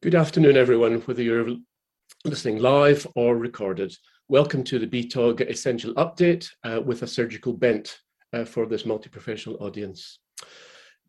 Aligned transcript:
Good 0.00 0.14
afternoon, 0.14 0.56
everyone, 0.56 1.00
whether 1.00 1.24
you're 1.24 1.56
listening 2.24 2.58
live 2.58 3.04
or 3.16 3.36
recorded. 3.36 3.92
Welcome 4.28 4.62
to 4.62 4.78
the 4.78 4.86
BTOG 4.86 5.40
Essential 5.40 5.92
Update 5.94 6.48
uh, 6.62 6.80
with 6.80 7.02
a 7.02 7.06
surgical 7.08 7.52
bent 7.52 7.98
uh, 8.32 8.44
for 8.44 8.66
this 8.66 8.86
multi-professional 8.86 9.56
audience. 9.56 10.20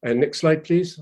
Uh, 0.03 0.13
next 0.13 0.39
slide, 0.39 0.63
please. 0.63 0.99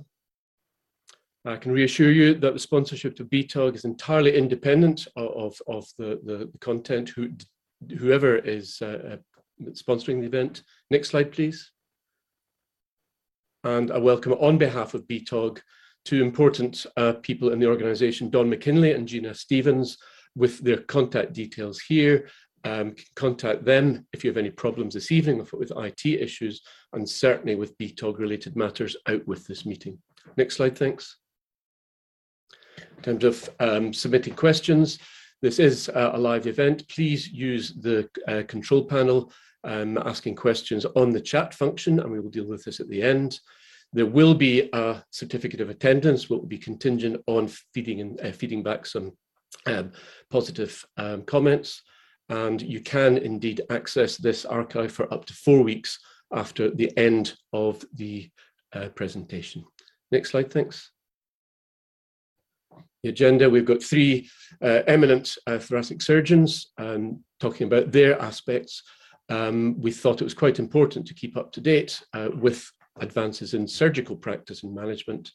I 1.46 1.56
can 1.56 1.72
reassure 1.72 2.12
you 2.12 2.34
that 2.34 2.54
the 2.56 2.60
sponsorship 2.60 3.16
to 3.16 3.24
BTOG 3.24 3.76
is 3.76 3.86
entirely 3.86 4.36
independent 4.36 5.08
of, 5.16 5.58
of 5.70 5.88
the, 5.98 6.20
the, 6.26 6.50
the 6.52 6.58
content, 6.60 7.08
who, 7.08 7.30
whoever 7.98 8.36
is 8.36 8.82
uh, 8.82 9.14
uh, 9.14 9.68
sponsoring 9.70 10.20
the 10.20 10.28
event. 10.28 10.62
Next 10.92 11.12
slide, 11.12 11.32
please. 11.32 11.72
And 13.64 13.92
a 13.92 14.00
welcome 14.02 14.34
on 14.34 14.58
behalf 14.58 14.94
of 14.94 15.08
BTOG 15.08 15.62
two 16.08 16.24
important 16.24 16.86
uh, 16.96 17.12
people 17.22 17.52
in 17.52 17.60
the 17.60 17.68
organization, 17.68 18.30
Don 18.30 18.50
McKinley 18.50 18.94
and 18.94 19.06
Gina 19.06 19.34
Stevens, 19.34 19.98
with 20.38 20.60
their 20.60 20.78
contact 20.78 21.34
details 21.34 21.82
here. 21.82 22.30
Um, 22.64 22.96
contact 23.16 23.66
them 23.66 24.08
if 24.14 24.24
you 24.24 24.30
have 24.30 24.38
any 24.38 24.50
problems 24.50 24.94
this 24.94 25.12
evening 25.12 25.46
with 25.54 25.72
IT 25.76 26.06
issues 26.06 26.62
and 26.94 27.08
certainly 27.08 27.56
with 27.56 27.78
BTOG 27.78 28.20
related 28.20 28.56
matters 28.56 28.96
out 29.08 29.26
with 29.28 29.46
this 29.48 29.66
meeting. 29.66 30.00
Next 30.38 30.56
slide, 30.56 30.78
thanks. 30.78 31.18
In 32.98 33.04
terms 33.04 33.24
of 33.26 33.50
um, 33.60 33.94
submitting 33.94 34.34
questions, 34.34 35.00
this 35.42 35.60
is 35.60 35.90
a 35.94 36.18
live 36.18 36.48
event. 36.48 36.88
Please 36.88 37.28
use 37.28 37.74
the 37.74 38.10
uh, 38.30 38.44
control 38.48 38.86
panel 38.86 39.32
um, 39.66 39.98
asking 39.98 40.36
questions 40.36 40.86
on 40.96 41.12
the 41.12 41.22
chat 41.22 41.54
function 41.54 42.00
and 42.00 42.10
we 42.10 42.22
will 42.22 42.30
deal 42.30 42.48
with 42.48 42.64
this 42.64 42.80
at 42.80 42.88
the 42.88 43.02
end. 43.02 43.40
There 43.94 44.06
will 44.06 44.34
be 44.34 44.70
a 44.74 45.04
certificate 45.12 45.62
of 45.62 45.70
attendance, 45.70 46.26
but 46.26 46.40
will 46.40 46.48
be 46.48 46.58
contingent 46.58 47.22
on 47.28 47.48
feeding 47.74 48.02
and 48.02 48.22
uh, 48.22 48.32
feeding 48.32 48.64
back 48.64 48.86
some 48.86 49.14
um, 49.66 49.92
positive 50.30 50.86
um, 50.98 51.24
comments. 51.24 51.82
And 52.30 52.62
you 52.62 52.82
can 52.82 53.18
indeed 53.18 53.62
access 53.70 54.18
this 54.18 54.46
archive 54.46 54.92
for 54.92 55.12
up 55.14 55.26
to 55.26 55.34
four 55.34 55.64
weeks 55.64 56.00
after 56.34 56.70
the 56.70 56.96
end 56.98 57.36
of 57.54 57.84
the 57.94 58.30
uh, 58.74 58.90
presentation. 58.90 59.64
Next 60.12 60.32
slide, 60.32 60.52
thanks. 60.52 60.92
The 63.04 63.10
agenda, 63.10 63.50
we've 63.50 63.66
got 63.66 63.82
three 63.82 64.30
uh, 64.62 64.82
eminent 64.88 65.38
uh, 65.48 65.60
thoracic 65.60 66.02
surgeons 66.02 66.72
um, 66.78 67.24
talking 67.40 67.68
about 67.68 67.92
their 67.92 68.22
aspects. 68.22 68.84
Um, 69.30 69.80
we 69.80 69.92
thought 69.92 70.22
it 70.22 70.26
was 70.26 70.34
quite 70.34 70.60
important 70.60 71.08
to 71.08 71.14
keep 71.14 71.38
up 71.38 71.52
to 71.54 71.62
date 71.62 72.02
uh, 72.14 72.30
with 72.34 72.70
advances 73.00 73.54
in 73.54 73.68
surgical 73.68 74.16
practice 74.16 74.64
and 74.64 74.74
management. 74.74 75.32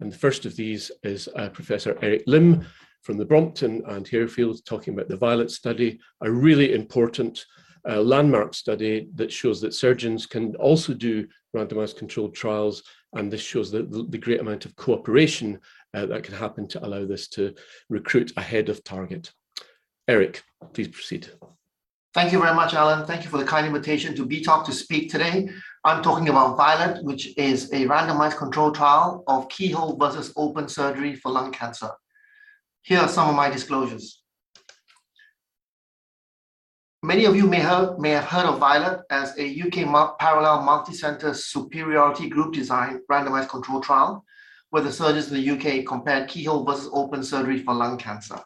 And 0.00 0.12
the 0.12 0.18
first 0.18 0.44
of 0.46 0.56
these 0.56 0.90
is 1.02 1.28
uh, 1.36 1.48
Professor 1.50 1.98
Eric 2.02 2.24
Lim 2.26 2.66
from 3.02 3.18
the 3.18 3.24
Brompton 3.24 3.82
and 3.86 4.06
Harefield 4.06 4.64
talking 4.64 4.94
about 4.94 5.08
the 5.08 5.16
Violet 5.16 5.50
study, 5.50 6.00
a 6.22 6.30
really 6.30 6.74
important 6.74 7.44
uh, 7.88 8.00
landmark 8.00 8.54
study 8.54 9.08
that 9.14 9.30
shows 9.30 9.60
that 9.60 9.74
surgeons 9.74 10.26
can 10.26 10.56
also 10.56 10.94
do 10.94 11.26
randomized 11.54 11.98
controlled 11.98 12.34
trials. 12.34 12.82
And 13.14 13.30
this 13.30 13.42
shows 13.42 13.70
the, 13.70 13.82
the 14.08 14.18
great 14.18 14.40
amount 14.40 14.64
of 14.64 14.74
cooperation 14.76 15.60
uh, 15.92 16.06
that 16.06 16.24
can 16.24 16.34
happen 16.34 16.66
to 16.68 16.84
allow 16.84 17.04
this 17.04 17.28
to 17.28 17.54
recruit 17.88 18.32
ahead 18.36 18.68
of 18.68 18.82
target. 18.82 19.30
Eric, 20.08 20.42
please 20.72 20.88
proceed. 20.88 21.28
Thank 22.14 22.30
you 22.30 22.38
very 22.38 22.54
much, 22.54 22.74
Alan. 22.74 23.04
Thank 23.04 23.24
you 23.24 23.30
for 23.30 23.38
the 23.38 23.44
kind 23.44 23.66
invitation 23.66 24.14
to 24.14 24.24
BTOG 24.24 24.64
to 24.66 24.72
speak 24.72 25.10
today. 25.10 25.48
I'm 25.82 26.00
talking 26.00 26.28
about 26.28 26.56
Violet, 26.56 27.02
which 27.02 27.36
is 27.36 27.72
a 27.72 27.86
randomized 27.86 28.36
controlled 28.36 28.76
trial 28.76 29.24
of 29.26 29.48
keyhole 29.48 29.96
versus 29.96 30.32
open 30.36 30.68
surgery 30.68 31.16
for 31.16 31.32
lung 31.32 31.50
cancer. 31.50 31.90
Here 32.82 33.00
are 33.00 33.08
some 33.08 33.28
of 33.28 33.34
my 33.34 33.50
disclosures. 33.50 34.22
Many 37.02 37.24
of 37.24 37.34
you 37.34 37.48
may 37.48 37.58
have, 37.58 37.98
may 37.98 38.10
have 38.10 38.26
heard 38.26 38.46
of 38.46 38.60
Violet 38.60 39.00
as 39.10 39.36
a 39.36 39.60
UK 39.62 40.18
parallel 40.20 40.62
multi-center 40.62 41.34
superiority 41.34 42.28
group 42.28 42.54
design 42.54 43.00
randomized 43.10 43.48
control 43.48 43.80
trial, 43.80 44.24
where 44.70 44.84
the 44.84 44.92
surgeons 44.92 45.32
in 45.32 45.34
the 45.34 45.50
UK 45.50 45.84
compared 45.84 46.28
keyhole 46.28 46.64
versus 46.64 46.88
open 46.92 47.24
surgery 47.24 47.58
for 47.58 47.74
lung 47.74 47.98
cancer. 47.98 48.38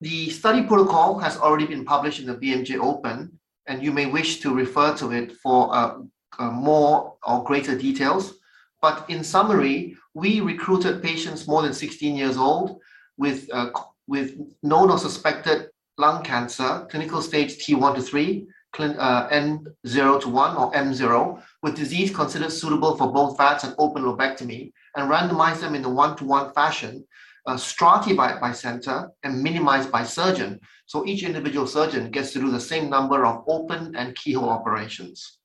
The 0.00 0.28
study 0.28 0.62
protocol 0.62 1.18
has 1.20 1.38
already 1.38 1.66
been 1.66 1.84
published 1.84 2.20
in 2.20 2.26
the 2.26 2.34
BMJ 2.34 2.78
Open, 2.78 3.38
and 3.66 3.82
you 3.82 3.92
may 3.92 4.06
wish 4.06 4.40
to 4.40 4.54
refer 4.54 4.94
to 4.96 5.10
it 5.12 5.32
for 5.32 5.74
uh, 5.74 5.98
uh, 6.38 6.50
more 6.50 7.16
or 7.26 7.42
greater 7.44 7.76
details. 7.76 8.34
But 8.82 9.08
in 9.08 9.24
summary, 9.24 9.96
we 10.12 10.40
recruited 10.40 11.02
patients 11.02 11.48
more 11.48 11.62
than 11.62 11.72
16 11.72 12.14
years 12.14 12.36
old 12.36 12.78
with, 13.16 13.48
uh, 13.52 13.70
with 14.06 14.38
known 14.62 14.90
or 14.90 14.98
suspected 14.98 15.70
lung 15.96 16.22
cancer, 16.22 16.86
clinical 16.90 17.22
stage 17.22 17.56
T1 17.56 17.94
to 17.94 18.02
3, 18.02 18.46
uh, 18.78 19.28
N0 19.30 20.20
to 20.20 20.28
1 20.28 20.56
or 20.56 20.72
M0, 20.72 21.42
with 21.62 21.74
disease 21.74 22.14
considered 22.14 22.52
suitable 22.52 22.98
for 22.98 23.10
both 23.10 23.38
VATS 23.38 23.64
and 23.64 23.74
open 23.78 24.02
lobectomy, 24.02 24.72
and 24.94 25.10
randomized 25.10 25.60
them 25.60 25.74
in 25.74 25.84
a 25.84 25.88
one-to-one 25.88 26.52
fashion 26.52 27.06
uh, 27.46 27.56
stratified 27.56 28.40
by 28.40 28.52
center 28.52 29.10
and 29.22 29.42
minimized 29.42 29.90
by 29.90 30.02
surgeon. 30.02 30.60
So 30.86 31.06
each 31.06 31.22
individual 31.22 31.66
surgeon 31.66 32.10
gets 32.10 32.32
to 32.32 32.40
do 32.40 32.50
the 32.50 32.60
same 32.60 32.90
number 32.90 33.24
of 33.24 33.44
open 33.48 33.94
and 33.96 34.14
keyhole 34.16 34.48
operations. 34.48 35.38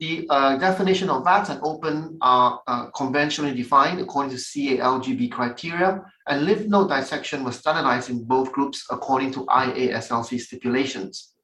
The 0.00 0.26
uh, 0.30 0.56
definition 0.56 1.10
of 1.10 1.24
VATS 1.24 1.50
and 1.50 1.60
open 1.62 2.16
are 2.22 2.62
uh, 2.66 2.86
conventionally 2.92 3.54
defined 3.54 4.00
according 4.00 4.30
to 4.30 4.38
CALGB 4.38 5.30
criteria, 5.30 6.02
and 6.26 6.46
lymph 6.46 6.66
node 6.66 6.88
dissection 6.88 7.44
was 7.44 7.58
standardized 7.58 8.08
in 8.08 8.24
both 8.24 8.50
groups 8.50 8.86
according 8.90 9.30
to 9.32 9.44
IASLC 9.46 10.40
stipulations. 10.40 11.34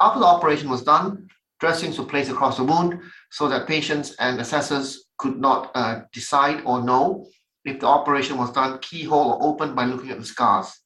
After 0.00 0.18
the 0.18 0.26
operation 0.26 0.68
was 0.68 0.82
done, 0.82 1.28
dressings 1.60 1.96
were 1.96 2.04
placed 2.04 2.32
across 2.32 2.56
the 2.56 2.64
wound 2.64 3.00
so 3.30 3.48
that 3.48 3.68
patients 3.68 4.16
and 4.18 4.40
assessors 4.40 5.04
could 5.18 5.38
not 5.40 5.70
uh, 5.76 6.00
decide 6.12 6.62
or 6.66 6.82
know 6.82 7.28
if 7.64 7.80
the 7.80 7.86
operation 7.86 8.36
was 8.36 8.52
done 8.52 8.78
keyhole 8.80 9.32
or 9.32 9.42
open 9.42 9.74
by 9.74 9.84
looking 9.84 10.10
at 10.10 10.18
the 10.18 10.24
scars. 10.24 10.80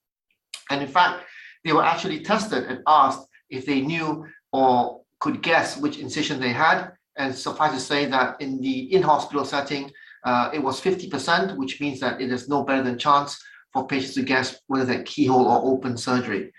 And 0.70 0.82
in 0.82 0.88
fact, 0.88 1.24
they 1.64 1.72
were 1.72 1.84
actually 1.84 2.20
tested 2.20 2.64
and 2.64 2.80
asked 2.86 3.26
if 3.50 3.66
they 3.66 3.80
knew 3.80 4.26
or 4.52 5.02
could 5.20 5.42
guess 5.42 5.76
which 5.76 5.98
incision 5.98 6.40
they 6.40 6.52
had. 6.52 6.92
And 7.16 7.34
suffice 7.34 7.72
to 7.72 7.80
say 7.80 8.06
that 8.06 8.40
in 8.40 8.60
the 8.60 8.92
in-hospital 8.94 9.44
setting, 9.44 9.90
uh, 10.24 10.50
it 10.52 10.60
was 10.60 10.80
50%, 10.80 11.56
which 11.56 11.80
means 11.80 11.98
that 12.00 12.20
it 12.20 12.30
is 12.30 12.48
no 12.48 12.62
better 12.62 12.82
than 12.82 12.98
chance 12.98 13.40
for 13.72 13.86
patients 13.86 14.14
to 14.14 14.22
guess 14.22 14.60
whether 14.68 14.84
they're 14.84 15.02
keyhole 15.02 15.46
or 15.46 15.72
open 15.72 15.96
surgery. 15.96 16.52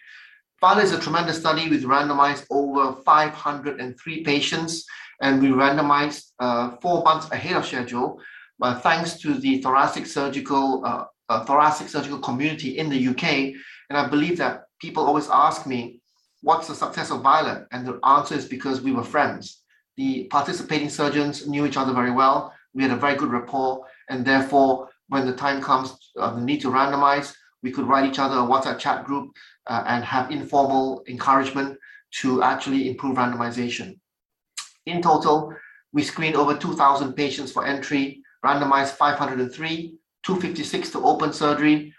Violet 0.60 0.84
is 0.84 0.92
a 0.92 1.00
tremendous 1.00 1.40
study. 1.40 1.70
We've 1.70 1.82
randomized 1.84 2.46
over 2.50 3.02
503 3.04 4.24
patients, 4.24 4.86
and 5.22 5.42
we 5.42 5.50
randomized 5.50 6.32
uh, 6.40 6.76
four 6.82 7.04
months 7.04 7.32
ahead 7.32 7.56
of 7.56 7.66
schedule 7.66 8.20
but 8.60 8.82
thanks 8.82 9.18
to 9.20 9.34
the 9.36 9.62
thoracic 9.62 10.06
surgical 10.06 10.86
uh, 10.86 11.06
uh, 11.30 11.46
thoracic 11.46 11.88
surgical 11.88 12.20
community 12.20 12.78
in 12.78 12.90
the 12.90 13.08
UK. 13.08 13.54
And 13.90 13.98
I 13.98 14.08
believe 14.08 14.38
that 14.40 14.64
people 14.82 15.06
always 15.06 15.30
ask 15.30 15.66
me, 15.66 16.02
what's 16.42 16.68
the 16.68 16.76
success 16.76 17.12
of 17.12 17.22
Violet? 17.22 17.68
And 17.72 17.88
the 17.88 18.00
answer 18.04 18.36
is 18.36 18.46
because 18.46 18.82
we 18.82 18.92
were 18.92 19.04
friends. 19.04 19.62
The 19.98 20.26
participating 20.26 20.90
surgeons 20.90 21.48
knew 21.48 21.66
each 21.66 21.78
other 21.78 21.94
very 21.94 22.12
well. 22.12 22.54
We 22.74 22.84
had 22.84 22.92
a 22.92 22.96
very 22.96 23.16
good 23.16 23.32
rapport. 23.32 23.86
And 24.10 24.26
therefore, 24.26 24.90
when 25.08 25.26
the 25.26 25.34
time 25.34 25.62
comes, 25.62 26.12
uh, 26.18 26.34
the 26.34 26.42
need 26.42 26.62
to 26.62 26.70
randomize, 26.70 27.34
we 27.62 27.72
could 27.72 27.88
write 27.88 28.10
each 28.10 28.20
other 28.20 28.38
a 28.38 28.40
WhatsApp 28.40 28.80
chat 28.80 29.06
group 29.06 29.32
uh, 29.68 29.84
and 29.86 30.04
have 30.04 30.32
informal 30.32 31.04
encouragement 31.08 31.78
to 32.22 32.42
actually 32.42 32.90
improve 32.90 33.18
randomization. 33.18 34.00
In 34.86 35.02
total, 35.02 35.54
we 35.92 36.04
screened 36.04 36.36
over 36.36 36.56
2,000 36.56 37.14
patients 37.14 37.52
for 37.52 37.66
entry 37.66 38.24
randomized 38.46 38.92
503, 38.92 39.96
256 40.26 40.90
to 40.92 41.04
open 41.06 41.34
surgery, 41.34 41.94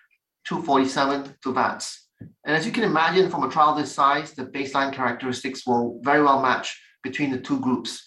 247 0.46 1.36
to 1.42 1.52
VATS. 1.52 2.08
And 2.44 2.56
as 2.56 2.66
you 2.66 2.72
can 2.72 2.84
imagine 2.84 3.30
from 3.30 3.44
a 3.44 3.50
trial 3.50 3.74
this 3.74 3.92
size, 3.92 4.32
the 4.32 4.46
baseline 4.46 4.92
characteristics 4.92 5.66
will 5.66 6.00
very 6.02 6.22
well 6.22 6.42
match 6.42 6.78
between 7.02 7.30
the 7.30 7.40
two 7.40 7.60
groups. 7.60 8.06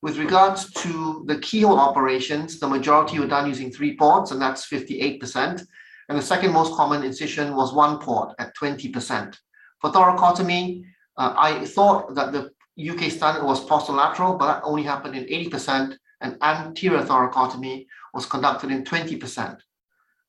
With 0.00 0.18
regards 0.18 0.70
to 0.74 1.24
the 1.26 1.38
keyhole 1.40 1.78
operations, 1.78 2.60
the 2.60 2.68
majority 2.68 3.18
were 3.18 3.26
done 3.26 3.48
using 3.48 3.70
three 3.70 3.96
ports, 3.96 4.30
and 4.30 4.40
that's 4.40 4.68
58%. 4.68 5.64
And 6.08 6.18
the 6.18 6.22
second 6.22 6.52
most 6.52 6.74
common 6.74 7.02
incision 7.02 7.56
was 7.56 7.74
one 7.74 7.98
port 7.98 8.34
at 8.38 8.56
20%. 8.56 9.36
For 9.80 9.90
thoracotomy, 9.90 10.84
uh, 11.16 11.34
I 11.36 11.64
thought 11.64 12.14
that 12.14 12.32
the 12.32 12.52
UK 12.78 13.10
standard 13.10 13.44
was 13.44 13.64
posterolateral, 13.66 14.38
but 14.38 14.46
that 14.46 14.62
only 14.64 14.84
happened 14.84 15.16
in 15.16 15.24
80%, 15.24 15.96
and 16.20 16.36
anterior 16.42 17.02
thoracotomy 17.02 17.86
was 18.14 18.26
conducted 18.26 18.70
in 18.70 18.84
20%. 18.84 19.58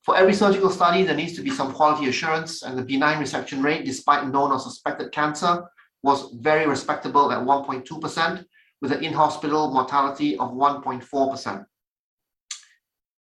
For 0.02 0.16
every 0.16 0.32
surgical 0.32 0.70
study, 0.70 1.02
there 1.02 1.16
needs 1.16 1.34
to 1.36 1.42
be 1.42 1.50
some 1.50 1.72
quality 1.72 2.08
assurance, 2.08 2.62
and 2.62 2.78
the 2.78 2.82
benign 2.82 3.22
resection 3.22 3.62
rate, 3.62 3.84
despite 3.84 4.26
known 4.28 4.50
or 4.50 4.58
suspected 4.58 5.12
cancer, 5.12 5.64
was 6.02 6.32
very 6.40 6.66
respectable 6.66 7.30
at 7.32 7.38
1.2%, 7.38 8.44
with 8.80 8.92
an 8.92 9.04
in-hospital 9.04 9.72
mortality 9.72 10.38
of 10.38 10.52
1.4%. 10.52 11.66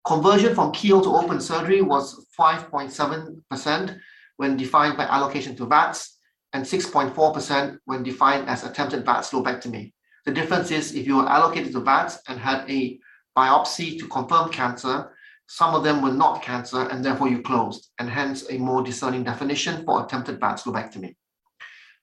Conversion 0.07 0.55
from 0.55 0.73
keyhole 0.73 1.03
to 1.03 1.15
open 1.15 1.41
surgery 1.41 1.83
was 1.83 2.27
5.7% 2.39 3.99
when 4.37 4.57
defined 4.57 4.97
by 4.97 5.05
allocation 5.05 5.57
to 5.57 5.67
VATS 5.67 6.19
and 6.53 6.65
6.4% 6.65 7.79
when 7.85 8.03
defined 8.03 8.49
as 8.49 8.65
attempted 8.65 9.05
VATS 9.05 9.31
lobectomy. 9.31 9.93
The 10.27 10.33
difference 10.33 10.71
is 10.71 10.95
if 10.95 11.07
you 11.07 11.17
were 11.17 11.29
allocated 11.29 11.73
to 11.73 11.81
VATS 11.81 12.19
and 12.29 12.39
had 12.39 12.69
a 12.71 12.99
biopsy 13.37 13.99
to 13.99 14.09
confirm 14.09 14.51
cancer, 14.51 15.13
some 15.47 15.75
of 15.75 15.85
them 15.85 16.01
were 16.01 16.13
not 16.13 16.43
cancer 16.43 16.89
and 16.89 17.05
therefore 17.05 17.29
you 17.29 17.43
closed, 17.43 17.91
and 17.99 18.09
hence 18.09 18.45
a 18.51 18.57
more 18.57 18.83
discerning 18.83 19.25
definition 19.25 19.85
for 19.85 20.05
attempted 20.05 20.41
VATS 20.41 20.63
lobectomy. 20.63 21.15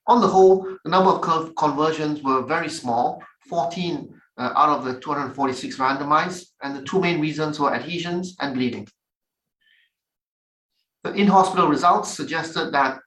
On 0.08 0.22
the 0.22 0.28
whole, 0.28 0.78
the 0.84 0.90
number 0.90 1.12
of 1.12 1.56
conversions 1.56 2.22
were 2.22 2.44
very 2.44 2.70
small, 2.70 3.24
14 3.50 4.14
uh, 4.38 4.54
out 4.56 4.70
of 4.70 4.86
the 4.86 5.00
246 5.00 5.78
randomized, 5.78 6.48
and 6.62 6.76
the 6.76 6.84
two 6.84 7.00
main 7.00 7.20
reasons 7.20 7.60
were 7.60 7.74
adhesions 7.74 8.36
and 8.40 8.54
bleeding. 8.54 8.88
The 11.04 11.14
in-hospital 11.14 11.68
results 11.68 12.12
suggested 12.12 12.72
that 12.72 13.00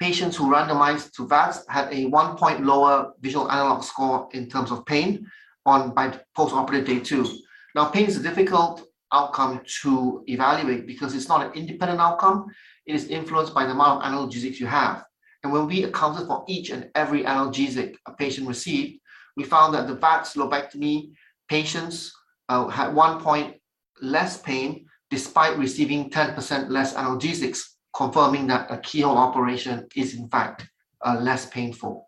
patients 0.00 0.36
who 0.36 0.50
randomized 0.50 1.12
to 1.12 1.26
VATS 1.28 1.64
had 1.68 1.92
a 1.92 2.06
one 2.06 2.36
point 2.36 2.64
lower 2.64 3.12
visual 3.20 3.50
analog 3.50 3.84
score 3.84 4.28
in 4.32 4.48
terms 4.48 4.70
of 4.70 4.84
pain 4.86 5.26
on 5.66 5.94
by 5.94 6.18
post-operative 6.34 6.86
day 6.86 7.00
two. 7.00 7.26
Now, 7.74 7.84
pain 7.86 8.06
is 8.06 8.16
a 8.16 8.22
difficult 8.22 8.86
outcome 9.12 9.60
to 9.82 10.24
evaluate 10.26 10.86
because 10.86 11.14
it's 11.14 11.28
not 11.28 11.44
an 11.44 11.52
independent 11.52 12.00
outcome. 12.00 12.46
It 12.86 12.94
is 12.94 13.08
influenced 13.08 13.54
by 13.54 13.66
the 13.66 13.72
amount 13.72 14.02
of 14.02 14.10
analgesics 14.10 14.58
you 14.58 14.66
have. 14.66 15.04
And 15.42 15.52
when 15.52 15.66
we 15.66 15.84
accounted 15.84 16.26
for 16.26 16.44
each 16.48 16.70
and 16.70 16.90
every 16.94 17.24
analgesic 17.24 17.96
a 18.06 18.12
patient 18.12 18.48
received, 18.48 19.00
we 19.36 19.44
found 19.44 19.74
that 19.74 19.86
the 19.86 19.94
VATS 19.94 20.34
lobectomy 20.34 21.12
patients 21.48 22.12
uh, 22.48 22.66
had 22.68 22.94
one 22.94 23.20
point 23.20 23.56
less 24.00 24.40
pain 24.40 24.86
despite 25.10 25.58
receiving 25.58 26.08
10% 26.08 26.70
less 26.70 26.94
analgesics 26.94 27.62
confirming 27.94 28.46
that 28.48 28.70
a 28.70 28.78
keyhole 28.78 29.18
operation 29.18 29.86
is 29.96 30.14
in 30.14 30.28
fact 30.28 30.68
uh, 31.04 31.18
less 31.20 31.46
painful. 31.46 32.06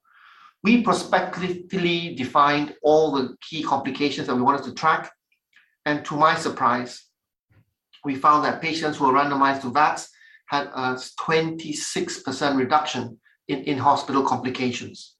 We 0.63 0.83
prospectively 0.83 2.15
defined 2.15 2.75
all 2.83 3.13
the 3.13 3.37
key 3.41 3.63
complications 3.63 4.29
that 4.29 4.37
we 4.37 4.43
wanted 4.43 4.65
to 4.65 4.75
track. 4.75 5.11
And 5.85 6.05
to 6.05 6.15
my 6.15 6.37
surprise, 6.37 7.07
we 8.05 8.15
found 8.15 8.45
that 8.45 8.63
patients 8.63 8.99
who 8.99 9.07
were 9.07 9.13
randomized 9.13 9.63
to 9.63 9.71
VATS 9.71 10.09
had 10.47 10.67
a 10.67 10.99
26% 11.21 12.57
reduction 12.57 13.19
in 13.49 13.65
in-hospital 13.65 14.23
complications. 14.23 15.17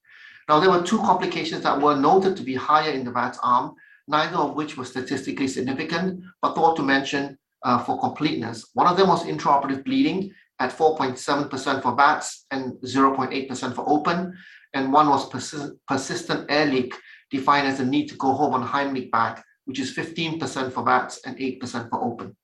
Now, 0.47 0.59
there 0.59 0.69
were 0.69 0.83
two 0.83 0.99
complications 0.99 1.63
that 1.63 1.81
were 1.81 1.95
noted 1.95 2.35
to 2.37 2.43
be 2.43 2.55
higher 2.55 2.91
in 2.91 3.03
the 3.03 3.11
VATS 3.11 3.39
arm, 3.43 3.73
neither 4.07 4.37
of 4.37 4.55
which 4.55 4.77
was 4.77 4.89
statistically 4.89 5.47
significant, 5.47 6.21
but 6.41 6.53
thought 6.53 6.75
to 6.75 6.83
mention 6.83 7.37
uh, 7.63 7.79
for 7.79 7.99
completeness. 7.99 8.69
One 8.73 8.87
of 8.87 8.97
them 8.97 9.07
was 9.07 9.25
intraoperative 9.25 9.85
bleeding, 9.85 10.31
at 10.59 10.71
4.7% 10.71 11.81
for 11.81 11.95
VATS 11.95 12.45
and 12.51 12.73
0.8% 12.83 13.75
for 13.75 13.89
open, 13.89 14.33
and 14.73 14.91
one 14.91 15.09
was 15.09 15.29
persi 15.29 15.71
persistent 15.87 16.45
air 16.49 16.65
leak, 16.65 16.95
defined 17.31 17.67
as 17.67 17.77
the 17.77 17.85
need 17.85 18.07
to 18.07 18.15
go 18.15 18.33
home 18.33 18.53
on 18.53 18.67
Heimlich 18.67 19.11
back, 19.11 19.43
which 19.65 19.79
is 19.79 19.95
15% 19.95 20.71
for 20.71 20.83
VATS 20.83 21.19
and 21.25 21.37
8% 21.37 21.89
for 21.89 22.03
open. 22.03 22.35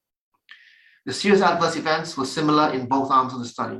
The 1.05 1.13
serious 1.13 1.41
adverse 1.41 1.75
events 1.75 2.17
were 2.17 2.25
similar 2.25 2.73
in 2.73 2.87
both 2.87 3.09
arms 3.11 3.33
of 3.33 3.39
the 3.39 3.45
study. 3.45 3.79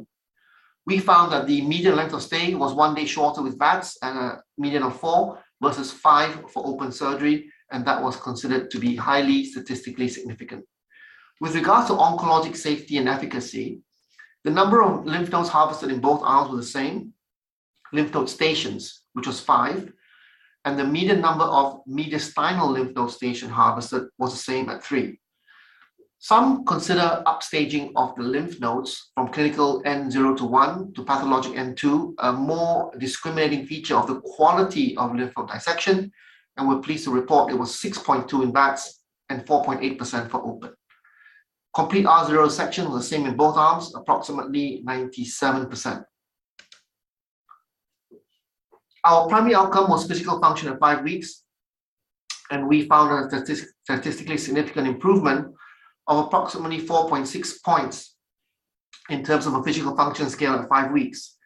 We 0.85 0.99
found 0.99 1.31
that 1.31 1.45
the 1.45 1.61
median 1.61 1.95
length 1.95 2.13
of 2.13 2.23
stay 2.23 2.55
was 2.55 2.73
one 2.73 2.95
day 2.95 3.05
shorter 3.05 3.41
with 3.41 3.59
VATS 3.59 3.97
and 4.01 4.17
a 4.17 4.41
median 4.57 4.83
of 4.83 4.99
four 4.99 5.39
versus 5.61 5.91
five 5.91 6.49
for 6.49 6.65
open 6.65 6.91
surgery, 6.91 7.51
and 7.71 7.85
that 7.85 8.01
was 8.01 8.15
considered 8.15 8.71
to 8.71 8.79
be 8.79 8.95
highly 8.95 9.45
statistically 9.45 10.07
significant. 10.07 10.65
With 11.41 11.55
regards 11.55 11.87
to 11.87 11.93
oncologic 11.93 12.55
safety 12.55 12.97
and 12.97 13.07
efficacy, 13.07 13.81
the 14.43 14.51
number 14.51 14.81
of 14.81 15.05
lymph 15.05 15.31
nodes 15.31 15.49
harvested 15.49 15.91
in 15.91 15.99
both 15.99 16.21
arms 16.23 16.51
was 16.51 16.65
the 16.65 16.71
same, 16.71 17.13
lymph 17.91 18.13
node 18.13 18.29
stations, 18.29 19.01
which 19.13 19.27
was 19.27 19.39
five, 19.39 19.91
and 20.65 20.77
the 20.77 20.85
median 20.85 21.21
number 21.21 21.43
of 21.43 21.81
mediastinal 21.87 22.71
lymph 22.71 22.95
node 22.95 23.11
station 23.11 23.49
harvested 23.49 24.03
was 24.17 24.31
the 24.31 24.39
same 24.39 24.69
at 24.69 24.83
three. 24.83 25.19
Some 26.21 26.65
consider 26.65 27.23
upstaging 27.25 27.93
of 27.95 28.13
the 28.15 28.23
lymph 28.23 28.59
nodes 28.59 29.11
from 29.15 29.29
clinical 29.29 29.81
N0 29.83 30.35
to 30.37 30.45
1 30.45 30.93
to 30.93 31.03
pathologic 31.05 31.53
N2 31.53 32.15
a 32.19 32.33
more 32.33 32.91
discriminating 32.97 33.65
feature 33.65 33.95
of 33.95 34.07
the 34.07 34.19
quality 34.19 34.97
of 34.97 35.15
lymph 35.15 35.31
node 35.37 35.49
dissection, 35.49 36.11
and 36.57 36.67
we're 36.67 36.81
pleased 36.81 37.05
to 37.05 37.11
report 37.11 37.51
it 37.51 37.57
was 37.57 37.71
6.2 37.71 38.43
in 38.43 38.51
VATS 38.51 38.99
and 39.29 39.45
4.8% 39.45 40.29
for 40.29 40.43
open. 40.45 40.73
Complete 41.79 42.05
R0 42.05 42.51
section 42.51 42.91
was 42.91 43.03
the 43.03 43.15
same 43.15 43.25
in 43.25 43.37
both 43.37 43.55
arms, 43.55 43.95
approximately 43.95 44.83
97%. 44.85 46.03
Our 49.05 49.29
primary 49.29 49.55
outcome 49.55 49.89
was 49.89 50.05
physical 50.05 50.41
function 50.41 50.67
at 50.67 50.77
five 50.77 51.03
weeks, 51.03 51.45
and 52.51 52.67
we 52.67 52.85
found 52.85 53.33
a 53.33 53.63
statistically 53.85 54.37
significant 54.37 54.87
improvement 54.87 55.55
of 56.07 56.25
approximately 56.25 56.81
4.6 56.85 57.63
points 57.63 58.17
in 59.09 59.23
terms 59.23 59.45
of 59.45 59.53
a 59.53 59.63
physical 59.63 59.95
function 59.95 60.29
scale 60.29 60.55
at 60.55 60.67
five 60.67 60.91
weeks. 60.91 61.37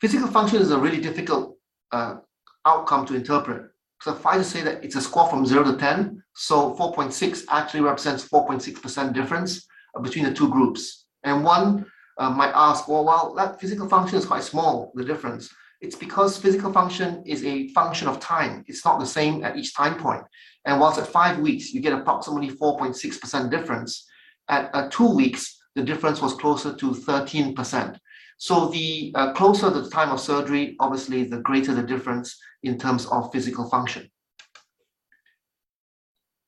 Physical 0.00 0.28
function 0.28 0.62
is 0.62 0.70
a 0.70 0.78
really 0.78 1.00
difficult 1.00 1.56
uh, 1.90 2.18
outcome 2.64 3.06
to 3.06 3.16
interpret 3.16 3.72
Suffice 4.00 4.38
to 4.38 4.44
say 4.44 4.62
that 4.62 4.84
it's 4.84 4.94
a 4.94 5.00
score 5.00 5.28
from 5.28 5.44
0 5.44 5.64
to 5.64 5.76
10. 5.76 6.21
So 6.34 6.74
4.6 6.74 7.44
actually 7.50 7.80
represents 7.80 8.28
4.6% 8.28 9.12
difference 9.12 9.66
uh, 9.96 10.00
between 10.00 10.24
the 10.24 10.32
two 10.32 10.48
groups. 10.48 11.06
And 11.24 11.44
one 11.44 11.86
uh, 12.18 12.30
might 12.30 12.52
ask, 12.54 12.88
well, 12.88 13.04
well, 13.04 13.34
that 13.34 13.60
physical 13.60 13.88
function 13.88 14.18
is 14.18 14.26
quite 14.26 14.42
small, 14.42 14.92
the 14.94 15.04
difference. 15.04 15.50
It's 15.80 15.96
because 15.96 16.38
physical 16.38 16.72
function 16.72 17.22
is 17.26 17.44
a 17.44 17.68
function 17.68 18.06
of 18.06 18.20
time. 18.20 18.64
It's 18.68 18.84
not 18.84 19.00
the 19.00 19.06
same 19.06 19.44
at 19.44 19.56
each 19.56 19.74
time 19.74 19.98
point. 19.98 20.22
And 20.64 20.80
whilst 20.80 21.00
at 21.00 21.08
five 21.08 21.38
weeks, 21.38 21.72
you 21.72 21.80
get 21.80 21.92
approximately 21.92 22.50
4.6% 22.50 23.50
difference, 23.50 24.06
at 24.48 24.70
uh, 24.74 24.88
two 24.90 25.12
weeks, 25.14 25.58
the 25.74 25.82
difference 25.82 26.20
was 26.20 26.34
closer 26.34 26.74
to 26.74 26.90
13%. 26.90 27.98
So 28.38 28.68
the 28.68 29.12
uh, 29.14 29.32
closer 29.32 29.70
the 29.70 29.88
time 29.88 30.10
of 30.10 30.20
surgery, 30.20 30.76
obviously, 30.80 31.24
the 31.24 31.38
greater 31.38 31.74
the 31.74 31.82
difference 31.82 32.36
in 32.62 32.78
terms 32.78 33.06
of 33.06 33.32
physical 33.32 33.68
function. 33.68 34.10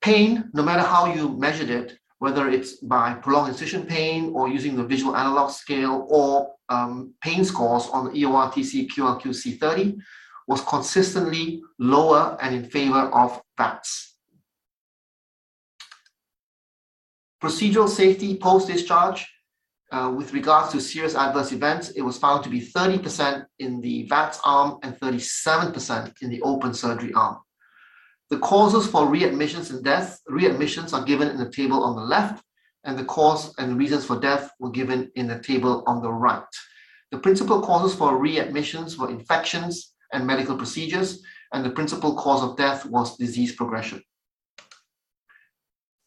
Pain, 0.04 0.50
no 0.52 0.62
matter 0.62 0.82
how 0.82 1.06
you 1.14 1.30
measured 1.38 1.70
it, 1.70 1.98
whether 2.18 2.50
it's 2.50 2.74
by 2.74 3.14
prolonged 3.14 3.48
incision 3.48 3.86
pain 3.86 4.32
or 4.34 4.50
using 4.50 4.76
the 4.76 4.84
visual 4.84 5.17
analog 5.17 5.50
scale 5.50 6.06
or 6.10 6.52
um, 6.69 7.14
pain 7.22 7.43
scores 7.43 7.86
on 7.86 8.05
the 8.05 8.10
EORTC 8.10 8.90
QLQ-C30, 8.90 9.96
was 10.46 10.60
consistently 10.60 11.62
lower 11.79 12.36
and 12.43 12.55
in 12.55 12.64
favor 12.64 12.98
of 12.98 13.40
VATS. 13.56 14.19
Procedural 17.43 17.88
safety 17.88 18.36
post-discharge, 18.36 19.26
uh, 19.90 20.12
with 20.14 20.34
regards 20.34 20.70
to 20.72 20.82
serious 20.82 21.14
adverse 21.14 21.50
events, 21.52 21.88
it 21.93 22.02
was 22.02 22.19
found 22.19 22.44
to 22.44 22.50
be 22.50 22.60
30% 22.60 23.46
in 23.58 23.81
the 23.81 24.02
VATS 24.08 24.38
arm 24.44 24.79
and 24.82 25.00
37% 25.00 26.12
in 26.20 26.29
the 26.29 26.43
open 26.43 26.74
surgery 26.74 27.14
arm. 27.14 27.38
The 28.34 28.41
causes 28.41 28.88
for 28.88 29.06
readmissions 29.06 29.70
and 29.70 29.84
death, 29.84 30.20
readmissions 30.29 30.93
are 30.93 31.05
given 31.05 31.29
in 31.29 31.36
the 31.36 31.53
table 31.53 31.84
on 31.84 31.94
the 31.94 32.03
left, 32.03 32.43
and 32.82 32.98
the 32.98 33.05
cause 33.05 33.55
and 33.58 33.79
reasons 33.79 34.06
for 34.06 34.19
death 34.19 34.50
were 34.58 34.72
given 34.72 35.08
in 35.14 35.29
the 35.29 35.38
table 35.38 35.84
on 35.86 36.03
the 36.03 36.10
right. 36.10 36.43
The 37.12 37.20
principal 37.20 37.60
causes 37.62 37.96
for 37.96 38.19
readmissions 38.20 38.98
were 38.98 39.08
infections 39.08 39.94
and 40.12 40.26
medical 40.26 40.56
procedures, 40.56 41.22
and 41.53 41.64
the 41.64 41.70
principal 41.70 42.17
cause 42.17 42.43
of 42.43 42.56
death 42.56 42.84
was 42.86 43.17
disease 43.17 43.55
progression. 43.55 44.03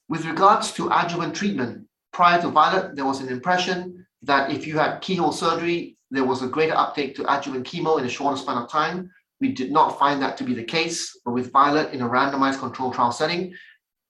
With 0.09 0.25
regards 0.25 0.73
to 0.73 0.91
adjuvant 0.91 1.33
treatment, 1.33 1.87
prior 2.11 2.41
to 2.41 2.49
Violet, 2.49 2.97
there 2.97 3.05
was 3.05 3.21
an 3.21 3.29
impression 3.29 4.05
that 4.23 4.51
if 4.51 4.67
you 4.67 4.77
had 4.77 4.99
keyhole 4.99 5.31
surgery, 5.31 5.97
there 6.11 6.25
was 6.25 6.43
a 6.43 6.47
greater 6.47 6.75
uptake 6.75 7.15
to 7.15 7.33
adjuvant 7.33 7.65
chemo 7.65 7.97
in 7.97 8.05
a 8.05 8.09
shorter 8.09 8.35
span 8.35 8.57
of 8.57 8.69
time. 8.69 9.09
We 9.39 9.51
did 9.51 9.71
not 9.71 9.99
find 9.99 10.21
that 10.21 10.37
to 10.37 10.43
be 10.43 10.53
the 10.53 10.63
case, 10.63 11.19
but 11.23 11.31
with 11.31 11.51
Violet 11.51 11.93
in 11.93 12.01
a 12.01 12.09
randomized 12.09 12.59
control 12.59 12.91
trial 12.91 13.11
setting, 13.11 13.53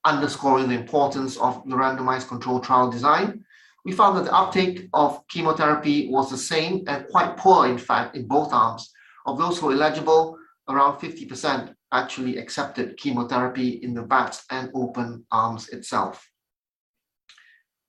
underscoring 0.05 0.69
the 0.69 0.75
importance 0.75 1.37
of 1.37 1.61
the 1.67 1.75
randomized 1.75 2.27
control 2.27 2.59
trial 2.59 2.89
design, 2.89 3.43
we 3.83 3.91
found 3.91 4.17
that 4.17 4.25
the 4.25 4.35
uptake 4.35 4.89
of 4.93 5.25
chemotherapy 5.27 6.09
was 6.09 6.29
the 6.29 6.37
same 6.37 6.83
and 6.87 7.07
quite 7.07 7.37
poor, 7.37 7.67
in 7.67 7.77
fact, 7.77 8.15
in 8.15 8.27
both 8.27 8.53
arms. 8.53 8.91
Of 9.25 9.37
those 9.37 9.59
who 9.59 9.67
were 9.67 9.73
eligible, 9.73 10.37
around 10.69 10.99
50% 10.99 11.73
actually 11.93 12.37
accepted 12.37 12.97
chemotherapy 12.97 13.69
in 13.83 13.93
the 13.93 14.03
VATS 14.03 14.43
and 14.51 14.69
open 14.73 15.25
arms 15.31 15.69
itself. 15.69 16.29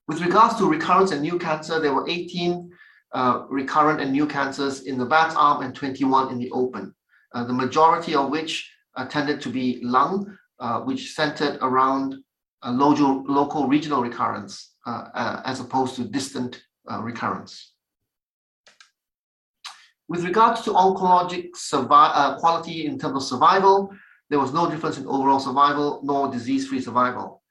With 0.07 0.21
regards 0.21 0.55
to 0.57 0.69
recurrence 0.69 1.11
and 1.11 1.21
new 1.21 1.37
cancer, 1.37 1.79
there 1.79 1.93
were 1.93 2.07
18 2.09 2.71
uh, 3.13 3.43
recurrent 3.49 3.99
and 4.01 4.11
new 4.11 4.25
cancers 4.25 4.83
in 4.83 4.97
the 4.97 5.05
VATS 5.05 5.35
arm 5.35 5.63
and 5.63 5.75
21 5.75 6.31
in 6.31 6.39
the 6.39 6.49
open, 6.51 6.95
the 7.33 7.53
majority 7.53 8.15
of 8.15 8.29
which 8.29 8.71
uh, 8.95 9.05
tended 9.05 9.41
to 9.41 9.49
be 9.49 9.79
lung, 9.83 10.37
uh, 10.59 10.81
which 10.81 11.13
centered 11.13 11.57
around 11.61 12.15
a 12.63 12.71
local, 12.71 13.23
local 13.27 13.67
regional 13.67 14.01
recurrence 14.01 14.73
uh, 14.85 15.05
uh, 15.13 15.41
as 15.45 15.59
opposed 15.59 15.95
to 15.95 16.03
distant 16.03 16.61
uh, 16.91 16.99
recurrence. 17.01 17.73
With 20.07 20.23
regards 20.25 20.61
to 20.61 20.71
oncologic 20.71 21.49
uh, 21.71 22.39
quality 22.39 22.87
in 22.87 22.97
terms 22.97 23.15
of 23.17 23.23
survival, 23.23 23.91
there 24.29 24.39
was 24.39 24.53
no 24.53 24.69
difference 24.69 24.97
in 24.97 25.05
overall 25.05 25.39
survival 25.39 26.01
nor 26.03 26.31
disease-free 26.31 26.81
survival. 26.81 27.43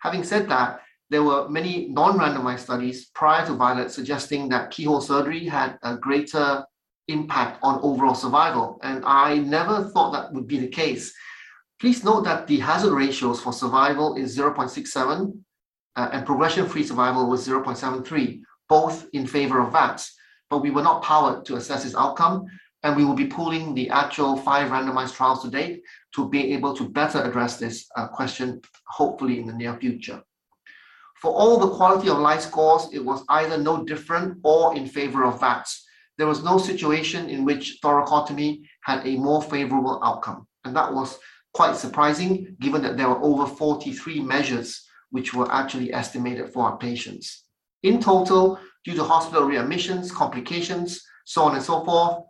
Having 0.00 0.24
said 0.24 0.48
that, 0.50 0.80
there 1.10 1.22
were 1.22 1.48
many 1.48 1.88
non-randomized 1.88 2.60
studies 2.60 3.06
prior 3.14 3.46
to 3.46 3.54
Violet 3.54 3.90
suggesting 3.90 4.48
that 4.50 4.70
keyhole 4.70 5.00
surgery 5.00 5.46
had 5.46 5.78
a 5.82 5.96
greater 5.96 6.64
impact 7.08 7.58
on 7.62 7.80
overall 7.82 8.14
survival. 8.14 8.78
And 8.82 9.04
I 9.04 9.38
never 9.38 9.84
thought 9.90 10.12
that 10.12 10.32
would 10.32 10.46
be 10.46 10.58
the 10.58 10.68
case. 10.68 11.12
Please 11.80 12.04
note 12.04 12.24
that 12.24 12.46
the 12.46 12.58
hazard 12.58 12.92
ratios 12.94 13.40
for 13.40 13.52
survival 13.52 14.16
is 14.16 14.36
0.67 14.36 15.32
uh, 15.96 16.08
and 16.12 16.26
progression-free 16.26 16.84
survival 16.84 17.28
was 17.28 17.46
0.73, 17.46 18.40
both 18.68 19.06
in 19.12 19.26
favor 19.26 19.60
of 19.60 19.72
VATS. 19.72 20.14
But 20.50 20.58
we 20.58 20.70
were 20.70 20.82
not 20.82 21.02
powered 21.02 21.44
to 21.46 21.56
assess 21.56 21.84
its 21.84 21.94
outcome, 21.94 22.46
and 22.82 22.96
we 22.96 23.04
will 23.04 23.14
be 23.14 23.26
pooling 23.26 23.74
the 23.74 23.90
actual 23.90 24.36
five 24.36 24.70
randomized 24.70 25.14
trials 25.14 25.42
to 25.42 25.50
date 25.50 25.82
to 26.14 26.28
be 26.28 26.52
able 26.54 26.74
to 26.76 26.88
better 26.88 27.20
address 27.22 27.58
this 27.58 27.86
uh, 27.96 28.06
question, 28.08 28.60
hopefully 28.86 29.40
in 29.40 29.46
the 29.46 29.52
near 29.52 29.76
future. 29.78 30.22
For 31.20 31.32
all 31.32 31.58
the 31.58 31.74
quality 31.74 32.08
of 32.08 32.18
life 32.18 32.42
scores, 32.42 32.88
it 32.92 33.04
was 33.04 33.24
either 33.28 33.58
no 33.58 33.84
different 33.84 34.38
or 34.44 34.76
in 34.76 34.86
favor 34.86 35.24
of 35.24 35.40
VATS. 35.40 35.84
There 36.18 36.26
was 36.26 36.42
no 36.42 36.58
situation 36.58 37.30
in 37.30 37.44
which 37.44 37.78
thoracotomy 37.82 38.62
had 38.82 39.06
a 39.06 39.16
more 39.16 39.40
favorable 39.40 40.00
outcome. 40.04 40.46
And 40.64 40.74
that 40.76 40.92
was 40.92 41.18
quite 41.54 41.76
surprising, 41.76 42.56
given 42.60 42.82
that 42.82 42.96
there 42.96 43.08
were 43.08 43.22
over 43.22 43.46
43 43.46 44.20
measures 44.20 44.84
which 45.10 45.32
were 45.32 45.50
actually 45.50 45.92
estimated 45.92 46.52
for 46.52 46.64
our 46.64 46.76
patients. 46.76 47.44
In 47.82 48.00
total, 48.00 48.58
due 48.84 48.94
to 48.94 49.04
hospital 49.04 49.48
readmissions, 49.48 50.12
complications, 50.12 51.02
so 51.24 51.42
on 51.42 51.54
and 51.54 51.62
so 51.62 51.84
forth, 51.84 52.24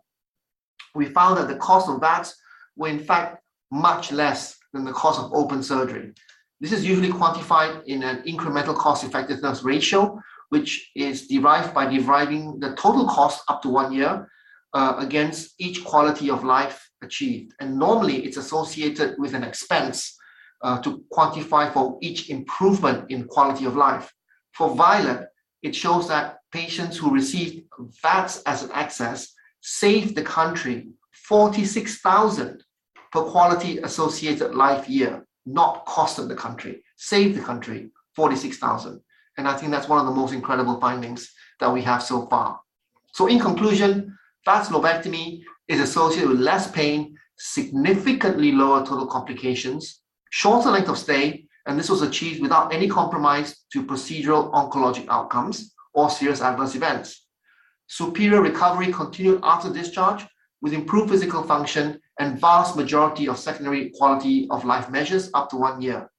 we 0.95 1.07
found 1.07 1.39
that 1.39 1.49
the 1.49 1.57
cost 1.57 1.89
of 1.89 2.01
VATS 2.01 2.37
were 2.77 2.89
in 2.89 3.01
fact 3.01 3.43
much 3.71 4.13
less 4.13 4.57
than 4.73 4.85
the 4.85 4.93
cost 4.93 5.19
of 5.21 5.33
open 5.33 5.63
surgery. 5.63 6.13
This 6.61 6.73
is 6.73 6.85
usually 6.85 7.11
quantified 7.11 7.85
in 7.87 8.03
an 8.03 8.23
incremental 8.25 8.77
cost 8.77 9.05
effectiveness 9.05 9.63
ratio, 9.63 10.21
which 10.51 10.91
is 10.95 11.27
derived 11.29 11.75
by 11.75 11.87
deriving 11.87 12.59
the 12.61 12.75
total 12.77 13.07
cost 13.07 13.43
up 13.49 13.63
to 13.63 13.69
one 13.69 13.93
year 13.93 14.29
uh, 14.75 14.97
against 14.99 15.55
each 15.59 15.85
quality 15.85 16.31
of 16.31 16.45
life 16.45 16.91
achieved. 17.03 17.53
And 17.61 17.79
normally 17.79 18.25
it's 18.25 18.37
associated 18.37 19.17
with 19.19 19.35
an 19.35 19.45
expense 19.45 20.17
uh, 20.63 20.81
to 20.83 21.05
quantify 21.13 21.73
for 21.73 21.99
each 22.03 22.31
improvement 22.31 23.11
in 23.11 23.25
quality 23.25 23.65
of 23.65 23.77
life. 23.77 24.13
For 24.53 24.75
Violet, 24.75 25.29
it 25.63 25.75
shows 25.75 26.09
that 26.09 26.39
patients 26.53 26.97
who 26.97 27.15
received 27.15 27.67
VATS 28.03 28.43
as 28.43 28.63
an 28.63 28.71
access 28.73 29.33
saved 29.61 30.15
the 30.17 30.23
country 30.23 30.89
46,000 31.13 32.63
per 33.13 33.23
quality 33.23 33.79
associated 33.79 34.55
life 34.55 34.89
year 34.89 35.27
not 35.47 35.87
costed 35.87 36.29
the 36.29 36.35
country, 36.35 36.83
saved 36.97 37.37
the 37.37 37.45
country 37.45 37.91
46,000. 38.15 39.01
And 39.39 39.49
I 39.49 39.57
think 39.57 39.71
that's 39.71 39.89
one 39.89 40.01
of 40.01 40.07
the 40.07 40.21
most 40.21 40.35
incredible 40.35 40.79
findings 40.81 41.33
that 41.61 41.73
we 41.73 41.81
have 41.83 42.03
so 42.03 42.27
far. 42.27 42.61
So 43.15 43.29
in 43.29 43.39
conclusion, 43.39 44.19
VATS 44.45 44.69
lobectomy 44.69 45.43
is 45.69 45.81
associated 45.81 46.29
with 46.29 46.41
less 46.41 46.71
pain, 46.71 47.17
significantly 47.39 48.53
lower 48.53 48.85
total 48.85 49.07
complications, 49.07 50.03
shorter 50.31 50.71
length 50.71 50.89
of 50.89 50.99
stay, 50.99 51.47
and 51.67 51.79
this 51.79 51.89
was 51.89 52.03
achieved 52.03 52.43
without 52.43 52.75
any 52.75 52.89
compromise 52.89 53.65
to 53.73 53.85
procedural 53.85 54.53
oncologic 54.53 55.07
outcomes 55.09 55.73
or 55.95 56.11
serious 56.11 56.41
adverse 56.41 56.75
events. 56.75 57.27
Superior 57.87 58.43
recovery 58.43 58.93
continued 58.93 59.41
after 59.43 59.73
discharge 59.73 60.27
with 60.61 60.73
improved 60.73 61.11
physical 61.11 61.45
function 61.45 62.01
and 62.19 62.41
vast 62.41 62.77
majority 62.77 63.29
of 63.29 63.39
secondary 63.39 63.91
quality 63.91 64.49
of 64.51 64.65
life 64.65 64.91
measures 64.91 65.31
up 65.35 65.49
to 65.51 65.57
one 65.57 65.81
year. 65.81 66.11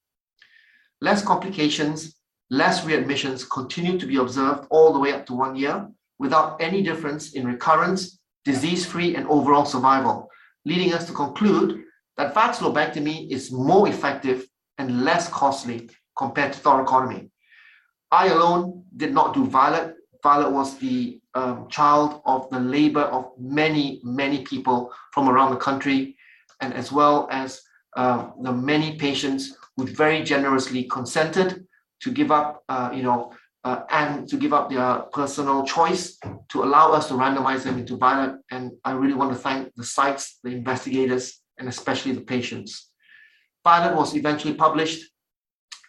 Less 1.01 1.23
complications, 1.23 2.18
less 2.49 2.81
readmissions 2.81 3.49
continue 3.49 3.97
to 3.99 4.05
be 4.05 4.17
observed 4.17 4.67
all 4.69 4.91
the 4.93 4.99
way 4.99 5.13
up 5.13 5.25
to 5.27 5.33
one 5.33 5.55
year 5.55 5.87
without 6.17 6.61
any 6.61 6.81
difference 6.81 7.33
in 7.33 7.45
recurrence, 7.45 8.19
disease-free, 8.43 9.15
and 9.15 9.27
overall 9.27 9.65
survival, 9.65 10.29
leading 10.65 10.93
us 10.93 11.05
to 11.05 11.13
conclude 11.13 11.83
that 12.17 12.33
VATS 12.33 12.59
lobectomy 12.59 13.31
is 13.31 13.51
more 13.51 13.87
effective 13.87 14.45
and 14.77 15.03
less 15.03 15.29
costly 15.29 15.89
compared 16.17 16.53
to 16.53 16.59
thoracotomy. 16.59 17.29
I 18.11 18.27
alone 18.27 18.83
did 18.97 19.13
not 19.13 19.33
do 19.33 19.45
Violet. 19.45 19.95
Violet 20.23 20.51
was 20.51 20.77
the 20.79 21.21
um, 21.35 21.67
child 21.69 22.21
of 22.25 22.49
the 22.49 22.59
labor 22.59 23.03
of 23.03 23.31
many, 23.37 24.01
many 24.03 24.43
people 24.43 24.91
from 25.13 25.29
around 25.29 25.51
the 25.51 25.57
country, 25.57 26.17
and 26.61 26.73
as 26.73 26.91
well 26.91 27.27
as 27.31 27.61
uh, 27.95 28.31
the 28.41 28.51
many 28.51 28.97
patients 28.97 29.55
who 29.77 29.85
very 29.85 30.23
generously 30.23 30.83
consented 30.85 31.65
to 32.01 32.11
give 32.11 32.31
up, 32.31 32.63
uh, 32.69 32.91
you 32.93 33.03
know, 33.03 33.33
uh, 33.63 33.81
and 33.89 34.27
to 34.29 34.37
give 34.37 34.53
up 34.53 34.69
their 34.69 34.99
personal 35.11 35.65
choice 35.65 36.17
to 36.49 36.63
allow 36.63 36.91
us 36.91 37.07
to 37.09 37.13
randomize 37.13 37.63
them 37.63 37.77
into 37.77 37.97
Violet. 37.97 38.39
And 38.51 38.71
I 38.85 38.91
really 38.93 39.13
want 39.13 39.33
to 39.33 39.37
thank 39.37 39.73
the 39.75 39.83
sites, 39.83 40.39
the 40.43 40.51
investigators, 40.51 41.41
and 41.57 41.67
especially 41.67 42.13
the 42.13 42.21
patients. 42.21 42.89
Violet 43.63 43.95
was 43.95 44.15
eventually 44.15 44.53
published 44.53 45.03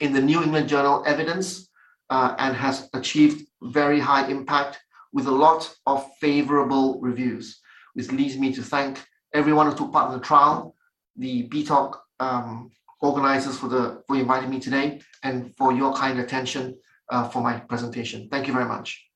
in 0.00 0.12
the 0.12 0.20
New 0.20 0.42
England 0.42 0.68
Journal 0.68 1.04
Evidence 1.06 1.68
uh, 2.10 2.34
and 2.38 2.56
has 2.56 2.88
achieved 2.94 3.46
very 3.62 4.00
high 4.00 4.26
impact 4.28 4.80
with 5.12 5.26
a 5.26 5.30
lot 5.30 5.72
of 5.86 6.08
favorable 6.20 7.00
reviews, 7.00 7.60
which 7.94 8.10
leads 8.10 8.36
me 8.36 8.52
to 8.52 8.62
thank 8.62 9.02
everyone 9.34 9.66
who 9.66 9.76
took 9.76 9.92
part 9.92 10.12
in 10.12 10.18
the 10.18 10.24
trial, 10.24 10.74
the 11.16 11.48
BTOG 11.48 11.96
um, 12.18 12.70
organizers 13.00 13.56
for 13.56 13.68
the 13.68 14.02
for 14.06 14.16
inviting 14.16 14.50
me 14.50 14.60
today, 14.60 15.00
and 15.22 15.54
for 15.56 15.72
your 15.72 15.92
kind 15.94 16.20
attention 16.20 16.78
uh, 17.10 17.28
for 17.28 17.42
my 17.42 17.58
presentation. 17.58 18.28
Thank 18.30 18.46
you 18.46 18.52
very 18.52 18.66
much. 18.66 19.06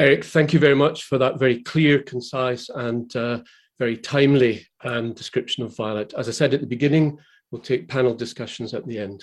Eric, 0.00 0.24
thank 0.24 0.54
you 0.54 0.58
very 0.58 0.74
much 0.74 1.04
for 1.04 1.18
that 1.18 1.38
very 1.38 1.62
clear, 1.62 2.02
concise, 2.02 2.70
and 2.70 3.14
uh, 3.14 3.40
very 3.78 3.98
timely 3.98 4.66
um, 4.82 5.12
description 5.12 5.62
of 5.62 5.76
Violet. 5.76 6.14
As 6.16 6.26
I 6.26 6.32
said 6.32 6.54
at 6.54 6.60
the 6.60 6.66
beginning, 6.66 7.18
we'll 7.50 7.60
take 7.60 7.86
panel 7.86 8.14
discussions 8.14 8.72
at 8.72 8.86
the 8.86 8.98
end. 8.98 9.22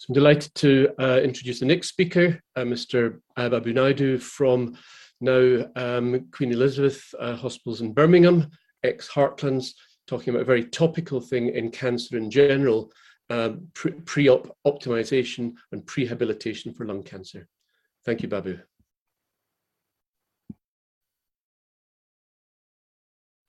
So 0.00 0.06
I'm 0.08 0.14
delighted 0.14 0.54
to 0.54 0.94
uh, 0.98 1.20
introduce 1.22 1.60
the 1.60 1.66
next 1.66 1.88
speaker, 1.88 2.40
uh, 2.56 2.62
Mr. 2.62 3.20
Babu 3.36 3.74
Naidu 3.74 4.16
from 4.16 4.78
now 5.20 5.66
um, 5.76 6.26
Queen 6.30 6.52
Elizabeth 6.52 7.14
uh, 7.18 7.36
Hospitals 7.36 7.82
in 7.82 7.92
Birmingham, 7.92 8.48
ex-Heartlands, 8.82 9.74
talking 10.06 10.30
about 10.30 10.40
a 10.40 10.46
very 10.46 10.64
topical 10.64 11.20
thing 11.20 11.50
in 11.50 11.70
cancer 11.70 12.16
in 12.16 12.30
general, 12.30 12.90
uh, 13.28 13.50
pre-op 13.74 14.56
optimization 14.66 15.52
and 15.72 15.84
prehabilitation 15.84 16.74
for 16.74 16.86
lung 16.86 17.02
cancer. 17.02 17.46
Thank 18.06 18.22
you, 18.22 18.28
Babu. 18.30 18.58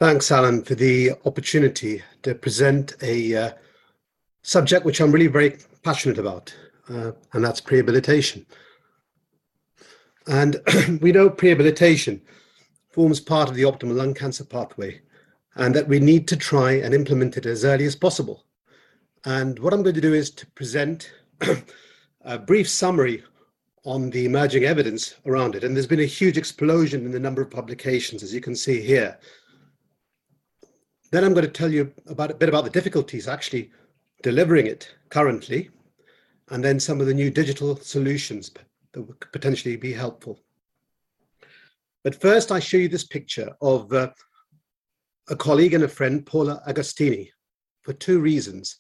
Thanks, 0.02 0.30
Alan, 0.30 0.64
for 0.66 0.76
the 0.76 1.14
opportunity 1.24 2.04
to 2.24 2.36
present 2.36 2.96
a 3.02 3.36
uh, 3.38 3.52
subject 4.44 4.84
which 4.84 5.00
I'm 5.00 5.14
really 5.14 5.28
very 5.28 5.58
passionate 5.84 6.18
about, 6.18 6.54
uh, 6.90 7.12
and 7.34 7.44
that's 7.44 7.62
prehabilitation. 7.62 8.46
And 10.28 10.58
we 11.02 11.12
know 11.12 11.30
prehabilitation 11.30 12.22
forms 12.90 13.20
part 13.20 13.50
of 13.50 13.56
the 13.56 13.64
optimal 13.64 13.96
lung 13.96 14.14
cancer 14.14 14.44
pathway, 14.44 15.02
and 15.56 15.74
that 15.76 15.88
we 15.88 16.00
need 16.00 16.28
to 16.28 16.38
try 16.38 16.74
and 16.74 16.94
implement 16.94 17.38
it 17.38 17.46
as 17.46 17.66
early 17.66 17.86
as 17.86 17.96
possible. 17.96 18.46
And 19.26 19.60
what 19.60 19.74
I'm 19.74 19.84
going 19.84 19.96
to 19.96 20.02
do 20.02 20.14
is 20.14 20.32
to 20.32 20.48
present 20.48 21.12
a 22.22 22.40
brief 22.40 22.70
summary 22.70 23.24
on 23.84 24.10
the 24.12 24.26
emerging 24.26 24.64
evidence 24.64 25.16
around 25.26 25.56
it. 25.56 25.64
And 25.64 25.76
there's 25.76 25.88
been 25.88 26.00
a 26.02 26.06
huge 26.06 26.38
explosion 26.38 27.06
in 27.06 27.12
the 27.12 27.20
number 27.20 27.42
of 27.42 27.50
publications, 27.50 28.22
as 28.24 28.34
you 28.34 28.42
can 28.42 28.56
see 28.56 28.82
here. 28.82 29.18
Then 31.12 31.24
I'm 31.24 31.34
going 31.34 31.46
to 31.46 31.52
tell 31.52 31.72
you 31.72 31.92
about 32.08 32.32
a 32.32 32.36
bit 32.36 32.50
about 32.50 32.64
the 32.64 32.70
difficulties 32.70 33.28
actually 33.28 33.72
delivering 34.24 34.68
it 34.68 34.94
currently, 35.10 35.70
and 36.50 36.64
then 36.64 36.80
some 36.80 37.00
of 37.00 37.08
the 37.08 37.14
new 37.14 37.30
digital 37.30 37.76
solutions 37.78 38.52
that 38.94 39.02
would 39.02 39.20
potentially 39.32 39.78
be 39.78 39.94
helpful. 39.94 40.40
But 42.04 42.20
first, 42.20 42.52
I 42.52 42.60
show 42.60 42.78
you 42.78 42.90
this 42.90 43.06
picture 43.06 43.56
of 43.62 43.94
uh, 43.94 44.10
a 45.30 45.36
colleague 45.36 45.74
and 45.74 45.84
a 45.84 45.88
friend, 45.88 46.26
Paula 46.26 46.62
Agostini, 46.68 47.30
for 47.82 47.94
two 47.94 48.20
reasons. 48.20 48.80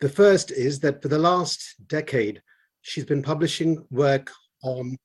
The 0.00 0.08
first 0.08 0.50
is 0.50 0.80
that 0.80 1.00
for 1.00 1.08
the 1.08 1.18
last 1.18 1.74
decade, 1.86 2.42
she's 2.82 3.04
been 3.04 3.22
publishing 3.22 3.86
work 3.90 4.30
on 4.62 4.96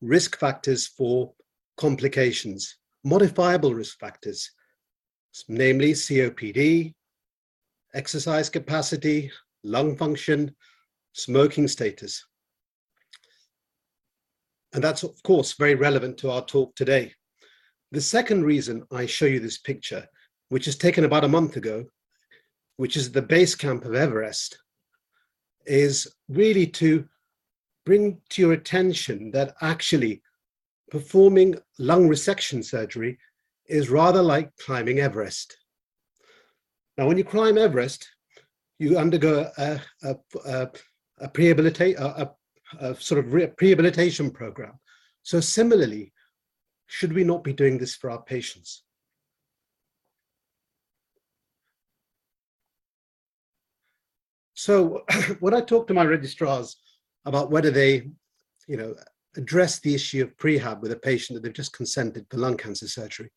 risk 0.00 0.38
factors 0.38 0.86
for 0.86 1.32
complications, 1.76 2.76
modifiable 3.04 3.74
risk 3.74 3.98
factors, 3.98 4.50
namely 5.48 5.92
COPD, 5.92 6.94
exercise 7.96 8.50
capacity, 8.50 9.30
lung 9.64 9.96
function, 9.96 10.54
smoking 11.12 11.66
status. 11.66 12.24
And 14.74 14.84
that's, 14.84 15.02
of 15.02 15.20
course, 15.22 15.54
very 15.54 15.74
relevant 15.74 16.18
to 16.18 16.30
our 16.30 16.44
talk 16.44 16.76
today. 16.76 17.14
The 17.92 18.00
second 18.00 18.44
reason 18.44 18.84
I 18.92 19.06
show 19.06 19.24
you 19.24 19.40
this 19.40 19.58
picture, 19.58 20.06
which 20.50 20.68
is 20.68 20.76
taken 20.76 21.04
about 21.04 21.24
a 21.24 21.28
month 21.28 21.56
ago, 21.56 21.86
which 22.76 22.96
is 22.96 23.10
the 23.10 23.22
base 23.22 23.54
camp 23.54 23.86
of 23.86 23.94
Everest, 23.94 24.58
is 25.64 26.06
really 26.28 26.66
to 26.66 27.06
bring 27.86 28.20
to 28.30 28.42
your 28.42 28.52
attention 28.52 29.30
that 29.30 29.54
actually 29.62 30.20
performing 30.90 31.56
lung 31.78 32.08
resection 32.08 32.62
surgery 32.62 33.18
is 33.66 33.88
rather 33.88 34.20
like 34.20 34.54
climbing 34.58 35.00
Everest. 35.00 35.56
Now, 36.98 37.06
when 37.06 37.18
you 37.18 37.24
climb 37.24 37.58
Everest, 37.58 38.08
you 38.78 38.98
undergo 38.98 39.50
a, 39.58 39.80
a, 40.02 40.16
a, 40.46 40.68
a, 41.20 41.28
prehabilitate, 41.28 41.98
a, 41.98 42.30
a, 42.80 42.94
sort 42.96 43.24
of 43.24 43.32
rehabilitation 43.32 44.30
program. 44.30 44.72
So 45.22 45.40
similarly, 45.40 46.12
should 46.86 47.12
we 47.12 47.24
not 47.24 47.44
be 47.44 47.52
doing 47.52 47.78
this 47.78 47.94
for 47.94 48.10
our 48.10 48.22
patients? 48.22 48.82
So 54.54 55.04
when 55.40 55.54
I 55.54 55.60
talk 55.60 55.86
to 55.88 55.94
my 55.94 56.04
registrars 56.04 56.76
about 57.24 57.50
whether 57.50 57.70
they, 57.70 58.08
you 58.66 58.76
know, 58.76 58.94
address 59.36 59.80
the 59.80 59.94
issue 59.94 60.22
of 60.22 60.36
prehab 60.38 60.80
with 60.80 60.92
a 60.92 60.96
patient 60.96 61.34
that 61.34 61.42
they've 61.42 61.52
just 61.52 61.74
consented 61.74 62.26
for 62.30 62.38
lung 62.38 62.56
cancer 62.56 62.88
surgery, 62.88 63.30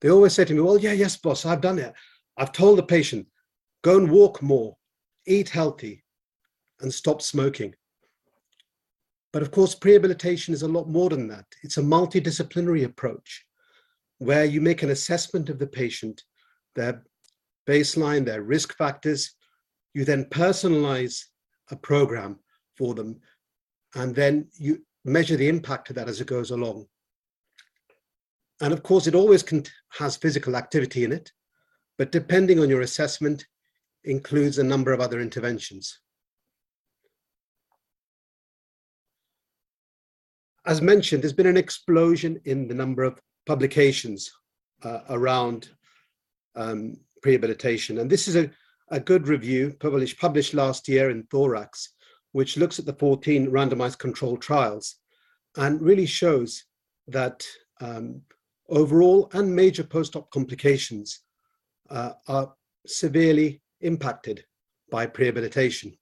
they 0.00 0.10
always 0.10 0.32
say 0.32 0.44
to 0.44 0.54
me, 0.54 0.60
well, 0.60 0.78
yeah, 0.78 0.92
yes, 0.92 1.16
boss, 1.16 1.46
I've 1.46 1.60
done 1.60 1.78
it. 1.78 1.92
I've 2.40 2.52
told 2.52 2.78
the 2.78 2.82
patient, 2.82 3.26
go 3.82 3.98
and 3.98 4.10
walk 4.10 4.40
more, 4.40 4.78
eat 5.26 5.50
healthy, 5.50 6.02
and 6.80 6.92
stop 6.92 7.20
smoking. 7.20 7.74
But 9.30 9.42
of 9.42 9.50
course, 9.50 9.74
prehabilitation 9.74 10.54
is 10.54 10.62
a 10.62 10.68
lot 10.68 10.88
more 10.88 11.10
than 11.10 11.28
that. 11.28 11.44
It's 11.62 11.76
a 11.76 11.82
multidisciplinary 11.82 12.84
approach 12.86 13.44
where 14.20 14.46
you 14.46 14.62
make 14.62 14.82
an 14.82 14.88
assessment 14.88 15.50
of 15.50 15.58
the 15.58 15.66
patient, 15.66 16.22
their 16.74 17.04
baseline, 17.68 18.24
their 18.24 18.42
risk 18.42 18.74
factors. 18.74 19.34
You 19.92 20.06
then 20.06 20.24
personalize 20.24 21.22
a 21.70 21.76
program 21.76 22.38
for 22.74 22.94
them, 22.94 23.20
and 23.94 24.14
then 24.14 24.48
you 24.54 24.82
measure 25.04 25.36
the 25.36 25.48
impact 25.48 25.90
of 25.90 25.96
that 25.96 26.08
as 26.08 26.22
it 26.22 26.26
goes 26.26 26.52
along. 26.52 26.86
And 28.62 28.72
of 28.72 28.82
course, 28.82 29.06
it 29.06 29.14
always 29.14 29.44
has 29.98 30.16
physical 30.16 30.56
activity 30.56 31.04
in 31.04 31.12
it, 31.12 31.32
but 32.00 32.12
depending 32.12 32.58
on 32.60 32.70
your 32.70 32.80
assessment, 32.80 33.46
includes 34.04 34.56
a 34.56 34.64
number 34.64 34.90
of 34.90 35.00
other 35.00 35.20
interventions. 35.20 36.00
As 40.64 40.80
mentioned, 40.80 41.22
there's 41.22 41.34
been 41.34 41.54
an 41.54 41.58
explosion 41.58 42.40
in 42.46 42.66
the 42.66 42.74
number 42.74 43.02
of 43.02 43.20
publications 43.44 44.32
uh, 44.82 45.00
around 45.10 45.68
um, 46.56 46.96
prehabilitation. 47.22 48.00
And 48.00 48.08
this 48.08 48.28
is 48.28 48.36
a, 48.36 48.50
a 48.88 48.98
good 48.98 49.28
review 49.28 49.76
published, 49.78 50.18
published 50.18 50.54
last 50.54 50.88
year 50.88 51.10
in 51.10 51.24
Thorax, 51.24 51.86
which 52.32 52.56
looks 52.56 52.78
at 52.78 52.86
the 52.86 52.94
14 52.94 53.50
randomized 53.50 53.98
controlled 53.98 54.40
trials 54.40 54.96
and 55.58 55.82
really 55.82 56.06
shows 56.06 56.64
that 57.08 57.44
um, 57.82 58.22
overall 58.70 59.28
and 59.34 59.54
major 59.54 59.84
post-op 59.84 60.30
complications 60.30 61.20
uh, 61.90 62.12
are 62.28 62.52
severely 62.86 63.62
impacted 63.80 64.44
by 64.90 65.06
prehabilitation. 65.06 65.96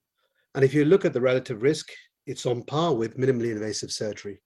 And 0.55 0.65
if 0.65 0.75
you 0.75 0.85
look 0.85 1.05
at 1.05 1.13
the 1.13 1.21
relative 1.21 1.63
risk, 1.63 1.91
it's 2.27 2.47
on 2.47 2.63
par 2.65 2.95
with 2.95 3.17
minimally 3.17 3.53
invasive 3.53 3.91
surgery. 3.91 4.41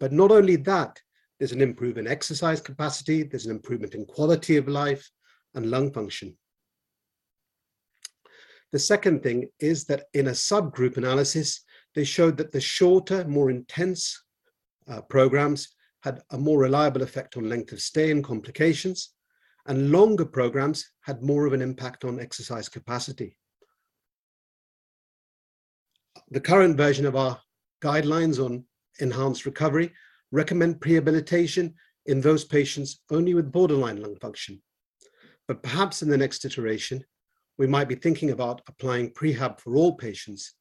But 0.00 0.12
not 0.12 0.30
only 0.30 0.56
that, 0.56 1.00
there's 1.38 1.52
an 1.52 1.60
improvement 1.60 2.06
in 2.06 2.12
exercise 2.12 2.60
capacity, 2.60 3.22
there's 3.22 3.46
an 3.46 3.52
improvement 3.52 3.94
in 3.94 4.04
quality 4.04 4.56
of 4.56 4.68
life 4.68 5.08
and 5.54 5.70
lung 5.70 5.92
function. 5.92 6.36
The 8.72 8.78
second 8.78 9.22
thing 9.22 9.48
is 9.60 9.84
that 9.84 10.06
in 10.14 10.28
a 10.28 10.32
subgroup 10.32 10.96
analysis, 10.96 11.62
they 11.94 12.04
showed 12.04 12.36
that 12.38 12.50
the 12.50 12.60
shorter, 12.60 13.24
more 13.24 13.50
intense 13.50 14.20
uh, 14.88 15.00
programs 15.02 15.68
had 16.02 16.20
a 16.32 16.38
more 16.38 16.58
reliable 16.58 17.02
effect 17.02 17.36
on 17.36 17.48
length 17.48 17.72
of 17.72 17.80
stay 17.80 18.10
and 18.10 18.22
complications, 18.22 19.13
and 19.66 19.90
longer 19.90 20.24
programs 20.24 20.90
had 21.02 21.22
more 21.22 21.46
of 21.46 21.52
an 21.52 21.62
impact 21.62 22.04
on 22.04 22.20
exercise 22.20 22.68
capacity. 22.68 23.36
The 26.30 26.40
current 26.40 26.76
version 26.76 27.06
of 27.06 27.16
our 27.16 27.40
guidelines 27.82 28.44
on 28.44 28.64
enhanced 29.00 29.46
recovery 29.46 29.92
recommend 30.32 30.80
prehabilitation 30.80 31.74
in 32.06 32.20
those 32.20 32.44
patients 32.44 33.00
only 33.10 33.34
with 33.34 33.52
borderline 33.52 34.02
lung 34.02 34.16
function. 34.16 34.60
But 35.48 35.62
perhaps 35.62 36.02
in 36.02 36.08
the 36.08 36.16
next 36.16 36.44
iteration, 36.44 37.04
we 37.58 37.66
might 37.66 37.88
be 37.88 37.94
thinking 37.94 38.30
about 38.30 38.62
applying 38.66 39.10
prehab 39.10 39.60
for 39.60 39.76
all 39.76 39.94
patients, 39.94 40.54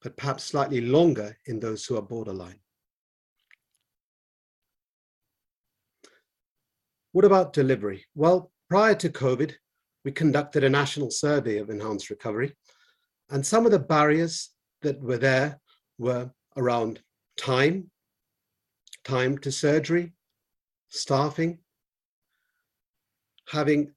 but 0.00 0.16
perhaps 0.16 0.44
slightly 0.44 0.80
longer 0.80 1.36
in 1.46 1.60
those 1.60 1.84
who 1.84 1.96
are 1.96 2.02
borderline. 2.02 2.60
What 7.12 7.24
about 7.24 7.52
delivery? 7.52 8.04
Well, 8.14 8.52
prior 8.68 8.94
to 8.96 9.08
COVID, 9.08 9.54
we 10.04 10.12
conducted 10.12 10.64
a 10.64 10.70
national 10.70 11.10
survey 11.10 11.58
of 11.58 11.70
enhanced 11.70 12.10
recovery, 12.10 12.54
and 13.30 13.44
some 13.44 13.64
of 13.64 13.72
the 13.72 13.78
barriers 13.78 14.50
that 14.82 15.00
were 15.00 15.18
there 15.18 15.60
were 15.98 16.30
around 16.56 17.00
time, 17.36 17.90
time 19.04 19.38
to 19.38 19.50
surgery, 19.50 20.12
staffing, 20.88 21.58
having 23.48 23.92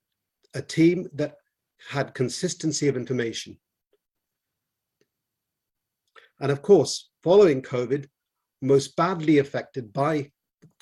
a 0.54 0.62
team 0.62 1.10
that 1.14 1.36
had 1.90 2.14
consistency 2.14 2.88
of 2.88 2.96
information. 2.96 3.58
And 6.40 6.52
of 6.52 6.62
course, 6.62 7.10
following 7.24 7.62
COVID, 7.62 8.08
most 8.62 8.96
badly 8.96 9.38
affected 9.40 9.94
by 9.94 10.32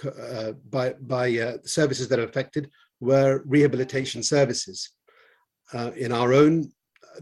uh, 0.05 0.53
by 0.69 0.93
by 1.01 1.37
uh, 1.37 1.57
services 1.63 2.07
that 2.07 2.19
are 2.19 2.25
affected 2.25 2.69
were 2.99 3.43
rehabilitation 3.45 4.23
services. 4.23 4.91
Uh, 5.73 5.91
in 5.95 6.11
our 6.11 6.33
own 6.33 6.71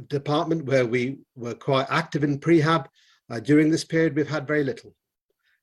department, 0.08 0.66
where 0.66 0.86
we 0.86 1.20
were 1.36 1.54
quite 1.54 1.88
active 1.90 2.24
in 2.24 2.40
prehab, 2.40 2.86
uh, 3.30 3.40
during 3.40 3.70
this 3.70 3.84
period, 3.84 4.16
we've 4.16 4.30
had 4.30 4.48
very 4.48 4.64
little. 4.64 4.96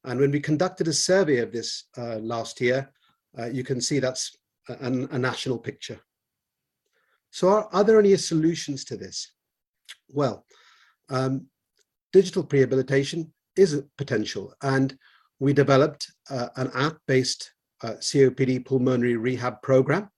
And 0.04 0.20
when 0.20 0.30
we 0.30 0.40
conducted 0.40 0.86
a 0.88 0.92
survey 0.92 1.38
of 1.38 1.50
this 1.50 1.84
uh, 1.96 2.16
last 2.18 2.60
year, 2.60 2.90
uh, 3.38 3.46
you 3.46 3.64
can 3.64 3.80
see 3.80 3.98
that's 3.98 4.36
a, 4.68 4.74
a, 5.10 5.18
national 5.18 5.58
picture. 5.58 5.98
So 7.30 7.48
are, 7.48 7.68
are, 7.72 7.84
there 7.84 7.98
any 7.98 8.14
solutions 8.16 8.84
to 8.84 8.96
this? 8.96 9.32
Well, 10.08 10.44
um, 11.08 11.46
digital 12.12 12.44
prehabilitation 12.44 13.30
is 13.56 13.74
a 13.74 13.84
potential. 13.96 14.54
And 14.62 14.96
we 15.40 15.52
developed 15.52 16.10
uh, 16.30 16.48
an 16.56 16.70
app-based 16.74 17.52
uh, 17.82 17.94
COPD 18.00 18.64
pulmonary 18.64 19.16
rehab 19.16 19.60
program, 19.62 20.08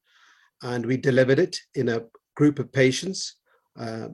and 0.63 0.85
we 0.85 0.97
delivered 0.97 1.39
it 1.39 1.57
in 1.75 1.89
a 1.89 2.03
group 2.35 2.59
of 2.59 2.71
patients, 2.71 3.35
uh, 3.79 4.07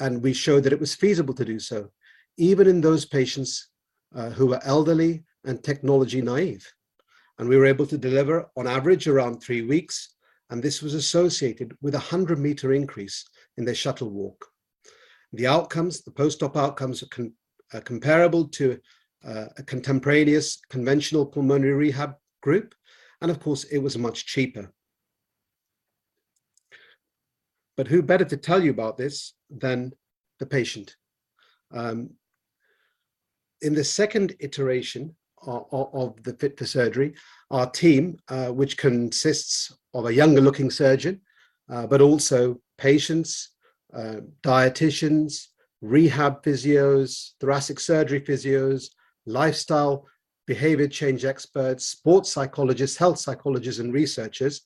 and 0.00 0.22
we 0.22 0.32
showed 0.32 0.64
that 0.64 0.72
it 0.72 0.80
was 0.80 0.94
feasible 0.94 1.34
to 1.34 1.44
do 1.44 1.58
so, 1.58 1.90
even 2.36 2.66
in 2.66 2.80
those 2.80 3.04
patients 3.04 3.68
uh, 4.14 4.30
who 4.30 4.46
were 4.46 4.60
elderly 4.64 5.24
and 5.44 5.62
technology 5.62 6.20
naive. 6.20 6.70
And 7.38 7.48
we 7.48 7.56
were 7.56 7.66
able 7.66 7.86
to 7.86 7.98
deliver 7.98 8.48
on 8.56 8.66
average 8.66 9.08
around 9.08 9.40
three 9.40 9.62
weeks, 9.62 10.14
and 10.50 10.62
this 10.62 10.82
was 10.82 10.94
associated 10.94 11.76
with 11.80 11.94
a 11.94 11.98
100 11.98 12.38
meter 12.38 12.72
increase 12.72 13.24
in 13.56 13.64
their 13.64 13.74
shuttle 13.74 14.10
walk. 14.10 14.46
The 15.32 15.46
outcomes, 15.46 16.02
the 16.02 16.12
post-op 16.12 16.56
outcomes 16.56 17.02
are, 17.02 17.08
con- 17.08 17.34
are 17.72 17.80
comparable 17.80 18.48
to 18.48 18.78
uh, 19.26 19.46
a 19.56 19.62
contemporaneous 19.62 20.58
conventional 20.68 21.26
pulmonary 21.26 21.72
rehab 21.72 22.14
group. 22.42 22.74
And 23.20 23.30
of 23.30 23.40
course, 23.40 23.64
it 23.64 23.78
was 23.78 23.96
much 23.96 24.26
cheaper. 24.26 24.72
But 27.76 27.88
who 27.88 28.02
better 28.02 28.24
to 28.24 28.36
tell 28.36 28.62
you 28.62 28.70
about 28.70 28.96
this 28.96 29.34
than 29.50 29.92
the 30.38 30.46
patient? 30.46 30.96
Um, 31.72 32.10
in 33.62 33.74
the 33.74 33.84
second 33.84 34.36
iteration 34.40 35.16
of, 35.42 35.66
of, 35.72 36.22
the 36.22 36.34
Fit 36.34 36.58
for 36.58 36.66
Surgery, 36.66 37.14
our 37.50 37.68
team, 37.68 38.18
uh, 38.28 38.48
which 38.48 38.76
consists 38.76 39.76
of 39.92 40.06
a 40.06 40.14
younger 40.14 40.40
looking 40.40 40.70
surgeon, 40.70 41.20
uh, 41.70 41.86
but 41.86 42.00
also 42.00 42.60
patients, 42.78 43.50
uh, 43.92 44.16
dietitians, 44.42 45.46
rehab 45.80 46.42
physios, 46.42 47.30
thoracic 47.40 47.80
surgery 47.80 48.20
physios, 48.20 48.90
lifestyle, 49.26 50.06
behavior 50.46 50.88
change 50.88 51.24
experts, 51.24 51.86
sports 51.86 52.30
psychologists, 52.30 52.96
health 52.96 53.18
psychologists, 53.18 53.80
and 53.80 53.92
researchers. 53.92 54.62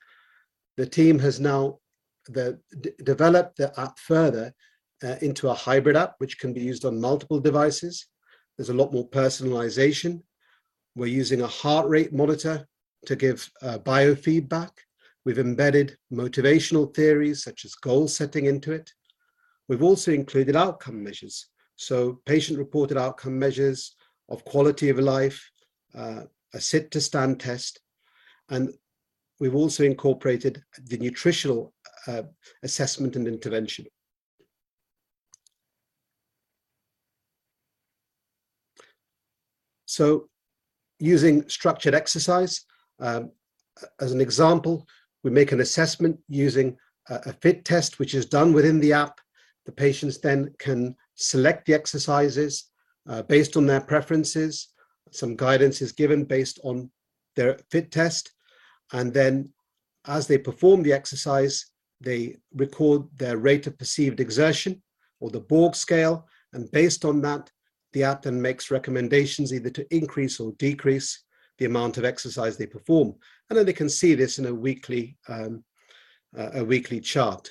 The 0.77 0.87
team 0.87 1.19
has 1.21 1.41
now 1.41 1.79
the, 2.27 2.59
d- 2.81 2.93
developed 3.03 3.57
the 3.57 3.79
app 3.81 3.99
further 3.99 4.53
uh, 5.03 5.17
into 5.23 5.49
a 5.49 5.55
hybrid 5.55 5.97
app, 5.97 6.15
which 6.19 6.39
can 6.39 6.53
be 6.53 6.61
used 6.61 6.85
on 6.85 7.01
multiple 7.01 7.41
devices. 7.41 8.07
There's 8.57 8.71
a 8.71 8.75
lot 8.75 8.93
more 8.93 9.09
personalization. 9.09 10.23
We're 10.97 11.07
using 11.07 11.43
a 11.43 11.47
heart 11.47 11.89
rate 11.89 12.13
monitor 12.13 12.67
to 13.07 13.17
give 13.17 13.49
uh, 13.63 13.79
biofeedback. 13.79 14.71
We've 15.25 15.39
embedded 15.39 15.97
motivational 16.13 16.93
theories 16.95 17.45
such 17.45 17.65
as 17.65 17.75
goal 17.75 18.09
setting 18.09 18.47
into 18.47 18.73
it. 18.73 18.91
We've 19.69 19.83
also 19.83 20.13
included 20.13 20.57
outcome 20.57 21.05
measures. 21.05 21.49
So 21.77 22.21
patient 22.27 22.59
reported 22.59 22.97
outcome 22.97 23.39
measures 23.39 23.95
of 24.29 24.45
quality 24.45 24.89
of 24.89 24.99
life, 24.99 25.51
uh, 25.95 26.23
a 26.55 26.61
sit 26.61 26.91
to 26.93 27.01
stand 27.01 27.41
test. 27.41 27.81
And 28.49 28.73
we've 29.41 29.55
also 29.55 29.85
incorporated 29.85 30.63
the 30.85 30.99
nutritional 30.99 31.73
uh, 32.07 32.23
assessment 32.63 33.17
and 33.17 33.27
intervention. 33.27 33.87
So 39.87 40.29
using 40.99 41.49
structured 41.49 41.95
exercise, 41.95 42.65
um, 43.01 43.31
as 44.01 44.13
an 44.13 44.21
example, 44.21 44.87
we 45.25 45.31
make 45.31 45.53
an 45.53 45.61
assessment 45.61 46.19
using 46.29 46.77
a, 47.09 47.21
a 47.27 47.33
fit 47.33 47.65
test, 47.65 47.99
which 47.99 48.15
is 48.15 48.27
done 48.27 48.53
within 48.53 48.81
the 48.81 48.93
app. 48.93 49.21
The 49.67 49.73
patients 49.73 50.19
then 50.19 50.55
can 50.59 50.95
select 51.15 51.67
the 51.67 51.75
exercises 51.75 52.71
uh, 53.09 53.23
based 53.23 53.57
on 53.57 53.67
their 53.67 53.81
preferences. 53.81 54.69
Some 55.11 55.37
guidance 55.37 55.81
is 55.81 55.93
given 55.93 56.25
based 56.25 56.61
on 56.63 56.91
their 57.37 57.59
fit 57.71 57.91
test. 57.91 58.33
And 58.93 59.13
then 59.13 59.51
as 60.07 60.27
they 60.27 60.39
perform 60.39 60.83
the 60.83 60.93
exercise, 60.93 61.67
they 62.01 62.37
record 62.55 63.03
their 63.17 63.39
rate 63.39 63.67
of 63.67 63.79
perceived 63.79 64.21
exertion 64.21 64.83
or 65.21 65.31
the 65.31 65.41
Borg 65.41 65.75
scale. 65.75 66.27
And 66.53 66.71
based 66.71 67.05
on 67.05 67.21
that, 67.23 67.51
the 67.93 68.05
app 68.05 68.23
then 68.23 68.41
makes 68.41 68.71
recommendations 68.71 69.53
either 69.53 69.71
to 69.71 69.95
increase 69.95 70.41
or 70.41 70.53
decrease 70.53 71.25
the 71.59 71.65
amount 71.65 71.99
of 71.99 72.05
exercise 72.05 72.57
they 72.57 72.67
perform. 72.67 73.15
And 73.49 73.59
then 73.59 73.67
they 73.67 73.73
can 73.73 73.89
see 73.89 74.15
this 74.15 74.39
in 74.39 74.47
a 74.47 74.55
weekly, 74.55 75.17
um, 75.29 75.65
uh, 76.37 76.51
a 76.55 76.65
weekly 76.65 77.01
chart. 77.01 77.49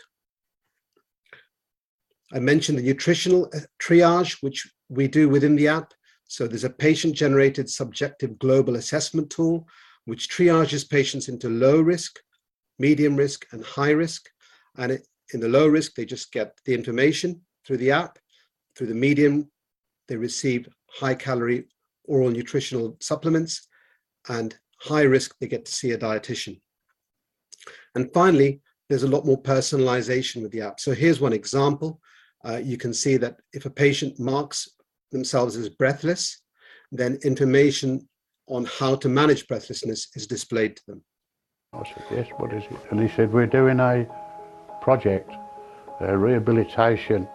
I 2.34 2.40
mentioned 2.40 2.78
the 2.78 2.84
nutritional 2.84 3.50
uh, 3.54 3.60
triage, 3.82 4.38
which 4.42 4.70
we 4.90 5.08
do 5.08 5.30
within 5.30 5.56
the 5.56 5.68
app. 5.68 5.94
So 6.26 6.48
there's 6.48 6.64
a 6.64 6.70
patient 6.70 7.16
generated 7.16 7.70
subjective 7.70 8.38
global 8.40 8.76
assessment 8.76 9.30
tool, 9.30 9.68
which 10.06 10.30
triages 10.30 10.90
patients 10.90 11.30
into 11.30 11.50
low 11.50 11.82
risk, 11.82 12.20
medium 12.80 13.16
risk, 13.16 13.46
and 13.52 13.64
high 13.64 13.92
risk. 13.92 14.30
And 14.78 14.92
it, 14.92 15.08
in 15.34 15.40
the 15.40 15.50
low 15.50 15.68
risk, 15.68 15.96
they 15.96 16.06
just 16.06 16.32
get 16.32 16.58
the 16.66 16.74
information 16.74 17.42
through 17.66 17.78
the 17.78 17.92
app. 17.92 18.20
Through 18.76 18.88
the 18.88 18.94
medium, 18.94 19.50
they 20.08 20.16
receive 20.16 20.70
high 20.90 21.16
calorie 21.16 21.66
oral 22.06 22.30
nutritional 22.30 22.98
supplements. 23.02 23.68
And 24.30 24.58
high 24.82 25.04
risk, 25.04 25.36
they 25.40 25.48
get 25.48 25.66
to 25.66 25.72
see 25.72 25.92
a 25.92 25.98
dietitian. 25.98 26.60
And 27.96 28.12
finally, 28.14 28.62
there's 28.90 29.04
a 29.04 29.08
lot 29.08 29.26
more 29.26 29.42
personalization 29.42 30.42
with 30.42 30.52
the 30.52 30.62
app. 30.62 30.80
So 30.80 30.94
here's 30.94 31.20
one 31.20 31.34
example. 31.34 32.00
Uh, 32.46 32.58
you 32.64 32.78
can 32.78 32.94
see 32.94 33.18
that 33.18 33.40
if 33.54 33.66
a 33.66 33.70
patient 33.70 34.20
marks 34.20 34.70
themselves 35.12 35.56
as 35.56 35.70
breathless, 35.70 36.42
then 36.92 37.18
information 37.24 38.08
on 38.48 38.66
how 38.80 38.96
to 38.96 39.10
manage 39.10 39.48
breathlessness 39.48 40.08
is 40.16 40.28
displayed 40.28 40.76
to 40.78 40.84
them. 40.88 41.04
I 41.74 41.84
said, 41.84 42.04
yes, 42.12 42.28
what 42.38 42.54
is 42.54 42.64
it? 42.64 42.80
And 42.92 43.00
he 43.00 43.14
said, 43.16 43.34
we're 43.34 43.46
doing 43.46 43.80
a 43.80 44.08
project, 44.82 45.30
uh, 46.02 46.16
rehabilitation 46.16 47.28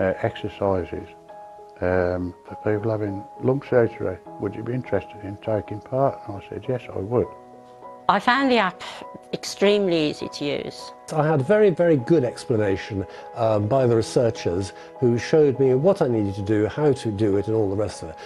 uh, 0.00 0.14
exercises 0.22 1.06
um, 1.82 2.34
for 2.46 2.56
people 2.64 2.90
having 2.90 3.22
lung 3.42 3.62
surgery. 3.68 4.16
Would 4.40 4.54
you 4.54 4.62
be 4.62 4.72
interested 4.72 5.16
in 5.22 5.36
taking 5.38 5.80
part? 5.80 6.18
And 6.26 6.42
I 6.42 6.48
said, 6.48 6.64
yes, 6.68 6.82
I 6.94 6.98
would. 6.98 7.26
I 8.08 8.18
found 8.18 8.50
the 8.50 8.58
app 8.58 8.82
extremely 9.32 10.10
easy 10.10 10.28
to 10.28 10.44
use. 10.44 10.92
I 11.12 11.26
had 11.26 11.40
a 11.40 11.44
very, 11.44 11.70
very 11.70 11.96
good 11.96 12.24
explanation 12.24 13.06
um, 13.34 13.66
by 13.66 13.86
the 13.86 13.96
researchers 13.96 14.72
who 14.98 15.18
showed 15.18 15.58
me 15.58 15.74
what 15.74 16.02
I 16.02 16.08
needed 16.08 16.34
to 16.36 16.42
do, 16.42 16.66
how 16.66 16.92
to 16.92 17.10
do 17.10 17.36
it, 17.36 17.46
and 17.46 17.56
all 17.56 17.70
the 17.70 17.76
rest 17.76 18.02
of 18.02 18.10
it. 18.10 18.16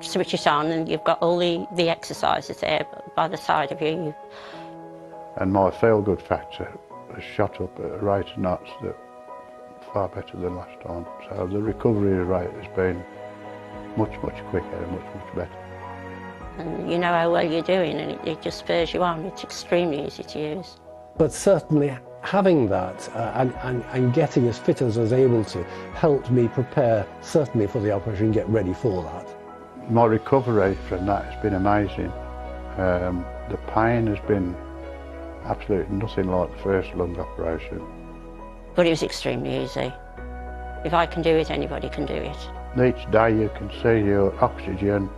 Switch 0.00 0.32
it 0.32 0.46
on 0.46 0.66
and 0.66 0.88
you've 0.88 1.04
got 1.04 1.20
all 1.20 1.38
the, 1.38 1.66
the 1.74 1.88
exercises 1.88 2.58
there 2.58 2.86
by 3.16 3.26
the 3.26 3.36
side 3.36 3.72
of 3.72 3.82
you. 3.82 4.14
And 5.36 5.52
my 5.52 5.70
feel-good 5.70 6.22
factor 6.22 6.72
has 7.14 7.24
shot 7.24 7.60
up 7.60 7.78
at 7.80 7.90
a 7.92 7.98
rate 7.98 8.28
of 8.28 8.38
knots 8.38 8.70
that 8.82 8.96
far 9.92 10.08
better 10.08 10.36
than 10.36 10.54
last 10.54 10.80
time. 10.82 11.06
So 11.28 11.46
the 11.46 11.60
recovery 11.60 12.12
rate 12.24 12.50
has 12.52 12.76
been 12.76 13.04
much, 13.96 14.12
much 14.22 14.36
quicker 14.50 14.84
and 14.84 14.92
much, 14.92 15.14
much 15.14 15.34
better. 15.34 15.67
And 16.58 16.90
you 16.90 16.98
know 16.98 17.12
how 17.12 17.30
well 17.30 17.48
you're 17.48 17.62
doing 17.62 17.96
and 17.96 18.10
it, 18.12 18.20
it 18.26 18.42
just 18.42 18.58
spurs 18.58 18.92
you 18.92 19.02
on. 19.02 19.24
It's 19.26 19.44
extremely 19.44 20.04
easy 20.06 20.24
to 20.24 20.38
use. 20.56 20.76
But 21.16 21.32
certainly 21.32 21.96
having 22.22 22.68
that 22.68 23.08
uh, 23.14 23.32
and, 23.36 23.54
and, 23.62 23.84
and 23.92 24.12
getting 24.12 24.48
as 24.48 24.58
fit 24.58 24.82
as 24.82 24.98
I 24.98 25.02
was 25.02 25.12
able 25.12 25.44
to 25.44 25.62
helped 25.94 26.30
me 26.30 26.48
prepare 26.48 27.06
certainly 27.22 27.66
for 27.66 27.80
the 27.80 27.92
operation 27.92 28.26
and 28.26 28.34
get 28.34 28.48
ready 28.48 28.74
for 28.74 29.02
that. 29.04 29.90
My 29.90 30.04
recovery 30.04 30.76
from 30.88 31.06
that 31.06 31.24
has 31.24 31.42
been 31.42 31.54
amazing. 31.54 32.12
Um, 32.76 33.24
the 33.48 33.56
pain 33.68 34.06
has 34.08 34.18
been 34.26 34.54
absolutely 35.44 35.96
nothing 35.96 36.28
like 36.28 36.50
the 36.50 36.62
first 36.62 36.94
lung 36.94 37.18
operation. 37.18 37.82
But 38.74 38.86
it 38.86 38.90
was 38.90 39.02
extremely 39.02 39.64
easy. 39.64 39.92
If 40.84 40.94
I 40.94 41.06
can 41.06 41.22
do 41.22 41.30
it, 41.30 41.50
anybody 41.50 41.88
can 41.88 42.06
do 42.06 42.14
it. 42.14 42.36
Each 42.76 43.10
day 43.10 43.32
you 43.32 43.50
can 43.56 43.70
see 43.82 44.06
your 44.06 44.32
oxygen 44.44 45.08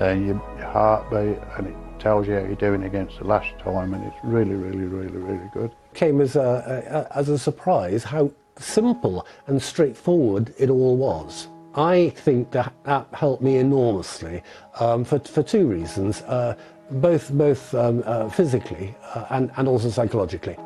and 0.00 0.26
your 0.26 0.36
heartbeat 0.60 1.38
and 1.56 1.68
it 1.68 1.74
tells 1.98 2.26
you 2.26 2.34
how 2.34 2.40
you're 2.40 2.54
doing 2.56 2.84
against 2.84 3.18
the 3.18 3.24
last 3.24 3.58
time 3.58 3.94
and 3.94 4.04
it's 4.04 4.16
really, 4.24 4.54
really, 4.54 4.84
really, 4.84 5.16
really 5.16 5.50
good. 5.52 5.70
Came 5.94 6.20
as 6.20 6.36
a, 6.36 7.08
a, 7.12 7.18
as 7.18 7.28
a 7.28 7.38
surprise 7.38 8.04
how 8.04 8.30
simple 8.58 9.26
and 9.46 9.60
straightforward 9.60 10.54
it 10.58 10.70
all 10.70 10.96
was. 10.96 11.48
I 11.74 12.10
think 12.10 12.50
that 12.52 12.72
that 12.84 13.08
helped 13.12 13.42
me 13.42 13.56
enormously 13.56 14.42
um, 14.78 15.04
for, 15.04 15.18
for 15.18 15.42
two 15.42 15.66
reasons, 15.66 16.22
uh, 16.22 16.54
both, 16.90 17.32
both 17.32 17.74
um, 17.74 18.02
uh, 18.06 18.28
physically 18.28 18.94
uh, 19.14 19.26
and, 19.30 19.50
and 19.56 19.66
also 19.66 19.90
psychologically. 19.90 20.56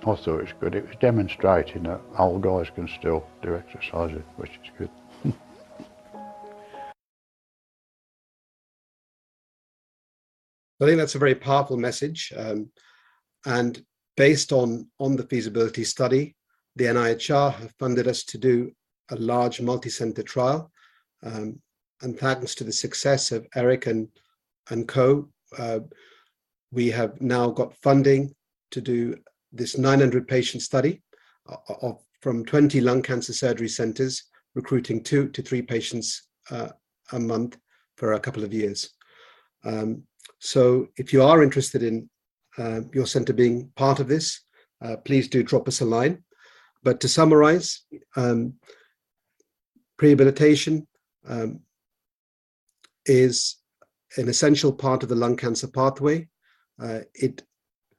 I 0.00 0.14
thought 0.14 0.26
it 0.26 0.42
was 0.42 0.52
good. 0.60 0.74
It 0.74 0.86
was 0.86 0.96
demonstrating 1.00 1.82
that 1.84 2.00
old 2.18 2.42
guys 2.42 2.68
can 2.74 2.88
still 2.88 3.26
do 3.42 3.54
exercises, 3.54 4.22
which 4.36 4.52
is 4.64 4.70
good. 4.78 4.90
I 10.80 10.86
think 10.86 10.98
that's 10.98 11.16
a 11.16 11.20
very 11.20 11.34
powerful 11.34 11.76
message. 11.76 12.32
Um, 12.36 12.70
and 13.46 13.82
based 14.16 14.52
on, 14.52 14.88
on 15.00 15.16
the 15.16 15.24
feasibility 15.24 15.84
study, 15.84 16.36
the 16.76 16.84
NIHR 16.84 17.54
have 17.54 17.74
funded 17.78 18.06
us 18.06 18.22
to 18.24 18.38
do 18.38 18.70
a 19.10 19.16
large 19.16 19.60
multi-center 19.60 20.22
trial. 20.22 20.70
Um, 21.22 21.60
and 22.02 22.18
thanks 22.18 22.54
to 22.56 22.64
the 22.64 22.72
success 22.72 23.32
of 23.32 23.46
Eric 23.56 23.86
and, 23.86 24.08
and 24.70 24.86
co, 24.86 25.28
uh, 25.58 25.80
we 26.70 26.90
have 26.90 27.20
now 27.20 27.50
got 27.50 27.74
funding 27.76 28.34
to 28.70 28.80
do 28.80 29.16
this 29.52 29.78
900 29.78 30.28
patient 30.28 30.62
study 30.62 31.02
of, 31.46 31.58
of, 31.82 31.98
from 32.20 32.44
20 32.44 32.80
lung 32.80 33.02
cancer 33.02 33.32
surgery 33.32 33.68
centers, 33.68 34.24
recruiting 34.54 35.02
two 35.02 35.28
to 35.30 35.42
three 35.42 35.62
patients 35.62 36.28
uh, 36.50 36.68
a 37.12 37.18
month 37.18 37.56
for 37.96 38.12
a 38.12 38.20
couple 38.20 38.44
of 38.44 38.52
years. 38.52 38.90
Um, 39.64 40.02
so 40.38 40.88
if 40.96 41.12
you 41.12 41.22
are 41.22 41.42
interested 41.42 41.82
in 41.82 42.08
uh, 42.56 42.80
your 42.92 43.06
center 43.06 43.32
being 43.32 43.70
part 43.76 44.00
of 44.00 44.08
this, 44.08 44.40
uh, 44.82 44.96
please 45.04 45.28
do 45.28 45.42
drop 45.42 45.68
us 45.68 45.80
a 45.80 45.84
line. 45.84 46.22
But 46.82 47.00
to 47.00 47.08
summarize, 47.08 47.82
um, 48.16 48.54
prehabilitation 50.00 50.86
um, 51.28 51.60
is 53.06 53.56
an 54.16 54.28
essential 54.28 54.72
part 54.72 55.02
of 55.02 55.08
the 55.08 55.14
lung 55.14 55.36
cancer 55.36 55.66
pathway. 55.68 56.28
Uh, 56.80 57.00
it 57.14 57.42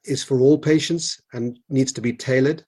is 0.04 0.24
for 0.24 0.40
all 0.40 0.58
patients 0.58 1.20
and 1.32 1.58
needs 1.68 1.92
to 1.92 2.00
be 2.00 2.12
tailored. 2.12 2.64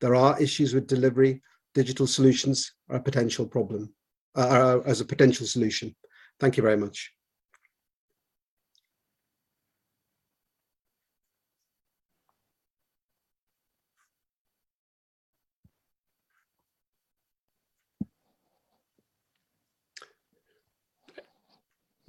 There 0.00 0.14
are 0.14 0.40
issues 0.40 0.74
with 0.74 0.86
delivery. 0.86 1.42
Digital 1.74 2.06
solutions 2.06 2.72
are 2.88 2.96
a 2.96 3.02
potential 3.02 3.46
problem, 3.46 3.92
uh, 4.34 4.80
as 4.84 5.00
a 5.00 5.04
potential 5.04 5.46
solution. 5.46 5.94
Thank 6.38 6.56
you 6.56 6.62
very 6.62 6.76
much. 6.76 7.12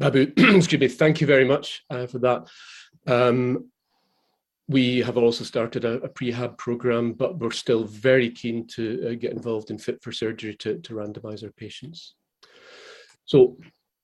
Babu, 0.02 0.34
excuse 0.38 0.80
me, 0.80 0.88
thank 0.88 1.22
you 1.22 1.28
very 1.28 1.46
much 1.46 1.84
uh, 1.92 2.08
for 2.08 2.18
that. 2.18 2.48
Um, 3.06 3.70
we 4.68 5.00
have 5.02 5.16
also 5.16 5.44
started 5.44 5.86
a, 5.86 6.02
a, 6.02 6.10
prehab 6.10 6.58
program, 6.58 7.14
but 7.14 7.38
we're 7.38 7.52
still 7.52 7.84
very 7.84 8.32
keen 8.32 8.66
to 8.68 9.10
uh, 9.10 9.14
get 9.14 9.32
involved 9.34 9.70
in 9.70 9.78
fit 9.78 10.02
for 10.02 10.12
surgery 10.12 10.56
to, 10.56 10.80
to 10.80 10.94
randomize 10.96 11.44
our 11.44 11.52
patients. 11.52 12.16
So 13.26 13.58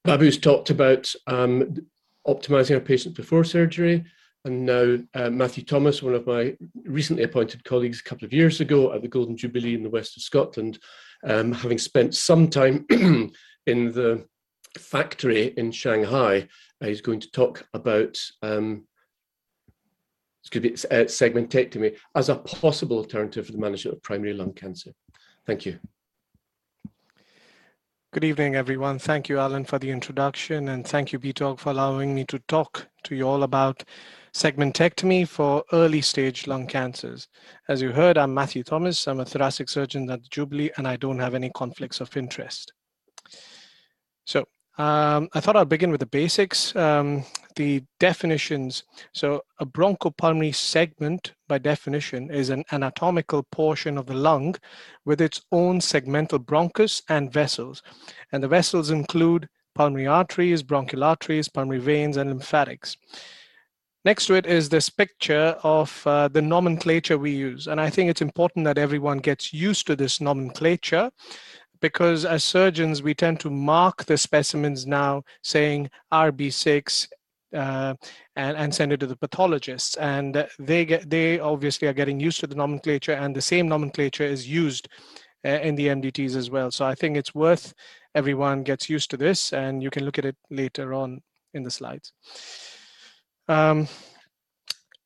Babu's 0.04 0.38
talked 0.38 0.70
about 0.70 1.12
um, 1.26 1.76
optimizing 2.28 2.76
our 2.76 2.82
patients 2.82 3.16
before 3.16 3.44
surgery. 3.44 4.06
And 4.46 4.68
now 4.68 5.00
uh, 5.16 5.32
Matthew 5.32 5.64
Thomas, 5.64 6.04
one 6.04 6.14
of 6.14 6.28
my 6.28 6.56
recently 6.84 7.24
appointed 7.24 7.64
colleagues 7.64 8.02
a 8.02 8.04
couple 8.04 8.26
of 8.26 8.34
years 8.34 8.62
ago 8.62 8.94
at 8.94 9.02
the 9.02 9.08
Golden 9.08 9.36
Jubilee 9.36 9.74
in 9.74 9.84
the 9.84 9.90
west 9.90 10.16
of 10.16 10.22
Scotland, 10.22 10.78
um, 11.24 11.54
having 11.54 11.80
spent 11.80 12.14
some 12.14 12.50
time 12.50 12.86
in 13.66 13.92
the 13.92 14.28
factory 14.78 15.54
in 15.58 15.72
Shanghai, 15.72 16.48
uh, 16.82 16.88
he's 16.88 17.02
going 17.02 17.20
to 17.20 17.32
talk 17.32 17.68
about 17.74 18.18
um, 18.42 18.86
it's 20.42 20.50
going 20.50 20.64
to 20.64 20.70
be 20.70 20.76
segmentectomy 20.76 21.98
as 22.16 22.30
a 22.30 22.36
possible 22.36 23.00
alternative 23.00 23.46
for 23.46 23.52
the 23.52 23.58
management 23.58 23.98
of 23.98 24.04
primary 24.04 24.34
lung 24.34 24.54
cancer. 24.54 24.92
Thank 25.46 25.66
you. 25.66 25.80
Good 28.14 28.24
evening, 28.24 28.56
everyone. 28.56 28.98
Thank 28.98 29.28
you, 29.28 29.40
Alan, 29.40 29.66
for 29.66 29.78
the 29.78 29.92
introduction, 29.92 30.70
and 30.70 30.88
thank 30.88 31.12
you, 31.12 31.20
BTOG, 31.20 31.60
for 31.60 31.72
allowing 31.72 32.16
me 32.16 32.24
to 32.30 32.40
talk 32.48 32.88
to 33.04 33.16
you 33.16 33.28
all 33.28 33.44
about 33.44 33.84
segmentectomy 34.34 35.28
for 35.28 35.64
early 35.74 36.00
stage 36.00 36.48
lung 36.48 36.66
cancers. 36.68 37.28
As 37.68 37.82
you 37.82 37.92
heard, 37.92 38.18
I'm 38.18 38.34
Matthew 38.34 38.64
Thomas. 38.64 39.08
I'm 39.08 39.20
a 39.20 39.26
thoracic 39.26 39.68
surgeon 39.68 40.10
at 40.10 40.30
Jubilee, 40.30 40.72
and 40.78 40.88
I 40.88 40.96
don't 40.96 41.20
have 41.20 41.36
any 41.36 41.50
conflicts 41.50 42.00
of 42.00 42.16
interest. 42.16 42.72
So 44.26 44.46
um, 44.78 45.28
I 45.34 45.40
thought 45.40 45.56
I'd 45.56 45.70
begin 45.70 45.90
with 45.90 46.02
the 46.02 46.06
basics, 46.06 46.76
um, 46.76 47.24
the 47.56 47.84
definitions. 48.00 48.84
So 49.12 49.42
a 49.60 49.66
bronchopulmonary 49.66 50.54
segment, 50.54 51.34
by 51.48 51.58
definition, 51.58 52.30
is 52.30 52.50
an 52.52 52.64
anatomical 52.72 53.44
portion 53.52 53.98
of 53.98 54.06
the 54.06 54.14
lung 54.14 54.56
with 55.06 55.20
its 55.20 55.42
own 55.52 55.80
segmental 55.80 56.38
bronchus 56.38 57.02
and 57.10 57.34
vessels. 57.34 57.82
And 58.32 58.44
the 58.44 58.48
vessels 58.48 58.92
include 58.92 59.50
pulmonary 59.74 60.08
arteries, 60.08 60.62
bronchial 60.62 61.04
arteries, 61.04 61.50
pulmonary 61.50 61.80
veins, 61.80 62.18
and 62.18 62.30
lymphatics. 62.30 62.98
Next 64.06 64.28
to 64.28 64.36
it 64.36 64.46
is 64.46 64.70
this 64.70 64.90
picture 64.90 65.58
of 65.64 66.06
uh, 66.06 66.28
the 66.30 66.42
nomenclature 66.42 67.18
we 67.18 67.32
use. 67.32 67.68
And 67.68 67.82
I 67.82 67.90
think 67.90 68.10
it's 68.10 68.22
important 68.22 68.64
that 68.66 68.78
everyone 68.78 69.18
gets 69.18 69.52
used 69.52 69.86
to 69.88 69.96
this 69.96 70.22
nomenclature 70.22 71.12
because 71.80 72.26
as 72.26 72.44
surgeons, 72.44 73.04
we 73.04 73.14
tend 73.14 73.40
to 73.42 73.50
mark 73.50 74.06
the 74.06 74.18
specimens 74.18 74.86
now 74.86 75.24
saying 75.44 75.90
RB6 76.12 77.08
uh, 77.54 77.94
and, 78.36 78.58
and 78.58 78.74
send 78.74 78.92
it 78.94 79.00
to 79.00 79.08
the 79.08 79.16
pathologists. 79.16 79.96
And 79.98 80.48
they 80.60 80.86
get 80.86 81.10
they 81.10 81.40
obviously 81.40 81.88
are 81.88 81.94
getting 81.94 82.20
used 82.20 82.40
to 82.42 82.48
the 82.48 82.56
nomenclature 82.56 83.14
and 83.14 83.36
the 83.36 83.42
same 83.42 83.68
nomenclature 83.68 84.24
is 84.24 84.48
used 84.48 84.88
uh, 85.46 85.60
in 85.62 85.76
the 85.76 85.88
MDTs 85.88 86.36
as 86.36 86.50
well. 86.50 86.72
So 86.72 86.86
I 86.86 86.96
think 86.96 87.18
it's 87.18 87.36
worth 87.36 87.74
everyone 88.16 88.64
gets 88.64 88.90
used 88.90 89.10
to 89.12 89.18
this 89.18 89.54
and 89.54 89.82
you 89.82 89.90
can 89.90 90.04
look 90.04 90.18
at 90.18 90.26
it 90.26 90.36
later 90.50 90.94
on 90.94 91.22
in 91.54 91.64
the 91.64 91.72
slides. 91.72 92.14
Um, 93.48 93.88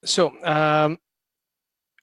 so 0.03 0.31
um, 0.43 0.97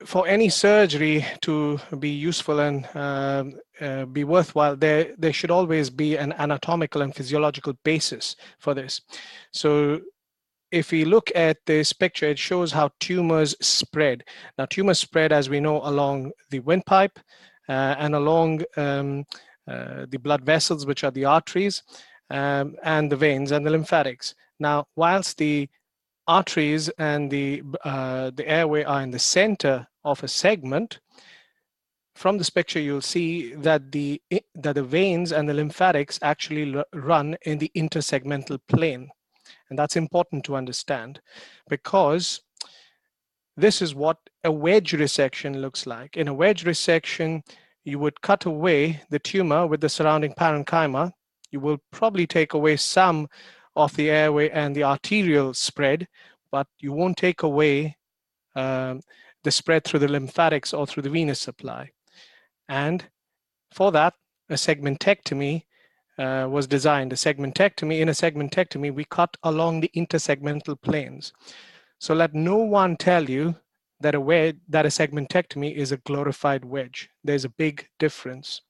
for 0.05 0.27
any 0.29 0.49
surgery 0.49 1.27
to 1.43 1.79
be 1.99 2.11
useful 2.11 2.61
and 2.61 2.89
uh, 2.95 3.45
uh, 3.81 4.05
be 4.07 4.25
worthwhile, 4.25 4.77
there, 4.77 5.15
there 5.19 5.33
should 5.33 5.51
always 5.51 5.91
be 5.91 6.17
an 6.17 6.33
anatomical 6.35 7.03
and 7.03 7.15
physiological 7.15 7.75
basis 7.85 8.37
for 8.59 8.75
this. 8.75 9.01
So 9.53 10.01
if 10.71 10.93
we 10.93 11.05
look 11.05 11.31
at 11.35 11.59
this 11.67 11.93
picture, 11.93 12.27
it 12.27 12.39
shows 12.39 12.71
how 12.73 12.91
tumors 13.01 13.57
spread. 13.61 14.25
Now, 14.57 14.67
tumors 14.67 14.99
spread, 14.99 15.33
as 15.33 15.49
we 15.49 15.61
know, 15.61 15.81
along 15.83 16.33
the 16.51 16.61
windpipe 16.61 17.19
uh, 17.69 17.97
and 17.99 18.15
along 18.15 18.63
um, 18.77 19.25
uh, 19.67 20.07
the 20.09 20.19
blood 20.19 20.45
vessels, 20.45 20.87
which 20.87 21.05
are 21.05 21.11
the 21.11 21.25
arteries, 21.25 21.83
um, 22.31 22.77
and 22.85 23.11
the 23.11 23.17
veins 23.17 23.51
and 23.51 23.67
the 23.67 23.71
lymphatics. 23.71 24.35
Now, 24.61 24.87
whilst 24.97 25.39
the 25.39 25.69
arteries 26.29 26.89
and 26.99 27.31
the, 27.31 27.63
uh, 27.85 28.31
the 28.35 28.49
airway 28.49 28.85
are 28.85 29.03
in 29.03 29.11
the 29.11 29.19
center 29.19 29.89
of 30.05 30.23
a 30.23 30.29
segment, 30.29 31.01
from 32.19 32.37
this 32.37 32.51
picture, 32.51 32.81
you'll 32.81 33.01
see 33.01 33.55
that 33.55 33.93
the, 33.93 34.21
that 34.57 34.75
the 34.75 34.83
veins 34.83 35.31
and 35.31 35.49
the 35.49 35.55
lymphatics 35.55 36.19
actually 36.21 36.75
run 36.93 37.37
in 37.43 37.59
the 37.59 37.71
intersegmental 37.77 38.59
plane. 38.67 39.09
And 39.71 39.79
that's 39.79 39.95
important 39.95 40.45
to 40.47 40.57
understand 40.57 41.21
because 41.69 42.41
this 43.57 43.81
is 43.81 43.95
what 43.95 44.19
a 44.43 44.51
wedge 44.51 44.93
resection 44.93 45.61
looks 45.61 45.87
like. 45.87 46.17
In 46.17 46.27
a 46.27 46.35
wedge 46.35 46.65
resection, 46.65 47.43
you 47.85 48.01
would 48.01 48.21
cut 48.21 48.47
away 48.47 49.01
the 49.11 49.21
tumor 49.21 49.69
with 49.69 49.81
the 49.81 49.89
surrounding 49.89 50.33
parenchyma. 50.33 51.13
You 51.53 51.61
will 51.61 51.79
probably 51.93 52.27
take 52.27 52.53
away 52.53 52.79
some 52.79 53.29
of 53.79 53.95
the 53.97 54.11
airway 54.11 54.51
and 54.51 54.75
the 54.75 54.85
arterial 54.85 55.55
spread, 55.55 56.09
but 56.51 56.67
you 56.81 56.93
won't 56.93 57.17
take 57.17 57.43
away 57.43 57.97
um, 58.55 59.01
the 59.45 59.51
spread 59.51 59.85
through 59.85 60.01
the 60.01 60.09
lymphatics 60.09 60.75
or 60.75 60.87
through 60.87 61.05
the 61.05 61.11
venous 61.11 61.41
supply. 61.41 61.91
And 62.69 63.09
for 63.73 63.93
that, 63.93 64.15
a 64.51 64.55
segmentectomy 64.55 65.65
uh, 66.19 66.49
was 66.51 66.67
designed. 66.67 67.13
A 67.13 67.17
segmentectomy, 67.17 68.01
in 68.01 68.09
a 68.09 68.13
segmentectomy, 68.13 68.93
we 68.93 69.05
cut 69.05 69.37
along 69.45 69.81
the 69.81 69.91
intersegmental 69.95 70.81
planes. 70.81 71.33
So 72.01 72.15
let 72.15 72.35
no 72.35 72.57
one 72.57 72.97
tell 72.97 73.31
you 73.31 73.55
that 74.01 74.15
a 74.15 74.21
wedge, 74.21 74.57
that 74.69 74.87
a 74.87 74.89
segmentectomy 74.89 75.75
is 75.75 75.93
a 75.93 75.99
glorified 75.99 76.65
wedge. 76.65 77.11
There's 77.23 77.45
a 77.45 77.51
big 77.51 77.89
difference. 77.99 78.63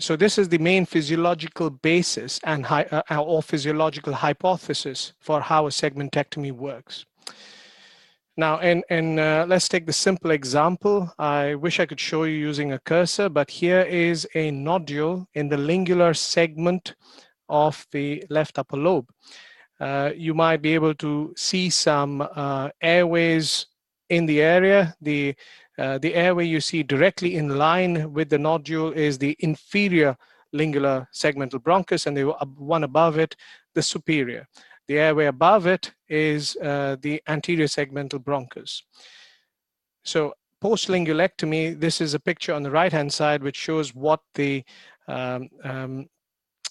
So 0.00 0.14
this 0.14 0.38
is 0.38 0.48
the 0.48 0.58
main 0.58 0.86
physiological 0.86 1.70
basis 1.70 2.38
and 2.44 2.64
uh, 2.66 3.02
or 3.10 3.42
physiological 3.42 4.12
hypothesis 4.12 5.12
for 5.18 5.40
how 5.40 5.66
a 5.66 5.70
segmentectomy 5.70 6.52
works. 6.52 7.04
Now, 8.36 8.58
and, 8.58 8.84
and 8.88 9.18
uh, 9.18 9.44
let's 9.48 9.68
take 9.68 9.86
the 9.86 9.92
simple 9.92 10.30
example. 10.30 11.12
I 11.18 11.56
wish 11.56 11.80
I 11.80 11.86
could 11.86 11.98
show 11.98 12.22
you 12.22 12.36
using 12.36 12.72
a 12.72 12.78
cursor, 12.78 13.28
but 13.28 13.50
here 13.50 13.80
is 13.80 14.28
a 14.36 14.52
nodule 14.52 15.26
in 15.34 15.48
the 15.48 15.56
lingular 15.56 16.14
segment 16.14 16.94
of 17.48 17.84
the 17.90 18.24
left 18.30 18.60
upper 18.60 18.76
lobe. 18.76 19.10
Uh, 19.80 20.12
you 20.14 20.34
might 20.34 20.62
be 20.62 20.74
able 20.74 20.94
to 20.94 21.34
see 21.36 21.70
some 21.70 22.20
uh, 22.20 22.68
airways 22.80 23.66
in 24.08 24.26
the 24.26 24.40
area. 24.40 24.94
The, 25.00 25.34
uh, 25.78 25.98
the 25.98 26.14
airway 26.14 26.44
you 26.44 26.60
see 26.60 26.82
directly 26.82 27.36
in 27.36 27.56
line 27.56 28.12
with 28.12 28.28
the 28.28 28.38
nodule 28.38 28.92
is 28.92 29.18
the 29.18 29.36
inferior 29.40 30.16
lingular 30.52 31.06
segmental 31.14 31.62
bronchus, 31.62 32.06
and 32.06 32.16
the 32.16 32.24
one 32.56 32.84
above 32.84 33.18
it, 33.18 33.36
the 33.74 33.82
superior. 33.82 34.46
The 34.88 34.98
airway 34.98 35.26
above 35.26 35.66
it 35.66 35.92
is 36.08 36.56
uh, 36.56 36.96
the 37.00 37.22
anterior 37.28 37.66
segmental 37.66 38.18
bronchus. 38.18 38.82
So 40.04 40.32
post-lingulectomy, 40.60 41.78
this 41.78 42.00
is 42.00 42.14
a 42.14 42.20
picture 42.20 42.54
on 42.54 42.62
the 42.62 42.70
right-hand 42.70 43.12
side 43.12 43.42
which 43.42 43.56
shows 43.56 43.94
what 43.94 44.20
the 44.34 44.64
um, 45.06 45.48
um, 45.62 46.08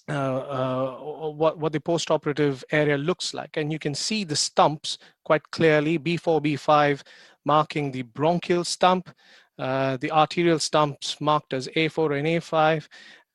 uh, 0.10 0.14
uh, 0.14 1.32
what, 1.32 1.58
what 1.58 1.74
the 1.74 1.82
postoperative 1.82 2.64
area 2.72 2.98
looks 2.98 3.34
like. 3.34 3.58
And 3.58 3.74
you 3.74 3.78
can 3.78 3.94
see 3.94 4.24
the 4.24 4.38
stumps 4.38 4.98
quite 5.26 5.44
clearly, 5.52 6.00
B4, 6.00 6.42
B5 6.42 7.02
marking 7.48 7.92
the 7.92 8.04
bronchial 8.04 8.64
stump, 8.64 9.10
uh, 9.58 9.98
the 9.98 10.12
arterial 10.12 10.60
stumps 10.60 11.20
marked 11.20 11.54
as 11.54 11.68
A4 11.70 12.20
and 12.20 12.28
A5. 12.28 12.88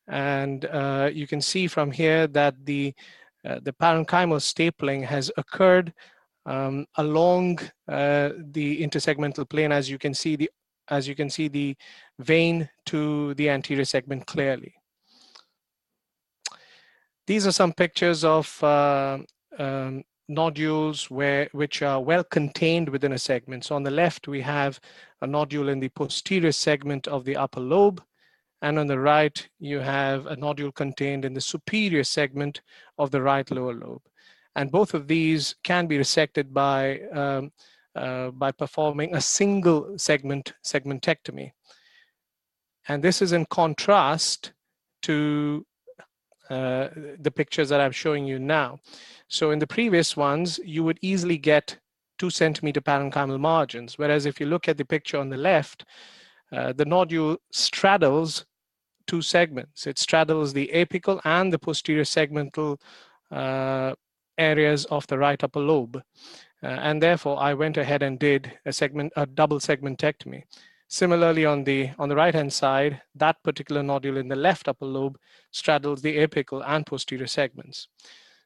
And 0.07 0.65
uh, 0.65 1.09
you 1.11 1.27
can 1.27 1.41
see 1.41 1.67
from 1.67 1.91
here 1.91 2.27
that 2.27 2.55
the 2.65 2.93
uh, 3.45 3.59
the 3.61 3.73
parenchymal 3.73 4.39
stapling 4.39 5.03
has 5.03 5.29
occurred 5.35 5.93
um, 6.45 6.85
along 6.95 7.59
uh, 7.89 8.29
the 8.51 8.81
intersegmental 8.81 9.49
plane 9.49 9.73
as 9.73 9.89
you 9.89 9.97
can 9.97 10.13
see 10.13 10.37
the 10.37 10.49
as 10.89 11.07
you 11.07 11.15
can 11.15 11.29
see 11.29 11.47
the 11.49 11.75
vein 12.19 12.69
to 12.85 13.33
the 13.35 13.49
anterior 13.49 13.85
segment 13.85 14.25
clearly. 14.27 14.73
These 17.27 17.47
are 17.47 17.53
some 17.53 17.73
pictures 17.73 18.23
of 18.23 18.63
uh, 18.63 19.19
um, 19.57 20.03
nodules 20.27 21.09
where 21.09 21.49
which 21.51 21.81
are 21.81 22.01
well 22.01 22.23
contained 22.23 22.89
within 22.89 23.13
a 23.13 23.17
segment. 23.17 23.65
So 23.65 23.75
on 23.75 23.83
the 23.83 23.91
left 23.91 24.27
we 24.27 24.41
have 24.41 24.79
a 25.21 25.27
nodule 25.27 25.69
in 25.69 25.79
the 25.79 25.89
posterior 25.89 26.51
segment 26.51 27.07
of 27.07 27.25
the 27.25 27.35
upper 27.35 27.59
lobe 27.59 28.01
and 28.63 28.79
on 28.79 28.87
the 28.87 28.97
right, 28.97 29.45
you 29.59 29.79
have 29.79 30.25
a 30.25 30.37
nodule 30.37 30.71
contained 30.71 31.25
in 31.25 31.33
the 31.33 31.41
superior 31.41 32.05
segment 32.05 32.61
of 32.97 33.11
the 33.11 33.21
right 33.21 33.49
lower 33.51 33.73
lobe. 33.73 34.01
And 34.55 34.71
both 34.71 34.93
of 34.93 35.05
these 35.05 35.53
can 35.65 35.85
be 35.85 35.97
resected 35.97 36.53
by, 36.53 37.01
um, 37.13 37.51
uh, 37.93 38.31
by 38.31 38.51
performing 38.51 39.15
a 39.15 39.21
single 39.21 39.99
segment 39.99 40.53
segmentectomy. 40.65 41.51
And 42.87 43.03
this 43.03 43.21
is 43.21 43.33
in 43.33 43.45
contrast 43.47 44.53
to 45.01 45.65
uh, 46.53 46.89
the 47.25 47.33
pictures 47.39 47.69
that 47.69 47.81
I'm 47.81 47.91
showing 48.03 48.25
you 48.31 48.39
now. 48.39 48.79
So 49.27 49.51
in 49.51 49.59
the 49.59 49.73
previous 49.77 50.15
ones, 50.15 50.59
you 50.63 50.83
would 50.83 50.99
easily 51.01 51.37
get 51.37 51.77
two 52.19 52.29
centimeter 52.29 52.81
parenchymal 52.81 53.39
margins. 53.39 53.97
Whereas 53.97 54.25
if 54.25 54.39
you 54.39 54.45
look 54.45 54.67
at 54.67 54.77
the 54.77 54.85
picture 54.85 55.19
on 55.19 55.29
the 55.29 55.37
left, 55.51 55.85
uh, 56.51 56.73
the 56.73 56.85
nodule 56.85 57.37
straddles 57.51 58.45
two 59.07 59.21
segments. 59.21 59.87
It 59.87 59.99
straddles 59.99 60.53
the 60.53 60.69
apical 60.73 61.19
and 61.25 61.51
the 61.51 61.59
posterior 61.59 62.03
segmental 62.03 62.79
uh, 63.31 63.93
areas 64.37 64.85
of 64.85 65.05
the 65.07 65.17
right 65.17 65.43
upper 65.43 65.59
lobe. 65.59 66.01
Uh, 66.61 66.67
and 66.67 67.01
therefore, 67.01 67.37
I 67.39 67.53
went 67.53 67.77
ahead 67.77 68.03
and 68.03 68.17
did 68.17 68.51
a 68.65 68.71
segment, 68.71 69.11
a 69.15 69.25
double 69.25 69.59
segmentectomy. 69.59 70.43
Similarly, 70.93 71.43
on 71.43 71.63
the 71.63 71.89
on 71.97 72.07
the 72.07 72.15
right 72.15 72.35
hand 72.35 72.53
side, 72.53 73.01
that 73.15 73.41
particular 73.41 73.81
nodule 73.81 74.15
in 74.15 74.27
the 74.27 74.35
left 74.35 74.67
upper 74.67 74.85
lobe 74.85 75.17
straddles 75.49 76.03
the 76.03 76.17
apical 76.17 76.63
and 76.63 76.85
posterior 76.85 77.25
segments. 77.25 77.87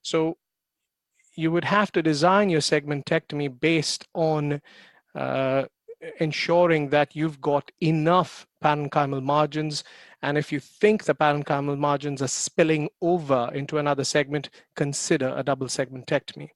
So 0.01 0.37
you 1.35 1.51
would 1.51 1.65
have 1.65 1.91
to 1.91 2.01
design 2.01 2.49
your 2.49 2.61
segmentectomy 2.61 3.59
based 3.59 4.07
on 4.13 4.61
uh, 5.13 5.65
ensuring 6.21 6.87
that 6.91 7.17
you've 7.17 7.41
got 7.41 7.69
enough 7.81 8.47
parenchymal 8.63 9.21
margins. 9.21 9.83
And 10.21 10.37
if 10.37 10.49
you 10.49 10.61
think 10.61 11.03
the 11.03 11.15
parenchymal 11.15 11.77
margins 11.77 12.21
are 12.21 12.29
spilling 12.29 12.87
over 13.01 13.51
into 13.53 13.77
another 13.77 14.05
segment, 14.05 14.51
consider 14.73 15.33
a 15.35 15.43
double 15.43 15.67
segmentectomy. 15.67 16.47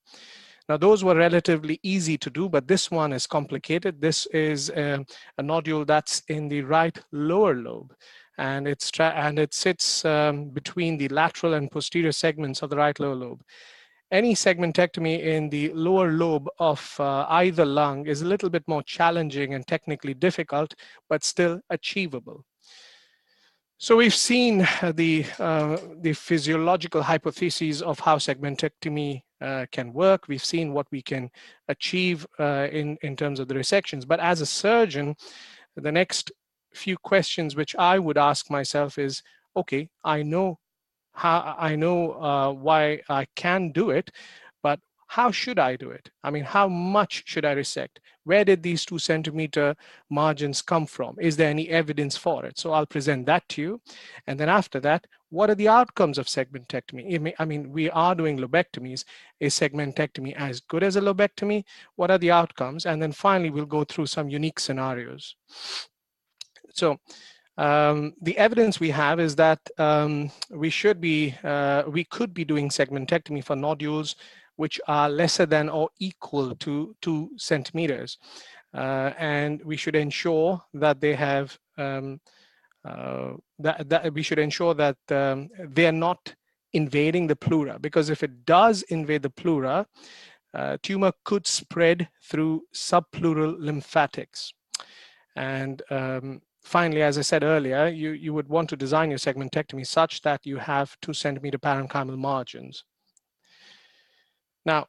Now, 0.69 0.77
those 0.77 1.03
were 1.03 1.15
relatively 1.15 1.79
easy 1.83 2.17
to 2.17 2.29
do, 2.29 2.47
but 2.47 2.67
this 2.67 2.89
one 2.89 3.13
is 3.13 3.27
complicated. 3.27 3.99
This 3.99 4.25
is 4.27 4.69
a, 4.69 4.95
um, 4.95 5.05
a 5.37 5.43
nodule 5.43 5.85
that's 5.85 6.21
in 6.27 6.47
the 6.47 6.61
right 6.61 6.97
lower 7.11 7.55
lobe, 7.55 7.93
and, 8.37 8.67
it's 8.67 8.91
and 8.99 9.39
it 9.39 9.53
sits 9.53 10.05
um, 10.05 10.49
between 10.49 10.97
the 10.97 11.09
lateral 11.09 11.55
and 11.55 11.69
posterior 11.69 12.11
segments 12.11 12.61
of 12.61 12.69
the 12.69 12.77
right 12.77 12.99
lower 12.99 13.15
lobe 13.15 13.43
any 14.11 14.33
segmentectomy 14.33 15.23
in 15.23 15.49
the 15.49 15.71
lower 15.73 16.11
lobe 16.11 16.49
of 16.59 16.95
uh, 16.99 17.25
either 17.29 17.65
lung 17.65 18.05
is 18.07 18.21
a 18.21 18.25
little 18.25 18.49
bit 18.49 18.63
more 18.67 18.83
challenging 18.83 19.53
and 19.53 19.65
technically 19.65 20.13
difficult, 20.13 20.73
but 21.09 21.23
still 21.23 21.61
achievable. 21.69 22.43
So 23.77 23.95
we've 23.95 24.13
seen 24.13 24.67
the, 24.83 25.25
uh, 25.39 25.77
the 26.01 26.13
physiological 26.13 27.01
hypotheses 27.01 27.81
of 27.81 27.99
how 27.99 28.17
segmentectomy 28.17 29.23
uh, 29.41 29.65
can 29.71 29.91
work. 29.93 30.27
We've 30.27 30.43
seen 30.43 30.73
what 30.73 30.87
we 30.91 31.01
can 31.01 31.29
achieve 31.67 32.25
uh, 32.39 32.67
in, 32.71 32.97
in 33.01 33.15
terms 33.15 33.39
of 33.39 33.47
the 33.47 33.55
resections. 33.55 34.07
But 34.07 34.19
as 34.19 34.41
a 34.41 34.45
surgeon, 34.45 35.15
the 35.75 35.91
next 35.91 36.31
few 36.73 36.97
questions 36.97 37.55
which 37.55 37.75
I 37.75 37.99
would 37.99 38.17
ask 38.17 38.49
myself 38.49 38.97
is, 38.97 39.21
okay, 39.55 39.89
I 40.03 40.23
know 40.23 40.59
how 41.13 41.55
I 41.59 41.75
know 41.75 42.13
uh, 42.13 42.51
why 42.53 43.01
I 43.09 43.27
can 43.35 43.71
do 43.71 43.89
it, 43.89 44.09
but 44.63 44.79
how 45.07 45.29
should 45.29 45.59
I 45.59 45.75
do 45.75 45.89
it? 45.89 46.09
I 46.23 46.31
mean, 46.31 46.45
how 46.45 46.69
much 46.69 47.23
should 47.25 47.43
I 47.43 47.51
resect? 47.51 47.99
Where 48.23 48.45
did 48.45 48.63
these 48.63 48.85
two 48.85 48.97
centimeter 48.97 49.75
margins 50.09 50.61
come 50.61 50.85
from? 50.85 51.17
Is 51.19 51.35
there 51.35 51.49
any 51.49 51.67
evidence 51.67 52.15
for 52.15 52.45
it? 52.45 52.57
So 52.57 52.71
I'll 52.71 52.85
present 52.85 53.25
that 53.25 53.47
to 53.49 53.61
you. 53.61 53.81
And 54.25 54.39
then 54.39 54.47
after 54.47 54.79
that, 54.79 55.05
what 55.31 55.49
are 55.49 55.55
the 55.55 55.69
outcomes 55.69 56.17
of 56.17 56.27
segmentectomy? 56.27 57.33
I 57.39 57.45
mean, 57.45 57.71
we 57.71 57.89
are 57.89 58.13
doing 58.13 58.37
lobectomies. 58.37 59.05
Is 59.39 59.55
segmentectomy 59.55 60.35
as 60.35 60.59
good 60.59 60.83
as 60.83 60.97
a 60.97 61.01
lobectomy? 61.01 61.63
What 61.95 62.11
are 62.11 62.17
the 62.17 62.31
outcomes? 62.31 62.85
And 62.85 63.01
then 63.01 63.13
finally, 63.13 63.49
we'll 63.49 63.65
go 63.65 63.85
through 63.85 64.07
some 64.07 64.29
unique 64.29 64.59
scenarios. 64.59 65.35
So 66.73 66.97
um, 67.57 68.13
the 68.21 68.37
evidence 68.37 68.79
we 68.79 68.89
have 68.89 69.21
is 69.21 69.35
that 69.37 69.59
um, 69.77 70.29
we 70.49 70.69
should 70.69 70.99
be, 70.99 71.33
uh, 71.43 71.83
we 71.87 72.03
could 72.03 72.33
be 72.33 72.43
doing 72.43 72.69
segmentectomy 72.69 73.43
for 73.43 73.55
nodules 73.55 74.17
which 74.57 74.81
are 74.87 75.09
lesser 75.09 75.45
than 75.45 75.69
or 75.69 75.89
equal 75.99 76.55
to 76.57 76.93
two 77.01 77.31
centimeters. 77.37 78.17
Uh, 78.73 79.11
and 79.17 79.63
we 79.63 79.77
should 79.77 79.95
ensure 79.95 80.61
that 80.73 80.99
they 80.99 81.15
have, 81.15 81.57
um, 81.77 82.19
that, 82.83 83.89
that 83.89 84.13
we 84.13 84.23
should 84.23 84.39
ensure 84.39 84.73
that 84.73 84.97
um, 85.09 85.49
they're 85.69 85.91
not 85.91 86.33
invading 86.73 87.27
the 87.27 87.35
pleura 87.35 87.77
because 87.79 88.09
if 88.09 88.23
it 88.23 88.45
does 88.45 88.81
invade 88.83 89.21
the 89.23 89.29
pleura, 89.29 89.85
uh, 90.53 90.77
tumor 90.83 91.11
could 91.23 91.47
spread 91.47 92.09
through 92.23 92.63
subpleural 92.73 93.55
lymphatics. 93.59 94.53
And 95.35 95.81
um, 95.89 96.41
finally, 96.63 97.01
as 97.01 97.17
I 97.17 97.21
said 97.21 97.43
earlier, 97.43 97.87
you, 97.87 98.11
you 98.11 98.33
would 98.33 98.49
want 98.49 98.69
to 98.69 98.75
design 98.75 99.09
your 99.09 99.19
segmentectomy 99.19 99.85
such 99.85 100.21
that 100.21 100.45
you 100.45 100.57
have 100.57 100.97
two 101.01 101.13
centimeter 101.13 101.57
parenchymal 101.57 102.17
margins. 102.17 102.83
Now, 104.65 104.87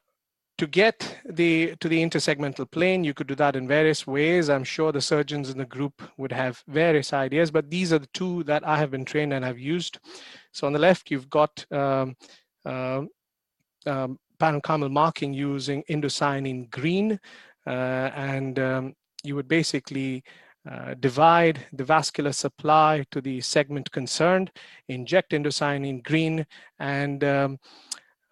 to 0.57 0.67
get 0.67 1.17
the 1.25 1.75
to 1.79 1.89
the 1.89 2.03
intersegmental 2.03 2.69
plane, 2.69 3.03
you 3.03 3.13
could 3.13 3.27
do 3.27 3.35
that 3.35 3.55
in 3.55 3.67
various 3.67 4.05
ways. 4.05 4.49
I'm 4.49 4.63
sure 4.63 4.91
the 4.91 5.01
surgeons 5.01 5.49
in 5.49 5.57
the 5.57 5.65
group 5.65 6.01
would 6.17 6.31
have 6.31 6.63
various 6.67 7.11
ideas, 7.11 7.49
but 7.49 7.69
these 7.69 7.91
are 7.91 7.99
the 7.99 8.09
two 8.13 8.43
that 8.43 8.65
I 8.67 8.77
have 8.77 8.91
been 8.91 9.05
trained 9.05 9.33
and 9.33 9.43
have 9.43 9.57
used. 9.57 9.99
So 10.51 10.67
on 10.67 10.73
the 10.73 10.79
left, 10.79 11.09
you've 11.09 11.29
got 11.29 11.65
um, 11.71 12.15
uh, 12.65 13.01
um, 13.85 14.19
parenchymal 14.39 14.91
marking 14.91 15.33
using 15.33 15.83
indocyanine 15.89 16.69
green, 16.69 17.19
uh, 17.65 18.11
and 18.15 18.59
um, 18.59 18.93
you 19.23 19.35
would 19.35 19.47
basically 19.47 20.23
uh, 20.69 20.93
divide 20.99 21.65
the 21.73 21.83
vascular 21.83 22.31
supply 22.31 23.03
to 23.11 23.21
the 23.21 23.41
segment 23.41 23.91
concerned, 23.91 24.51
inject 24.87 25.31
indocyanine 25.31 26.03
green, 26.03 26.45
and 26.79 27.23
um, 27.23 27.57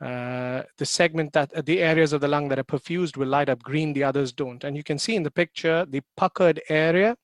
uh, 0.02 0.64
the 0.78 0.86
segment 0.86 1.32
that 1.34 1.54
uh, 1.54 1.62
the 1.64 1.80
areas 1.80 2.12
of 2.12 2.22
the 2.22 2.28
lung 2.28 2.50
that 2.50 2.58
are 2.58 2.64
perfused 2.64 3.18
will 3.18 3.28
light 3.28 3.50
up 3.50 3.62
green, 3.62 3.94
the 3.94 4.04
others 4.04 4.34
don't. 4.34 4.64
And 4.64 4.76
you 4.76 4.84
can 4.84 4.98
see 4.98 5.16
in 5.16 5.22
the 5.22 5.30
picture 5.30 5.86
the 5.88 6.02
puckered 6.18 6.60
area, 6.70 7.16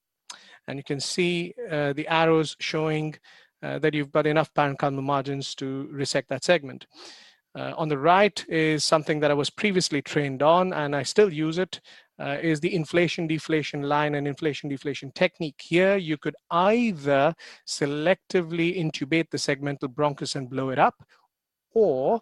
and 0.67 0.77
you 0.77 0.83
can 0.83 0.99
see 0.99 1.55
uh, 1.71 1.93
the 1.93 2.07
arrows 2.07 2.55
showing 2.59 3.15
uh, 3.63 3.79
that 3.79 3.95
you've 3.95 4.11
got 4.11 4.27
enough 4.27 4.53
parenchymal 4.53 5.01
margins 5.01 5.55
to 5.55 5.87
resect 5.91 6.29
that 6.29 6.43
segment. 6.43 6.85
Uh, 7.55 7.73
on 7.75 7.89
the 7.89 7.97
right 7.97 8.45
is 8.47 8.83
something 8.83 9.19
that 9.21 9.31
I 9.31 9.33
was 9.33 9.49
previously 9.49 10.03
trained 10.03 10.43
on, 10.43 10.73
and 10.73 10.95
I 10.95 11.01
still 11.01 11.33
use 11.33 11.57
it 11.57 11.81
is 12.19 12.59
the 12.59 12.73
inflation 12.73 13.27
deflation 13.27 13.83
line 13.83 14.15
and 14.15 14.27
inflation 14.27 14.69
deflation 14.69 15.11
technique. 15.11 15.61
Here, 15.63 15.97
you 15.97 16.17
could 16.17 16.35
either 16.49 17.35
selectively 17.67 18.75
intubate 18.77 19.29
the 19.29 19.37
segmental 19.37 19.87
bronchus 19.87 20.35
and 20.35 20.49
blow 20.49 20.69
it 20.69 20.79
up, 20.79 21.03
or 21.73 22.21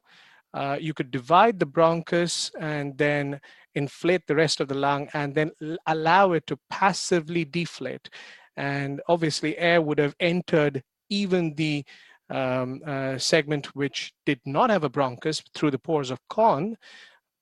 uh, 0.55 0.77
you 0.79 0.93
could 0.93 1.11
divide 1.11 1.59
the 1.59 1.65
bronchus 1.65 2.49
and 2.59 2.97
then 2.97 3.39
inflate 3.75 4.25
the 4.25 4.35
rest 4.35 4.61
of 4.61 4.69
the 4.69 4.73
lung 4.73 5.09
and 5.13 5.35
then 5.35 5.51
allow 5.87 6.31
it 6.31 6.47
to 6.47 6.57
passively 6.69 7.43
deflate. 7.43 8.09
And 8.55 9.01
obviously, 9.09 9.57
air 9.57 9.81
would 9.81 9.99
have 9.99 10.15
entered 10.21 10.81
even 11.09 11.55
the 11.55 11.83
um, 12.29 12.81
uh, 12.87 13.17
segment 13.17 13.75
which 13.75 14.13
did 14.25 14.39
not 14.45 14.69
have 14.69 14.85
a 14.85 14.89
bronchus 14.89 15.43
through 15.53 15.71
the 15.71 15.77
pores 15.77 16.09
of 16.09 16.25
Kohn, 16.29 16.77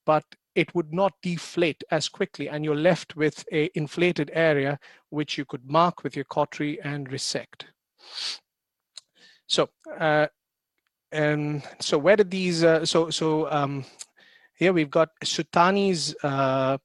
but 0.04 0.24
it 0.56 0.74
would 0.74 0.92
not 0.92 1.12
deflate 1.22 1.82
as 1.92 2.08
quickly 2.08 2.48
and 2.48 2.64
you're 2.64 2.76
left 2.76 3.16
with 3.16 3.44
a 3.52 3.70
inflated 3.74 4.30
area 4.34 4.78
which 5.10 5.38
you 5.38 5.44
could 5.44 5.70
mark 5.70 6.02
with 6.02 6.16
your 6.16 6.24
cautery 6.24 6.80
and 6.82 7.10
resect. 7.10 7.66
So, 9.46 9.68
uh, 9.98 10.26
and 11.14 11.62
so 11.80 11.96
where 11.96 12.16
did 12.16 12.30
these, 12.30 12.64
uh, 12.64 12.84
so, 12.84 13.08
so 13.08 13.50
um, 13.50 13.84
here 14.56 14.72
we've 14.72 14.90
got 14.90 15.10
Tsutani's 15.24 16.14
uh, 16.24 16.78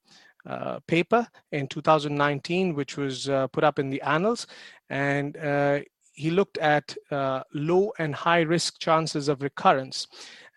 uh, 0.46 0.80
paper 0.88 1.28
in 1.52 1.68
2019, 1.68 2.76
which 2.76 2.96
was 2.96 3.28
uh, 3.28 3.48
put 3.48 3.64
up 3.64 3.80
in 3.80 3.90
the 3.90 4.02
annals. 4.04 4.48
And 4.90 5.36
uh, 5.38 5.80
he 6.14 6.30
looked 6.30 6.58
at 6.60 6.96
uh, 7.12 7.42
low 7.54 7.92
and 7.98 8.14
high 8.14 8.42
risk 8.42 8.80
chances 8.80 9.30
of 9.30 9.42
recurrence. 9.42 10.08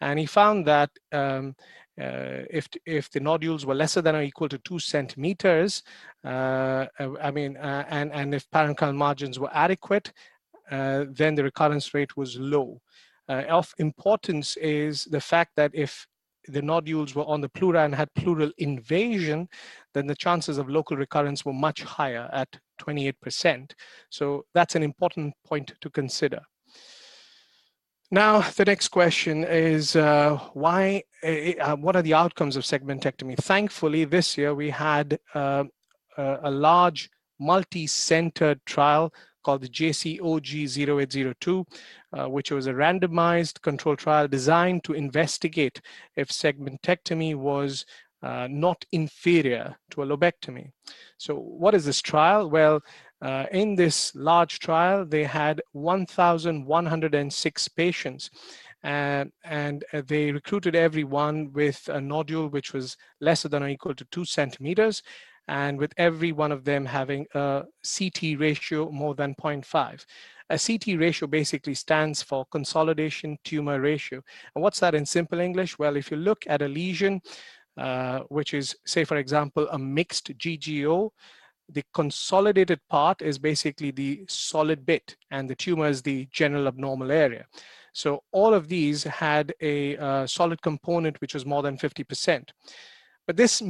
And 0.01 0.19
he 0.19 0.27
found 0.27 0.67
that 0.67 0.91
um, 1.13 1.55
uh, 2.01 2.45
if 2.51 2.69
if 2.87 3.11
the 3.11 3.21
nodules 3.21 3.65
were 3.65 3.75
lesser 3.75 4.03
than 4.03 4.17
or 4.17 4.23
equal 4.23 4.49
to 4.49 4.59
two 4.59 4.79
centimeters, 4.79 5.83
uh, 6.25 6.87
I 6.99 7.31
mean, 7.31 7.57
uh, 7.57 7.85
and 7.89 8.13
and 8.13 8.35
if 8.35 8.51
parenchymal 8.51 8.97
margins 8.97 9.39
were 9.39 9.51
adequate, 9.53 10.13
then 10.71 11.35
the 11.35 11.45
recurrence 11.45 11.95
rate 11.95 12.17
was 12.17 12.39
low. 12.39 12.81
Of 13.29 13.73
importance 13.79 14.57
is 14.59 15.05
the 15.05 15.21
fact 15.21 15.53
that 15.57 15.71
if 15.75 16.07
the 16.49 16.63
nodules 16.63 17.15
were 17.15 17.25
on 17.25 17.41
the 17.41 17.49
pleura 17.49 17.85
and 17.85 17.95
had 17.95 18.13
pleural 18.15 18.51
invasion, 18.59 19.49
then 19.95 20.07
the 20.07 20.17
chances 20.17 20.59
of 20.59 20.69
local 20.69 20.97
recurrence 20.97 21.45
were 21.45 21.53
much 21.53 21.83
higher 21.83 22.29
at 22.33 22.49
28%. 22.81 23.73
So 24.11 24.45
that's 24.55 24.75
an 24.75 24.83
important 24.83 25.35
point 25.47 25.73
to 25.81 25.91
consider. 25.91 26.41
Now, 28.11 28.43
the 28.43 28.67
next 28.67 28.89
question 28.89 29.45
is 29.45 29.97
uh, 29.97 30.39
why, 30.53 31.05
uh, 31.25 31.53
uh, 31.61 31.77
what 31.77 31.97
are 31.97 32.03
the 32.03 32.13
outcomes 32.13 32.57
of 32.57 32.65
segmentectomy? 32.65 33.39
Thankfully, 33.39 34.05
this 34.05 34.37
year 34.37 34.55
we 34.55 34.69
had 34.69 35.19
uh, 35.35 35.65
a 36.19 36.51
large 36.51 37.09
multi-centered 37.41 38.61
trial 38.67 39.15
called 39.43 39.63
the 39.63 39.69
JCOG0802, 39.69 41.67
uh, 42.13 42.29
which 42.29 42.51
was 42.51 42.67
a 42.67 42.73
randomized 42.73 43.61
control 43.63 43.97
trial 43.97 44.29
designed 44.29 44.85
to 44.85 44.93
investigate 44.93 45.81
if 46.17 46.29
segmentectomy 46.29 47.35
was 47.35 47.85
uh, 48.23 48.47
not 48.51 48.85
inferior 48.93 49.77
to 49.91 50.03
a 50.03 50.07
lobectomy. 50.07 50.71
So 51.19 51.35
what 51.35 51.75
is 51.75 51.85
this 51.85 52.01
trial? 52.01 52.49
Well, 52.49 52.81
uh, 53.21 53.47
in 53.53 53.75
this 53.75 54.15
large 54.15 54.59
trial, 54.59 55.05
they 55.05 55.25
had 55.25 55.61
1,106 55.73 57.69
patients 57.69 58.31
and, 58.83 59.31
and 59.45 59.85
uh, 59.93 60.03
they 60.07 60.33
recruited 60.33 60.75
everyone 60.75 61.53
with 61.53 61.89
a 61.89 62.01
nodule 62.01 62.49
which 62.49 62.73
was 62.73 62.97
lesser 63.21 63.49
than 63.49 63.63
or 63.63 63.69
equal 63.69 63.95
to 63.95 64.05
two 64.11 64.25
centimeters 64.25 65.03
and 65.49 65.79
with 65.79 65.93
every 65.97 66.33
one 66.33 66.53
of 66.53 66.65
them 66.65 66.85
having 66.85 67.27
a 67.35 67.65
CT 67.83 68.39
ratio 68.39 68.91
more 68.91 69.15
than 69.15 69.35
0.5. 69.35 70.05
A 70.51 70.59
CT 70.59 71.01
ratio 71.01 71.27
basically 71.27 71.75
stands 71.75 72.23
for 72.23 72.45
consolidation 72.47 73.39
tumor 73.45 73.81
ratio. 73.81 74.23
And 74.55 74.63
what's 74.63 74.81
that 74.81 74.95
in 74.95 75.07
simple 75.07 75.41
English? 75.41 75.79
Well, 75.79 75.97
if 75.97 76.11
you 76.11 76.17
look 76.17 76.45
at 76.47 76.63
a 76.63 76.69
lesion, 76.69 77.21
uh, 77.77 78.21
which 78.29 78.55
is, 78.55 78.77
say, 78.85 79.05
for 79.05 79.17
example, 79.17 79.67
a 79.71 79.79
mixed 79.79 80.37
GGO, 80.39 81.11
the 81.69 81.83
consolidated 81.95 82.81
part 82.91 83.23
is 83.23 83.39
basically 83.39 83.91
the 83.91 84.25
solid 84.29 84.85
bit 84.85 85.17
and 85.31 85.49
the 85.49 85.55
tumor 85.55 85.87
is 85.87 86.03
the 86.03 86.29
general 86.31 86.69
abnormal 86.69 87.11
area. 87.11 87.47
So 87.95 88.23
all 88.33 88.55
of 88.55 88.69
these 88.69 89.05
had 89.05 89.55
a 89.61 89.97
uh, 89.97 90.27
solid 90.27 90.61
component 90.63 91.21
which 91.21 91.35
was 91.35 91.47
more 91.47 91.63
than 91.63 91.79
50%. 91.79 92.51
But 93.27 93.37
this, 93.37 93.63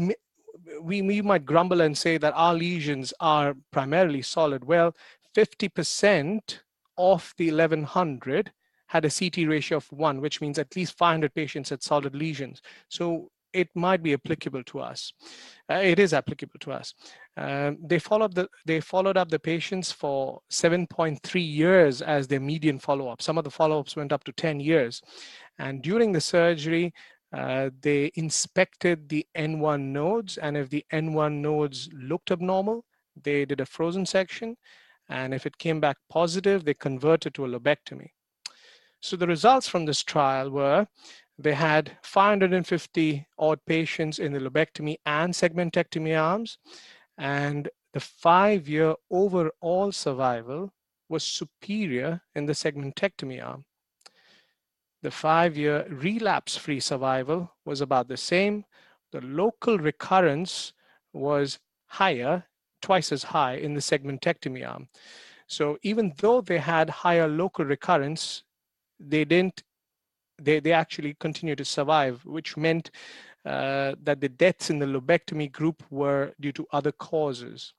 we, 0.80 1.03
we 1.03 1.22
might 1.22 1.44
grumble 1.44 1.80
and 1.80 1.96
say 1.96 2.18
that 2.18 2.34
our 2.36 2.55
lesions 2.55 3.12
are 3.20 3.55
primarily 3.70 4.22
solid. 4.22 4.64
Well, 4.64 4.94
50% 5.36 6.59
of 6.98 7.34
the 7.36 7.50
1100 7.50 8.53
had 8.86 9.05
a 9.05 9.11
CT 9.11 9.48
ratio 9.48 9.78
of 9.78 9.90
one, 9.90 10.20
which 10.20 10.40
means 10.40 10.59
at 10.59 10.76
least 10.76 10.98
500 10.98 11.34
patients 11.34 11.70
had 11.70 11.82
solid 11.82 12.14
lesions. 12.14 12.61
So 12.88 13.30
it 13.53 13.68
might 13.74 14.03
be 14.03 14.14
applicable 14.14 14.64
to 14.64 14.80
us. 14.80 15.12
Uh, 15.70 15.74
it 15.74 15.98
is 15.98 16.12
applicable 16.12 16.59
to 16.61 16.72
us. 16.72 16.94
Um, 17.36 17.78
they 17.82 17.98
followed 17.98 18.34
the 18.34 18.48
they 18.66 18.80
followed 18.80 19.16
up 19.16 19.30
the 19.30 19.38
patients 19.38 19.90
for 19.90 20.40
7.3 20.50 21.55
years 21.55 22.03
as 22.03 22.26
their 22.26 22.40
median 22.40 22.78
follow-up. 22.78 23.22
Some 23.22 23.38
of 23.38 23.44
the 23.44 23.50
follow-ups 23.50 23.96
went 23.96 24.12
up 24.12 24.24
to 24.24 24.32
10 24.32 24.61
years, 24.61 25.03
and 25.59 25.82
during 25.82 26.12
the 26.12 26.20
surgery, 26.20 26.92
uh, 27.33 27.70
they 27.80 28.11
inspected 28.14 29.09
the 29.09 29.26
N1 29.37 29.80
nodes, 29.80 30.37
and 30.37 30.57
if 30.57 30.68
the 30.68 30.85
N1 30.93 31.41
nodes 31.41 31.89
looked 31.93 32.30
abnormal, 32.30 32.85
they 33.20 33.45
did 33.45 33.61
a 33.61 33.66
frozen 33.66 34.05
section, 34.05 34.57
and 35.09 35.33
if 35.33 35.47
it 35.47 35.59
came 35.59 35.80
back 35.80 35.97
positive, 36.11 36.64
they 36.64 36.74
converted 36.74 37.35
to 37.35 37.45
a 37.45 37.49
lobectomy. 37.49 38.09
So 39.01 39.16
the 39.16 39.26
results 39.26 39.66
from 39.66 39.87
this 39.87 40.03
trial 40.03 40.51
were 40.51 40.87
they 41.39 41.55
had 41.55 41.97
550 42.03 43.26
odd 43.39 43.59
patients 43.66 44.18
in 44.18 44.33
the 44.33 44.39
lobectomy 44.39 44.97
and 45.07 45.33
segmentectomy 45.33 46.20
arms, 46.20 46.59
and 47.18 47.68
the 47.95 48.01
five-year 48.01 48.95
overall 49.11 49.93
survival 49.93 50.72
was 51.09 51.24
superior 51.24 52.22
in 52.35 52.47
the 52.47 52.53
segmentectomy 52.53 53.45
arm. 53.45 53.64
The 55.03 55.11
five-year 55.11 55.86
relapse-free 55.88 56.80
survival 56.80 57.53
was 57.64 57.80
about 57.80 58.09
the 58.09 58.16
same. 58.16 58.64
The 59.11 59.20
local 59.20 59.78
recurrence 59.78 60.72
was 61.12 61.59
higher, 61.86 62.44
twice 62.80 63.11
as 63.11 63.24
high 63.24 63.55
in 63.55 63.74
the 63.74 63.80
segmentectomy 63.80 64.68
arm. 64.68 64.88
So 65.48 65.76
even 65.82 66.14
though 66.18 66.40
they 66.40 66.59
had 66.59 66.88
higher 66.88 67.28
local 67.28 67.64
recurrence, 67.64 68.44
they 68.98 69.24
didn't, 69.24 69.64
they, 70.40 70.61
they 70.61 70.72
actually 70.72 71.14
continued 71.18 71.59
to 71.59 71.64
survive, 71.64 72.24
which 72.24 72.57
meant 72.57 72.90
uh, 73.44 73.96
that 74.03 74.20
the 74.20 74.28
deaths 74.28 74.70
in 74.70 74.78
the 74.78 74.86
lobectomy 74.86 75.50
group 75.50 75.82
were 75.90 76.32
due 76.40 76.53
to 76.53 76.66
other 76.72 76.92
causes. 76.92 77.74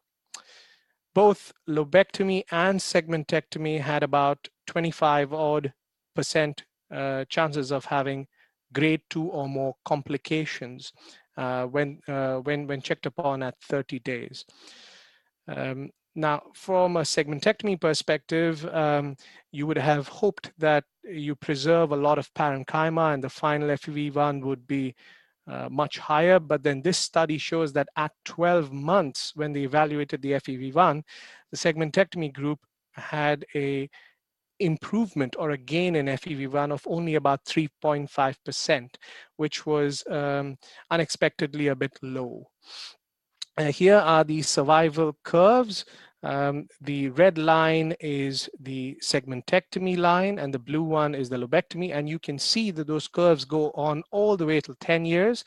Both 1.15 1.53
lobectomy 1.69 2.43
and 2.51 2.80
segmentectomy 2.80 3.80
had 3.80 4.03
about 4.03 4.49
25 4.67 5.32
odd 5.32 5.74
percent 6.15 6.63
uh, 6.93 7.25
chances 7.25 7.71
of 7.71 7.85
having 7.85 8.27
grade 8.73 9.01
two 9.09 9.25
or 9.25 9.47
more 9.47 9.75
complications 9.85 10.93
uh, 11.37 11.65
when, 11.65 11.99
uh, 12.07 12.37
when, 12.37 12.67
when 12.67 12.81
checked 12.81 13.05
upon 13.05 13.43
at 13.43 13.55
30 13.61 13.99
days. 13.99 14.45
Um, 15.47 15.89
now, 16.15 16.43
from 16.53 16.97
a 16.97 17.01
segmentectomy 17.01 17.81
perspective, 17.81 18.65
um, 18.67 19.15
you 19.51 19.65
would 19.65 19.77
have 19.77 20.07
hoped 20.07 20.51
that 20.59 20.83
you 21.03 21.35
preserve 21.35 21.91
a 21.91 21.97
lot 21.97 22.19
of 22.19 22.31
parenchyma 22.35 23.13
and 23.13 23.23
the 23.23 23.29
final 23.29 23.69
FEV1 23.69 24.43
would 24.43 24.67
be 24.67 24.93
uh, 25.47 25.67
much 25.71 25.97
higher. 25.97 26.39
But 26.39 26.63
then 26.63 26.81
this 26.81 26.99
study 26.99 27.37
shows 27.39 27.73
that 27.73 27.89
at 27.97 28.11
12 28.25 28.71
months, 28.71 29.33
when 29.35 29.53
they 29.53 29.61
evaluated 29.61 30.21
the 30.21 30.33
FEV1, 30.33 31.03
the 31.51 31.57
segmentectomy 31.57 32.31
group 32.31 32.59
had 32.93 33.45
a 33.55 33.89
improvement 34.60 35.36
or 35.38 35.51
a 35.51 35.58
gain 35.58 35.95
in 35.95 36.06
FEV1 36.06 36.72
of 36.72 36.84
only 36.88 37.16
about 37.16 37.43
3.5%, 37.45 38.89
which 39.38 39.66
was 39.66 40.04
um, 40.10 40.58
unexpectedly 40.91 41.68
a 41.68 41.76
bit 41.76 41.97
low. 42.01 42.47
Uh, 43.58 43.66
here 43.66 43.97
are 43.97 44.24
the 44.24 44.41
survival 44.41 45.16
curves 45.24 45.86
um, 46.24 46.68
the 46.80 47.10
red 47.10 47.38
line 47.38 47.93
is 47.99 48.49
the 48.62 48.97
segmentectomy 49.04 49.97
line 49.97 50.39
and 50.39 50.54
the 50.54 50.60
blue 50.60 50.84
one 50.84 51.14
is 51.14 51.30
the 51.30 51.38
lobectomy. 51.38 51.93
And 51.93 52.08
you 52.08 52.18
can 52.18 52.39
see 52.39 52.72
that 52.72 52.88
those 52.88 53.10
curves 53.10 53.43
go 53.43 53.72
on 53.72 54.04
all 54.12 54.38
the 54.38 54.45
way 54.45 54.62
till 54.62 54.76
10 54.76 55.06
years. 55.06 55.43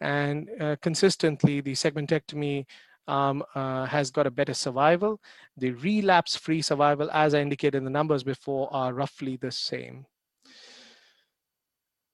And 0.00 0.50
uh, 0.60 0.76
consistently, 0.82 1.60
the 1.60 1.72
segmentectomy 1.72 2.66
um, 3.06 3.44
uh, 3.54 3.86
has 3.86 4.10
got 4.10 4.26
a 4.26 4.30
better 4.30 4.54
survival. 4.54 5.20
The 5.56 5.72
relapse-free 5.72 6.62
survival, 6.62 7.10
as 7.12 7.34
I 7.34 7.40
indicated 7.40 7.78
in 7.78 7.84
the 7.84 7.90
numbers 7.90 8.22
before, 8.22 8.72
are 8.72 8.92
roughly 8.92 9.36
the 9.36 9.52
same. 9.52 10.06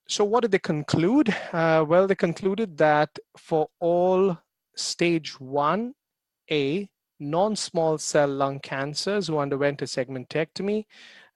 So 0.09 0.25
what 0.25 0.43
did 0.43 0.51
they 0.51 0.59
conclude? 0.59 1.35
Uh, 1.53 1.85
well, 1.89 2.07
they 2.07 2.15
concluded 2.15 2.77
that 2.79 3.19
for 3.37 3.69
all 3.81 4.39
stage 4.77 5.35
1A 5.35 6.89
non-small 7.21 7.99
cell 7.99 8.29
lung 8.29 8.59
cancers 8.61 9.29
who 9.29 9.39
underwent 9.39 9.81
a 9.81 9.85
segmentectomy, 9.85 10.85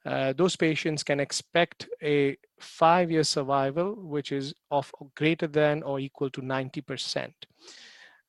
uh, 0.05 0.33
those 0.35 0.57
patients 0.57 1.03
can 1.03 1.21
expect 1.21 1.89
a 2.03 2.37
five-year 2.61 3.25
survival, 3.25 3.95
which 3.95 4.31
is 4.31 4.55
of 4.71 4.93
greater 5.15 5.47
than 5.47 5.83
or 5.83 5.99
equal 5.99 6.31
to 6.31 6.41
90%. 6.41 7.33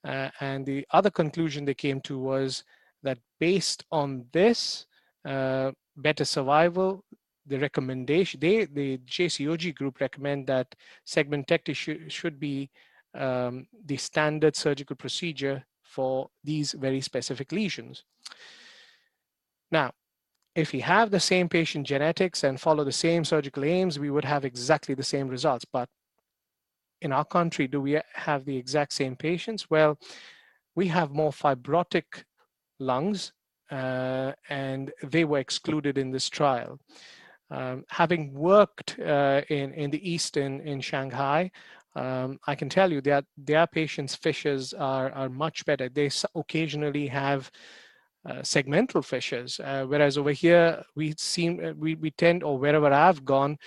Uh, 0.08 0.30
and 0.40 0.66
the 0.66 0.88
other 0.92 1.12
conclusion 1.12 1.66
they 1.66 1.74
came 1.74 2.00
to 2.00 2.18
was 2.18 2.64
that 3.04 3.20
based 3.40 3.84
on 3.92 4.26
this 4.32 4.86
uh, 5.26 5.72
better 5.98 6.24
survival, 6.24 7.04
the 7.46 7.60
recommendation, 7.60 8.40
they, 8.40 8.66
the 8.66 8.98
JCOG 9.00 9.76
group 9.76 10.00
recommend 10.00 10.48
that 10.48 10.74
segmentectomy 11.06 11.76
sh 11.76 12.12
should 12.12 12.40
be 12.40 12.70
um, 13.16 13.68
the 13.86 13.98
standard 13.98 14.56
surgical 14.56 14.96
procedure 14.96 15.64
for 15.84 16.30
these 16.44 16.72
very 16.74 17.02
specific 17.02 17.52
lesions. 17.52 18.04
Now, 19.72 19.92
if 20.56 20.72
we 20.72 20.80
have 20.82 21.12
the 21.12 21.20
same 21.20 21.50
patient 21.50 21.86
genetics 21.86 22.44
and 22.44 22.60
follow 22.60 22.84
the 22.84 22.92
same 22.92 23.24
surgical 23.26 23.64
aims, 23.64 24.00
we 24.00 24.10
would 24.10 24.26
have 24.26 24.46
exactly 24.46 24.96
the 24.96 25.04
same 25.04 25.28
results. 25.28 25.66
But 25.66 25.90
in 27.02 27.12
our 27.12 27.26
country, 27.26 27.68
do 27.68 27.82
we 27.82 28.00
have 28.14 28.46
the 28.46 28.58
exact 28.58 28.94
same 28.94 29.16
patients? 29.16 29.70
Well, 29.70 29.98
we 30.76 30.88
have 30.88 31.12
more 31.12 31.32
fibrotic 31.32 32.24
lungs 32.80 33.34
uh, 33.72 34.32
and 34.50 34.92
they 35.04 35.26
were 35.26 35.40
excluded 35.40 35.98
in 35.98 36.12
this 36.12 36.30
trial. 36.30 36.80
Um, 37.50 37.86
having 37.90 38.34
worked 38.34 39.00
uh, 39.00 39.42
in, 39.50 39.74
in 39.74 39.90
the 39.90 40.10
East 40.10 40.38
in, 40.38 40.62
in 40.62 40.82
Shanghai, 40.82 41.52
um, 41.96 42.40
I 42.46 42.56
can 42.56 42.70
tell 42.70 42.92
you 42.92 43.02
that 43.02 43.26
their 43.38 43.66
patients' 43.66 44.16
fissures 44.16 44.74
are, 44.74 45.12
are 45.12 45.30
much 45.30 45.66
better. 45.66 45.90
They 45.90 46.12
occasionally 46.36 47.08
have 47.08 47.50
uh, 48.28 48.42
segmental 48.42 49.04
fissures, 49.04 49.60
uh, 49.62 49.86
whereas 49.88 50.18
over 50.18 50.32
here 50.32 50.84
we 50.96 51.16
seem 51.18 51.64
uh, 51.64 51.72
we, 51.78 51.96
we 51.96 52.12
tend, 52.12 52.44
or 52.44 52.60
wherever 52.60 52.92
I've 52.92 53.24
gone, 53.24 53.58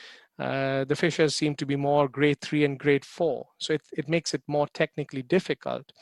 uh, 0.40 0.84
the 0.84 0.96
fissures 0.96 1.36
seem 1.36 1.54
to 1.56 1.66
be 1.66 1.76
more 1.76 2.08
grade 2.08 2.40
three 2.40 2.64
and 2.64 2.78
grade 2.78 3.04
four. 3.04 3.46
So 3.58 3.74
it, 3.74 3.82
it 3.92 4.08
makes 4.08 4.32
it 4.32 4.42
more 4.46 4.66
technically 4.72 5.22
difficult. 5.22 5.92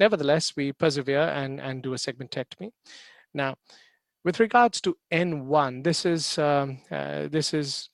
Nevertheless, 0.00 0.54
we 0.56 0.72
persevere 0.72 1.28
and, 1.28 1.60
and 1.60 1.82
do 1.82 1.92
a 1.92 1.96
segmentectomy. 1.96 2.70
Now, 3.34 3.56
with 4.24 4.40
regards 4.40 4.80
to 4.82 4.96
N1, 5.12 5.84
this 5.84 6.06
is 6.06 6.38
um, 6.38 6.78
uh, 6.90 7.28
this 7.28 7.52
is 7.52 7.90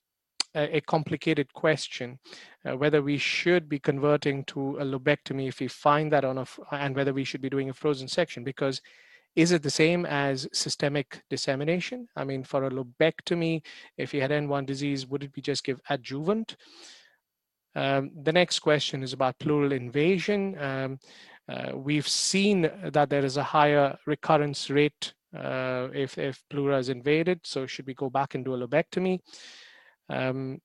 a, 0.55 0.80
complicated 0.82 1.53
question 1.53 2.18
uh, 2.64 2.76
whether 2.76 3.03
we 3.03 3.18
should 3.18 3.68
be 3.68 3.78
converting 3.78 4.44
to 4.44 4.78
a 4.78 4.84
lobectomy 4.84 5.49
if 5.49 5.61
we 5.61 5.68
find 5.68 6.12
that 6.12 6.24
on 6.24 6.38
a, 6.38 6.46
and 6.72 6.96
whether 6.96 7.12
we 7.12 7.24
should 7.24 7.40
be 7.40 7.51
doing 7.51 7.70
a 7.70 7.74
frozen 7.74 8.09
section 8.09 8.44
because 8.44 8.80
is 9.39 9.53
it 9.53 9.62
the 9.62 9.70
same 9.70 10.05
as 10.05 10.49
systemic 10.53 11.22
dissemination? 11.30 12.09
I 12.16 12.24
mean, 12.24 12.43
for 12.43 12.64
a 12.64 12.70
lobectomy, 12.70 13.62
if 13.97 14.12
you 14.12 14.20
had 14.20 14.32
N1 14.32 14.66
disease, 14.66 15.07
would 15.07 15.22
it 15.22 15.32
be 15.32 15.41
just 15.41 15.62
give 15.62 15.80
adjuvant? 15.89 16.57
Um, 17.76 18.11
the 18.20 18.32
next 18.32 18.59
question 18.59 19.05
is 19.05 19.12
about 19.12 19.39
pleural 19.39 19.70
invasion. 19.70 20.59
Um, 20.59 20.99
uh, 21.49 21.70
we've 21.76 22.09
seen 22.09 22.68
that 22.82 23.11
there 23.11 23.24
is 23.24 23.36
a 23.36 23.45
higher 23.45 23.97
recurrence 24.07 24.70
rate 24.70 25.14
uh, 25.36 25.86
if, 25.95 26.18
if 26.18 26.43
pleura 26.51 26.78
is 26.78 26.89
invaded. 26.89 27.39
So 27.45 27.64
should 27.64 27.86
we 27.86 27.95
go 27.95 28.11
back 28.11 28.34
and 28.34 28.45
do 28.45 28.55
a 28.55 28.66
lobectomy? 28.66 29.20
Um, 30.09 30.59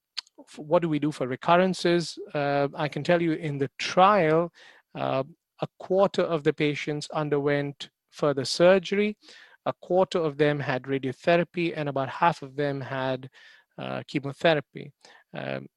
what 0.55 0.81
do 0.81 0.89
we 0.89 0.97
do 0.97 1.11
for 1.11 1.27
recurrences? 1.27 2.17
Uh, 2.33 2.69
I 2.73 2.87
can 2.87 3.03
tell 3.03 3.21
you 3.21 3.33
in 3.33 3.59
the 3.59 3.69
trial, 3.77 4.51
uh, 4.95 5.23
a 5.61 5.67
quarter 5.77 6.23
of 6.23 6.43
the 6.43 6.53
patients 6.53 7.07
underwent 7.13 7.89
further 8.13 8.45
surgery, 8.45 9.17
a 9.65 9.73
quarter 9.81 10.19
of 10.19 10.37
them 10.37 10.59
had 10.59 10.83
radiotherapy, 10.83 11.73
and 11.75 11.89
about 11.89 12.09
half 12.09 12.41
of 12.41 12.55
them 12.55 12.81
had 12.81 13.29
uh, 13.77 14.03
chemotherapy. 14.07 14.91
Um, 15.33 15.67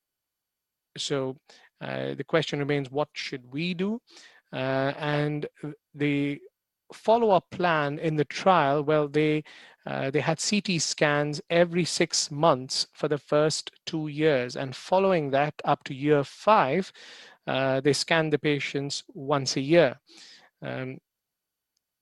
so 0.96 1.36
uh, 1.80 2.14
the 2.14 2.24
question 2.24 2.58
remains, 2.58 2.90
what 2.90 3.08
should 3.12 3.52
we 3.52 3.74
do? 3.74 4.00
Uh, 4.52 4.92
and 4.98 5.46
the 5.94 6.40
follow-up 6.92 7.44
plan 7.50 7.98
in 7.98 8.16
the 8.16 8.24
trial, 8.24 8.82
well, 8.82 9.08
they 9.08 9.42
uh, 9.86 10.10
they 10.10 10.20
had 10.20 10.42
CT 10.42 10.80
scans 10.80 11.40
every 11.48 11.84
six 11.84 12.28
months 12.30 12.88
for 12.92 13.06
the 13.06 13.18
first 13.18 13.70
two 13.86 14.08
years, 14.08 14.56
and 14.56 14.74
following 14.74 15.30
that, 15.30 15.54
up 15.64 15.84
to 15.84 15.94
year 15.94 16.24
five, 16.24 16.92
uh, 17.46 17.80
they 17.80 17.92
scanned 17.92 18.32
the 18.32 18.38
patients 18.38 19.04
once 19.14 19.56
a 19.56 19.60
year. 19.60 19.96
Um, 20.60 20.98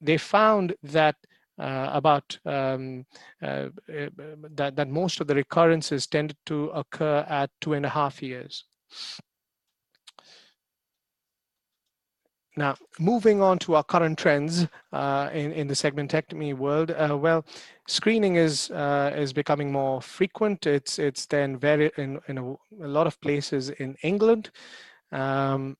they 0.05 0.18
found 0.18 0.74
that 0.82 1.16
uh, 1.59 1.90
about 1.92 2.38
um, 2.44 3.07
uh, 3.42 3.68
uh, 3.88 4.09
that, 4.55 4.74
that 4.76 4.88
most 4.88 5.20
of 5.20 5.26
the 5.26 5.34
recurrences 5.34 6.07
tended 6.07 6.36
to 6.46 6.66
occur 6.70 7.24
at 7.28 7.50
two 7.61 7.74
and 7.74 7.86
a 7.86 7.88
half 7.88 8.22
years. 8.22 8.64
Now, 12.57 12.76
moving 13.00 13.42
on 13.42 13.59
to 13.61 13.74
our 13.74 13.82
current 13.82 14.16
trends 14.16 14.68
uh, 14.92 15.28
in, 15.32 15.50
in 15.52 15.66
the 15.66 15.74
segmentectomy 15.74 16.57
world, 16.57 16.92
uh, 16.92 17.16
well, 17.16 17.44
screening 17.88 18.36
is 18.36 18.70
uh, 18.70 19.12
is 19.16 19.32
becoming 19.32 19.72
more 19.72 20.00
frequent. 20.00 20.66
It's 20.66 21.00
it's 21.00 21.26
then 21.26 21.57
very 21.57 21.90
in, 21.96 22.20
in 22.28 22.38
a, 22.38 22.52
a 22.84 22.88
lot 22.88 23.09
of 23.09 23.20
places 23.20 23.70
in 23.70 23.96
England, 24.02 24.50
um, 25.11 25.76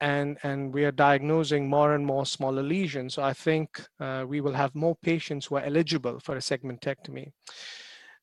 and 0.00 0.38
and 0.42 0.74
we 0.74 0.84
are 0.84 0.92
diagnosing 0.92 1.68
more 1.68 1.94
and 1.94 2.04
more 2.04 2.26
smaller 2.26 2.62
lesions. 2.62 3.14
So 3.14 3.22
I 3.22 3.32
think 3.32 3.80
uh, 4.00 4.24
we 4.28 4.40
will 4.40 4.52
have 4.52 4.74
more 4.74 4.96
patients 5.02 5.46
who 5.46 5.56
are 5.56 5.64
eligible 5.64 6.20
for 6.20 6.36
a 6.36 6.40
segmentectomy. 6.40 7.32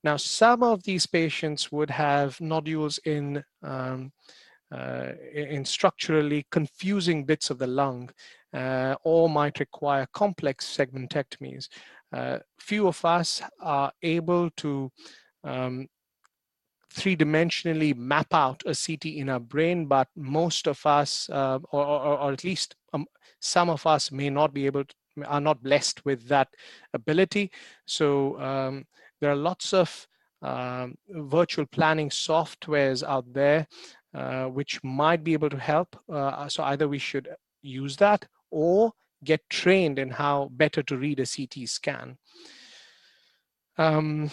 Now, 0.03 0.17
some 0.17 0.63
of 0.63 0.83
these 0.83 1.07
patients 1.07 1.71
would 1.71 1.89
have 1.89 2.39
nodules 2.41 2.99
in 3.05 3.43
um, 3.63 4.11
uh, 4.71 5.11
in 5.33 5.63
structurally 5.65 6.45
confusing 6.51 7.25
bits 7.25 7.49
of 7.49 7.59
the 7.59 7.67
lung 7.67 8.09
uh, 8.53 8.95
or 9.03 9.29
might 9.29 9.59
require 9.59 10.07
complex 10.13 10.65
segmentectomies. 10.65 11.69
Uh, 12.11 12.39
few 12.59 12.87
of 12.87 13.03
us 13.05 13.41
are 13.59 13.91
able 14.01 14.49
to 14.51 14.91
um, 15.43 15.87
three-dimensionally 16.93 17.95
map 17.95 18.33
out 18.33 18.61
a 18.65 18.75
CT 18.75 19.05
in 19.05 19.29
our 19.29 19.39
brain, 19.39 19.85
but 19.85 20.07
most 20.15 20.67
of 20.67 20.85
us, 20.85 21.29
uh, 21.29 21.59
or, 21.71 21.85
or, 21.85 22.17
or, 22.19 22.31
at 22.31 22.43
least 22.43 22.75
um, 22.93 23.05
some 23.39 23.69
of 23.69 23.85
us 23.85 24.11
may 24.11 24.29
not 24.29 24.53
be 24.53 24.65
able 24.65 24.83
to, 24.85 24.95
are 25.25 25.41
not 25.41 25.63
blessed 25.63 26.05
with 26.05 26.27
that 26.27 26.49
ability. 26.93 27.51
So 27.85 28.39
um, 28.39 28.85
there 29.19 29.31
are 29.31 29.35
lots 29.35 29.73
of 29.73 30.07
um, 30.41 30.95
virtual 31.09 31.65
planning 31.65 32.09
softwares 32.09 33.03
out 33.03 33.31
there 33.33 33.67
uh, 34.13 34.45
which 34.45 34.83
might 34.83 35.23
be 35.23 35.33
able 35.33 35.49
to 35.49 35.57
help. 35.57 35.95
Uh, 36.07 36.47
so 36.47 36.63
either 36.63 36.87
we 36.87 36.99
should 36.99 37.29
use 37.61 37.95
that 37.97 38.27
or 38.51 38.91
get 39.23 39.41
trained 39.49 39.97
in 39.97 40.09
how 40.09 40.49
better 40.51 40.83
to 40.83 40.97
read 40.97 41.19
a 41.19 41.25
CT 41.25 41.67
scan. 41.67 42.17
Um, 43.77 44.29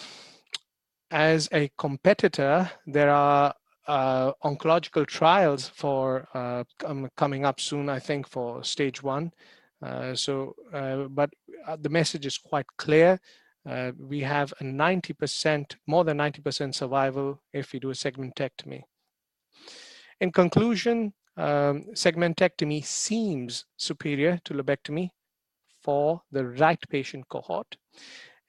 as 1.11 1.49
a 1.51 1.69
competitor, 1.77 2.71
there 2.87 3.09
are 3.09 3.53
uh, 3.87 4.31
oncological 4.43 5.05
trials 5.05 5.67
for 5.67 6.27
uh, 6.33 6.63
um, 6.85 7.09
coming 7.17 7.45
up 7.45 7.59
soon, 7.59 7.89
I 7.89 7.99
think, 7.99 8.27
for 8.27 8.63
stage 8.63 9.03
one. 9.03 9.31
Uh, 9.81 10.15
so, 10.15 10.55
uh, 10.73 11.07
but 11.09 11.29
the 11.79 11.89
message 11.89 12.25
is 12.25 12.37
quite 12.37 12.67
clear. 12.77 13.19
we 13.99 14.21
have 14.21 14.53
a 14.59 14.63
90%, 14.63 15.75
more 15.87 16.03
than 16.03 16.17
90% 16.17 16.73
survival 16.73 17.41
if 17.53 17.73
we 17.73 17.79
do 17.79 17.89
a 17.89 17.93
segmentectomy. 17.93 18.81
In 20.21 20.31
conclusion, 20.31 21.13
um, 21.37 21.85
segmentectomy 21.93 22.85
seems 22.85 23.65
superior 23.77 24.39
to 24.45 24.53
lobectomy 24.53 25.09
for 25.81 26.21
the 26.31 26.45
right 26.45 26.79
patient 26.89 27.27
cohort. 27.29 27.77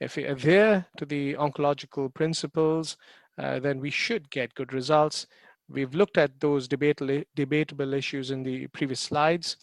If 0.03 0.17
we 0.17 0.25
adhere 0.25 0.87
to 0.97 1.07
the 1.07 1.35
oncological 1.35 2.13
principles, 2.13 2.97
uh, 3.39 3.61
then 3.61 3.81
we 3.81 3.91
should 3.91 4.31
get 4.31 4.55
good 4.55 4.73
results. 4.73 5.27
We've 5.69 5.95
looked 5.95 6.19
at 6.19 6.39
those 6.41 6.69
debatable, 6.69 7.23
debatable 7.35 7.95
issues 7.95 8.31
in 8.31 8.43
the 8.43 8.67
previous 8.69 9.01
slides. 9.01 9.57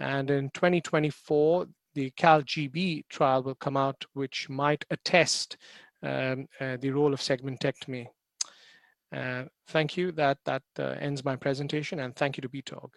And 0.00 0.30
in 0.30 0.50
2024, 0.50 1.66
the 1.94 2.10
CALGB 2.12 3.04
trial 3.08 3.42
will 3.42 3.54
come 3.56 3.76
out, 3.76 4.04
which 4.14 4.48
might 4.48 4.84
attest 4.90 5.56
um, 6.02 6.46
uh, 6.60 6.76
the 6.80 6.90
role 6.90 7.12
of 7.12 7.20
segmentectomy 7.20 8.06
uh, 9.12 9.44
thank 9.68 9.96
you. 9.96 10.12
That, 10.12 10.38
that 10.44 10.62
uh, 10.78 10.94
ends 11.00 11.24
my 11.24 11.36
presentation 11.36 12.00
and 12.00 12.16
thank 12.16 12.36
you 12.36 12.42
to 12.42 12.48
BTOG. 12.48 12.88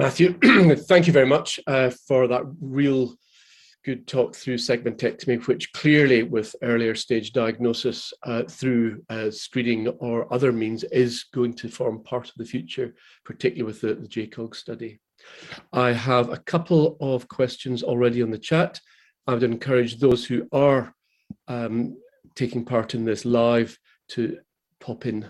Matthew, 0.00 0.32
thank 0.88 1.06
you 1.06 1.12
very 1.12 1.26
much 1.26 1.60
uh, 1.66 1.90
for 2.08 2.26
that 2.26 2.44
real 2.58 3.14
good 3.84 4.06
talk 4.06 4.34
through 4.34 4.54
segmentectomy, 4.54 5.46
which 5.46 5.74
clearly 5.74 6.22
with 6.22 6.56
earlier 6.62 6.94
stage 6.94 7.34
diagnosis 7.34 8.10
uh, 8.22 8.44
through 8.44 9.04
uh, 9.10 9.30
screening 9.30 9.88
or 9.88 10.32
other 10.32 10.52
means 10.52 10.84
is 10.84 11.24
going 11.34 11.52
to 11.52 11.68
form 11.68 12.02
part 12.02 12.30
of 12.30 12.34
the 12.38 12.46
future, 12.46 12.94
particularly 13.26 13.62
with 13.62 13.82
the, 13.82 13.92
the 13.92 14.08
JCOG 14.08 14.54
study. 14.54 14.98
I 15.70 15.92
have 15.92 16.30
a 16.30 16.38
couple 16.38 16.96
of 17.02 17.28
questions 17.28 17.82
already 17.82 18.22
on 18.22 18.30
the 18.30 18.38
chat. 18.38 18.80
I 19.26 19.34
would 19.34 19.42
encourage 19.42 19.98
those 19.98 20.24
who 20.24 20.48
are 20.50 20.94
um, 21.46 21.98
taking 22.34 22.64
part 22.64 22.94
in 22.94 23.04
this 23.04 23.26
live 23.26 23.78
to 24.12 24.38
pop 24.80 25.04
in. 25.04 25.28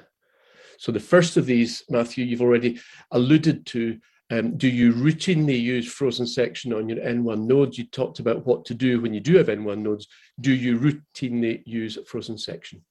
So 0.79 0.93
the 0.93 1.01
first 1.01 1.37
of 1.37 1.47
these, 1.47 1.83
Matthew, 1.91 2.25
you've 2.25 2.41
already 2.41 2.81
alluded 3.11 3.67
to. 3.67 3.99
Um, 4.31 4.57
do 4.57 4.69
you 4.69 4.93
routinely 4.93 5.61
use 5.61 5.93
frozen 5.93 6.27
section 6.27 6.73
on 6.73 6.89
your 6.89 6.99
N1 6.99 7.47
nodes? 7.47 7.77
You 7.77 7.85
talked 7.85 8.21
about 8.21 8.47
what 8.47 8.65
to 8.67 8.75
do 8.75 9.01
when 9.01 9.13
you 9.13 9.21
do 9.21 9.37
have 9.37 9.49
N1 9.49 9.79
nodes. 9.79 10.07
Do 10.41 10.53
you 10.53 10.79
routinely 10.79 11.63
use 11.67 11.99
frozen 12.07 12.39
section? 12.39 12.85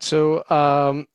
So 0.00 0.42
um, 0.48 1.06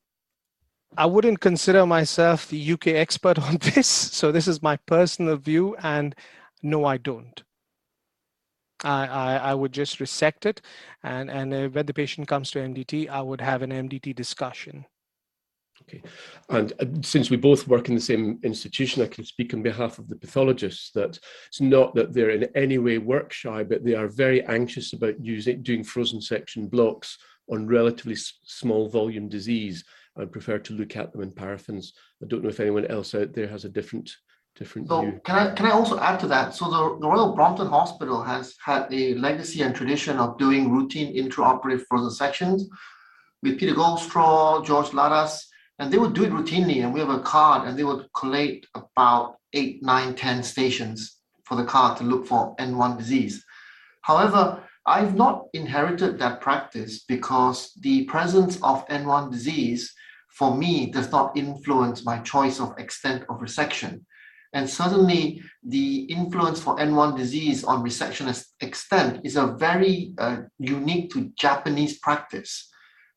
I 0.95 1.07
wouldn't 1.07 1.39
consider 1.39 1.87
myself 1.87 2.47
the 2.47 2.73
UK 2.73 2.87
expert 2.87 3.39
on 3.47 3.57
this. 3.57 3.87
So 3.87 4.31
this 4.31 4.47
is 4.47 4.61
my 4.61 4.77
personal 4.77 5.37
view, 5.37 5.75
and 5.81 6.15
no, 6.61 6.85
I 6.85 6.97
don't. 6.97 7.43
I, 8.83 9.07
I, 9.07 9.35
I, 9.37 9.53
would 9.55 9.71
just 9.71 9.99
resect 9.99 10.45
it. 10.45 10.61
And, 11.01 11.31
and 11.31 11.51
uh, 11.51 11.67
when 11.69 11.87
the 11.87 11.95
patient 11.95 12.27
comes 12.27 12.51
to 12.51 12.59
MDT, 12.59 13.09
I 13.09 13.21
would 13.23 13.41
have 13.41 13.63
an 13.63 13.71
MDT 13.71 14.15
discussion. 14.15 14.85
Okay. 15.89 16.03
And 16.49 16.73
uh, 16.79 16.85
since 17.01 17.29
we 17.29 17.37
both 17.37 17.67
work 17.67 17.87
in 17.87 17.95
the 17.95 18.01
same 18.01 18.39
institution, 18.43 19.01
I 19.01 19.07
can 19.07 19.23
speak 19.23 19.53
on 19.53 19.61
behalf 19.61 19.99
of 19.99 20.09
the 20.09 20.17
pathologists 20.17 20.91
that 20.91 21.17
it's 21.47 21.61
not 21.61 21.95
that 21.95 22.13
they're 22.13 22.31
in 22.31 22.49
any 22.55 22.77
way 22.77 22.97
work 22.97 23.31
shy, 23.31 23.63
but 23.63 23.85
they 23.85 23.95
are 23.95 24.07
very 24.07 24.45
anxious 24.45 24.93
about 24.93 25.23
using 25.23 25.63
doing 25.63 25.83
frozen 25.83 26.21
section 26.21 26.67
blocks 26.67 27.17
on 27.49 27.67
relatively 27.67 28.15
small 28.15 28.89
volume 28.89 29.29
disease 29.29 29.85
and 30.17 30.31
prefer 30.31 30.57
to 30.57 30.73
look 30.73 30.97
at 30.97 31.13
them 31.13 31.21
in 31.21 31.31
paraffins. 31.31 31.93
I 32.21 32.27
don't 32.27 32.43
know 32.43 32.49
if 32.49 32.59
anyone 32.59 32.87
else 32.87 33.15
out 33.15 33.33
there 33.33 33.47
has 33.47 33.63
a 33.63 33.69
different 33.69 34.11
different 34.57 34.87
so 34.87 35.01
view. 35.01 35.21
can 35.23 35.35
I 35.35 35.53
can 35.53 35.67
I 35.67 35.71
also 35.71 35.99
add 35.99 36.19
to 36.19 36.27
that? 36.27 36.53
So 36.53 36.65
the, 36.65 36.99
the 36.99 37.07
Royal 37.07 37.33
Brompton 37.33 37.67
Hospital 37.67 38.21
has 38.23 38.55
had 38.63 38.87
a 38.91 39.13
legacy 39.15 39.61
and 39.61 39.73
tradition 39.73 40.17
of 40.17 40.37
doing 40.37 40.71
routine 40.71 41.15
intraoperative 41.15 41.85
frozen 41.87 42.11
sections 42.11 42.67
with 43.43 43.59
Peter 43.59 43.75
Goldstraw, 43.75 44.65
George 44.65 44.87
Ladas, 44.87 45.43
and 45.79 45.91
they 45.91 45.97
would 45.97 46.13
do 46.13 46.23
it 46.23 46.31
routinely. 46.31 46.83
And 46.83 46.93
we 46.93 46.99
have 46.99 47.09
a 47.09 47.19
card, 47.19 47.67
and 47.67 47.77
they 47.77 47.83
would 47.83 48.07
collate 48.15 48.65
about 48.75 49.35
eight, 49.53 49.83
nine, 49.83 50.15
ten 50.15 50.43
stations 50.43 51.17
for 51.45 51.55
the 51.55 51.65
card 51.65 51.97
to 51.97 52.03
look 52.03 52.27
for 52.27 52.55
N1 52.57 52.97
disease. 52.97 53.43
However, 54.01 54.63
I've 54.85 55.15
not 55.15 55.45
inherited 55.53 56.17
that 56.19 56.41
practice 56.41 57.03
because 57.03 57.73
the 57.81 58.05
presence 58.05 58.57
of 58.63 58.87
N1 58.87 59.31
disease 59.31 59.93
for 60.37 60.55
me, 60.55 60.85
does 60.85 61.11
not 61.11 61.35
influence 61.35 62.05
my 62.05 62.19
choice 62.19 62.59
of 62.59 62.77
extent 62.77 63.23
of 63.27 63.39
resection. 63.39 64.01
And 64.53 64.69
certainly 64.69 65.41
the 65.63 66.01
influence 66.03 66.61
for 66.61 66.77
N1 66.77 67.17
disease 67.17 67.63
on 67.63 67.83
resection 67.83 68.27
extent 68.61 69.21
is 69.23 69.35
a 69.35 69.47
very 69.47 70.13
uh, 70.19 70.41
unique 70.59 71.11
to 71.13 71.31
Japanese 71.39 71.97
practice. 71.99 72.69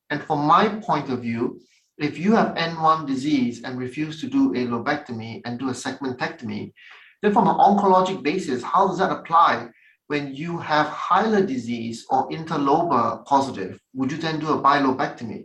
And 0.08 0.22
from 0.22 0.46
my 0.46 0.68
point 0.80 1.10
of 1.10 1.20
view, 1.20 1.60
if 2.00 2.18
you 2.18 2.34
have 2.34 2.54
N1 2.54 3.06
disease 3.06 3.62
and 3.62 3.78
refuse 3.78 4.20
to 4.20 4.26
do 4.26 4.52
a 4.52 4.66
lobectomy 4.66 5.42
and 5.44 5.58
do 5.58 5.68
a 5.68 5.72
segmentectomy, 5.72 6.72
then 7.22 7.32
from 7.32 7.46
an 7.46 7.56
oncologic 7.56 8.22
basis, 8.22 8.62
how 8.62 8.88
does 8.88 8.98
that 8.98 9.12
apply 9.12 9.68
when 10.06 10.34
you 10.34 10.58
have 10.58 10.86
hilar 10.88 11.46
disease 11.46 12.06
or 12.10 12.28
interlobar 12.30 13.24
positive? 13.26 13.78
Would 13.94 14.12
you 14.12 14.18
then 14.18 14.40
do 14.40 14.48
a 14.48 14.62
bilobectomy? 14.62 15.44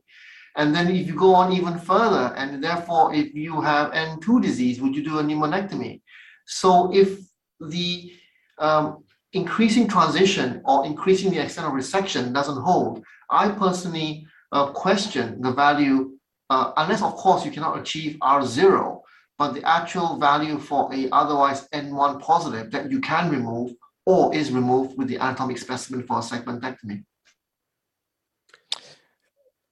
And 0.55 0.73
then 0.73 0.89
if 0.89 1.05
you 1.07 1.15
go 1.15 1.35
on 1.35 1.51
even 1.51 1.77
further, 1.77 2.33
and 2.37 2.63
therefore 2.63 3.13
if 3.13 3.33
you 3.35 3.59
have 3.61 3.91
N2 3.91 4.41
disease, 4.41 4.81
would 4.81 4.95
you 4.95 5.03
do 5.03 5.19
a 5.19 5.23
pneumonectomy? 5.23 6.01
So 6.47 6.93
if 6.93 7.19
the 7.59 8.13
um, 8.59 9.03
increasing 9.33 9.87
transition 9.87 10.61
or 10.63 10.85
increasing 10.85 11.31
the 11.31 11.43
extent 11.43 11.67
of 11.67 11.73
resection 11.73 12.33
doesn't 12.33 12.61
hold, 12.61 13.03
I 13.29 13.49
personally 13.49 14.25
uh, 14.51 14.71
question 14.71 15.41
the 15.41 15.51
value, 15.51 16.14
uh, 16.49 16.71
unless 16.77 17.01
of 17.01 17.15
course 17.15 17.45
you 17.45 17.51
cannot 17.51 17.79
achieve 17.79 18.17
R0, 18.21 19.01
but 19.37 19.53
the 19.53 19.63
actual 19.63 20.17
value 20.17 20.59
for 20.59 20.93
a 20.93 21.09
otherwise 21.11 21.67
N1 21.69 22.21
positive 22.21 22.71
that 22.71 22.91
you 22.91 23.01
can 23.01 23.29
remove 23.29 23.73
or 24.05 24.33
is 24.35 24.51
removed 24.51 24.97
with 24.97 25.07
the 25.07 25.17
anatomic 25.17 25.57
specimen 25.57 26.03
for 26.03 26.19
a 26.19 26.21
segmentectomy. 26.21 27.03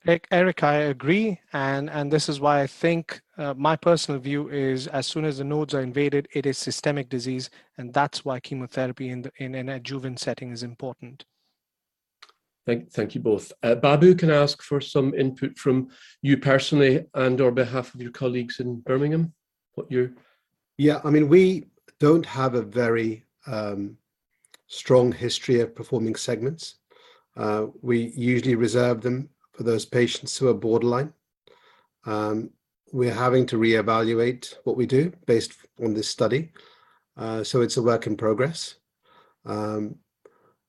Eric, 0.06 0.64
I 0.64 0.74
agree, 0.74 1.40
and 1.54 1.90
and 1.90 2.12
this 2.12 2.28
is 2.28 2.42
why 2.42 2.60
I 2.62 2.68
think 2.68 3.22
uh, 3.38 3.54
my 3.54 3.78
personal 3.78 4.20
view 4.20 4.50
is 4.50 4.88
as 4.88 5.08
soon 5.08 5.24
as 5.24 5.38
the 5.38 5.46
nodes 5.46 5.74
are 5.74 5.80
invaded, 5.80 6.28
it 6.34 6.46
is 6.46 6.58
systemic 6.58 7.08
disease, 7.08 7.50
and 7.78 7.94
that's 7.94 8.26
why 8.26 8.42
chemotherapy 8.42 9.10
in 9.10 9.22
the, 9.22 9.32
in 9.38 9.56
an 9.56 9.70
adjuvant 9.70 10.20
setting 10.20 10.52
is 10.52 10.62
important. 10.62 11.24
Thank, 12.66 12.92
thank 12.92 13.14
you 13.14 13.22
both. 13.22 13.52
Uh, 13.62 13.76
Babu, 13.76 14.16
can 14.16 14.32
I 14.32 14.36
ask 14.36 14.62
for 14.62 14.80
some 14.80 15.14
input 15.14 15.58
from 15.58 15.90
you 16.22 16.38
personally 16.38 17.06
and 17.14 17.42
or 17.42 17.52
behalf 17.52 17.94
of 17.94 18.02
your 18.02 18.12
colleagues 18.12 18.60
in 18.60 18.80
Birmingham? 18.80 19.34
What 19.76 19.92
your 19.92 20.12
yeah, 20.78 21.02
I 21.04 21.10
mean, 21.10 21.30
we 21.30 21.68
don't 22.00 22.26
have 22.26 22.56
a 22.56 22.62
very 22.62 23.26
um, 23.46 23.98
strong 24.68 25.12
history 25.12 25.60
of 25.60 25.76
performing 25.76 26.16
segments. 26.16 26.76
Uh, 27.38 27.68
we 27.82 28.12
usually 28.16 28.56
reserve 28.56 29.02
them 29.02 29.30
for 29.52 29.64
those 29.64 29.86
patients 29.86 30.38
who 30.38 30.48
are 30.48 30.54
borderline. 30.54 31.14
Um, 32.06 32.50
we're 32.92 33.14
having 33.14 33.46
to 33.48 33.58
reevaluate 33.58 34.56
what 34.64 34.78
we 34.78 34.86
do 34.86 35.12
based 35.26 35.54
on 35.84 35.94
this 35.94 36.08
study. 36.08 36.52
Uh, 37.18 37.44
so 37.44 37.62
it's 37.62 37.78
a 37.78 37.82
work 37.82 38.08
in 38.08 38.18
progress. 38.18 38.76
Um, 39.46 39.96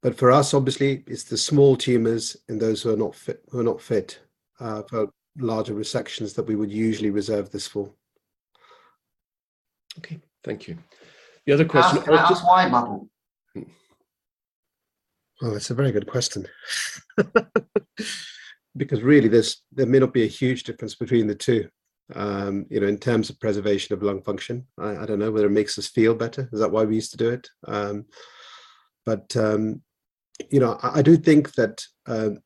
but 0.04 0.18
for 0.18 0.30
us, 0.30 0.52
obviously, 0.52 1.02
it's 1.06 1.24
the 1.24 1.38
small 1.38 1.76
tumors 1.76 2.36
in 2.50 2.58
those 2.58 2.82
who 2.82 2.92
are 2.92 2.96
not 2.96 3.14
fit, 3.14 3.42
who 3.48 3.60
are 3.60 3.64
not 3.64 3.80
fit 3.80 4.20
uh, 4.60 4.82
for 4.82 5.08
larger 5.38 5.72
resections 5.72 6.34
that 6.34 6.46
we 6.46 6.56
would 6.56 6.70
usually 6.70 7.08
reserve 7.08 7.50
this 7.50 7.66
for. 7.66 7.90
Okay, 9.98 10.20
thank 10.44 10.68
you. 10.68 10.76
The 11.46 11.54
other 11.54 11.64
question. 11.64 11.98
Ask, 12.00 12.30
ask 12.30 12.46
why, 12.46 12.68
Babu? 12.68 13.08
Oh, 15.40 15.50
that's 15.50 15.70
a 15.70 15.74
very 15.74 15.90
good 15.90 16.06
question. 16.06 16.46
because 18.76 19.02
really 19.02 19.28
there's 19.28 19.62
there 19.72 19.86
may 19.86 19.98
not 19.98 20.12
be 20.12 20.24
a 20.24 20.28
huge 20.28 20.64
difference 20.64 20.94
between 20.94 21.26
the 21.26 21.34
two 21.34 21.66
um, 22.14 22.66
you 22.68 22.80
know 22.80 22.86
in 22.86 22.98
terms 22.98 23.30
of 23.30 23.40
preservation 23.40 23.94
of 23.94 24.02
lung 24.02 24.20
function 24.20 24.66
I, 24.78 24.98
I, 24.98 25.06
don't 25.06 25.20
know 25.20 25.30
whether 25.30 25.46
it 25.46 25.50
makes 25.50 25.78
us 25.78 25.86
feel 25.86 26.14
better 26.14 26.48
is 26.52 26.60
that 26.60 26.70
why 26.70 26.84
we 26.84 26.96
used 26.96 27.12
to 27.12 27.16
do 27.16 27.30
it 27.30 27.48
um, 27.66 28.04
but 29.06 29.34
um, 29.36 29.80
you 30.50 30.60
know 30.60 30.78
I, 30.82 30.98
I, 30.98 31.02
do 31.02 31.16
think 31.16 31.52
that 31.54 31.84
um, 32.06 32.38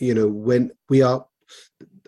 you 0.00 0.14
know 0.14 0.28
when 0.28 0.70
we 0.88 1.02
are 1.02 1.24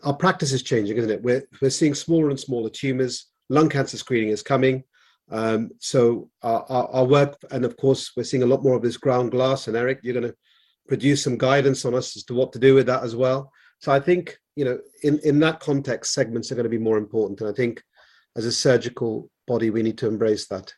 our 0.03 0.15
practice 0.15 0.53
is 0.53 0.63
changing 0.63 0.97
isn't 0.97 1.11
it 1.11 1.23
we're, 1.23 1.45
we're 1.61 1.71
seeing 1.71 1.95
smaller 1.95 2.31
and 2.31 2.41
smaller 2.41 2.71
tumors 2.71 3.27
lung 3.49 3.69
cancer 3.69 3.97
screening 3.97 4.31
is 4.31 4.43
coming 4.43 4.85
um, 5.31 5.71
so 5.79 6.29
our, 6.43 6.65
our, 6.69 6.89
our, 6.89 7.05
work 7.05 7.37
and 7.51 7.65
of 7.65 7.77
course 7.77 8.13
we're 8.17 8.25
seeing 8.25 8.43
a 8.43 8.47
lot 8.47 8.63
more 8.63 8.75
of 8.75 8.83
this 8.83 8.97
ground 8.97 9.31
glass 9.31 9.69
and 9.69 9.77
eric 9.77 10.01
you're 10.03 10.13
going 10.13 10.31
to 10.31 10.37
produce 10.87 11.23
some 11.23 11.39
guidance 11.39 11.85
on 11.85 11.95
us 11.95 12.17
as 12.17 12.25
to 12.25 12.35
what 12.35 12.53
to 12.53 12.59
do 12.59 12.75
with 12.75 12.87
that 12.87 13.03
as 13.03 13.17
well. 13.17 13.51
So 13.81 13.93
I 13.93 14.01
think, 14.01 14.39
you 14.57 14.65
know, 14.65 14.79
in, 15.03 15.19
in 15.21 15.41
that 15.41 15.61
context, 15.61 16.13
segments 16.13 16.51
are 16.51 16.55
going 16.55 16.65
to 16.65 16.71
be 16.71 16.79
more 16.79 16.99
important. 16.99 17.41
And 17.41 17.51
I 17.51 17.53
think 17.53 17.83
as 18.37 18.45
a 18.45 18.53
surgical 18.53 19.31
body, 19.47 19.71
we 19.71 19.83
need 19.83 19.99
to 19.99 20.09
embrace 20.09 20.47
that. 20.49 20.73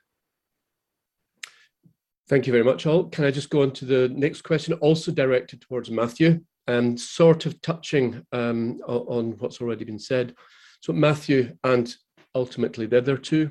Thank 2.29 2.47
you 2.47 2.53
very 2.53 2.65
much, 2.65 2.87
all. 2.87 3.05
Can 3.05 3.25
I 3.25 3.31
just 3.31 3.51
go 3.51 3.63
on 3.63 3.71
to 3.73 3.85
the 3.85 4.09
next 4.09 4.43
question, 4.43 4.75
also 4.75 5.13
directed 5.13 5.61
towards 5.61 5.91
Matthew, 5.91 6.41
and 6.67 7.01
sort 7.01 7.47
of 7.47 7.61
touching 7.63 8.27
um, 8.33 8.81
on 8.87 9.37
what's 9.39 9.61
already 9.61 9.85
been 9.85 9.99
said. 9.99 10.35
So 10.81 10.93
Matthew, 10.93 11.57
and 11.63 11.95
ultimately 12.35 12.87
the 12.87 12.99
other 12.99 13.17
two, 13.17 13.51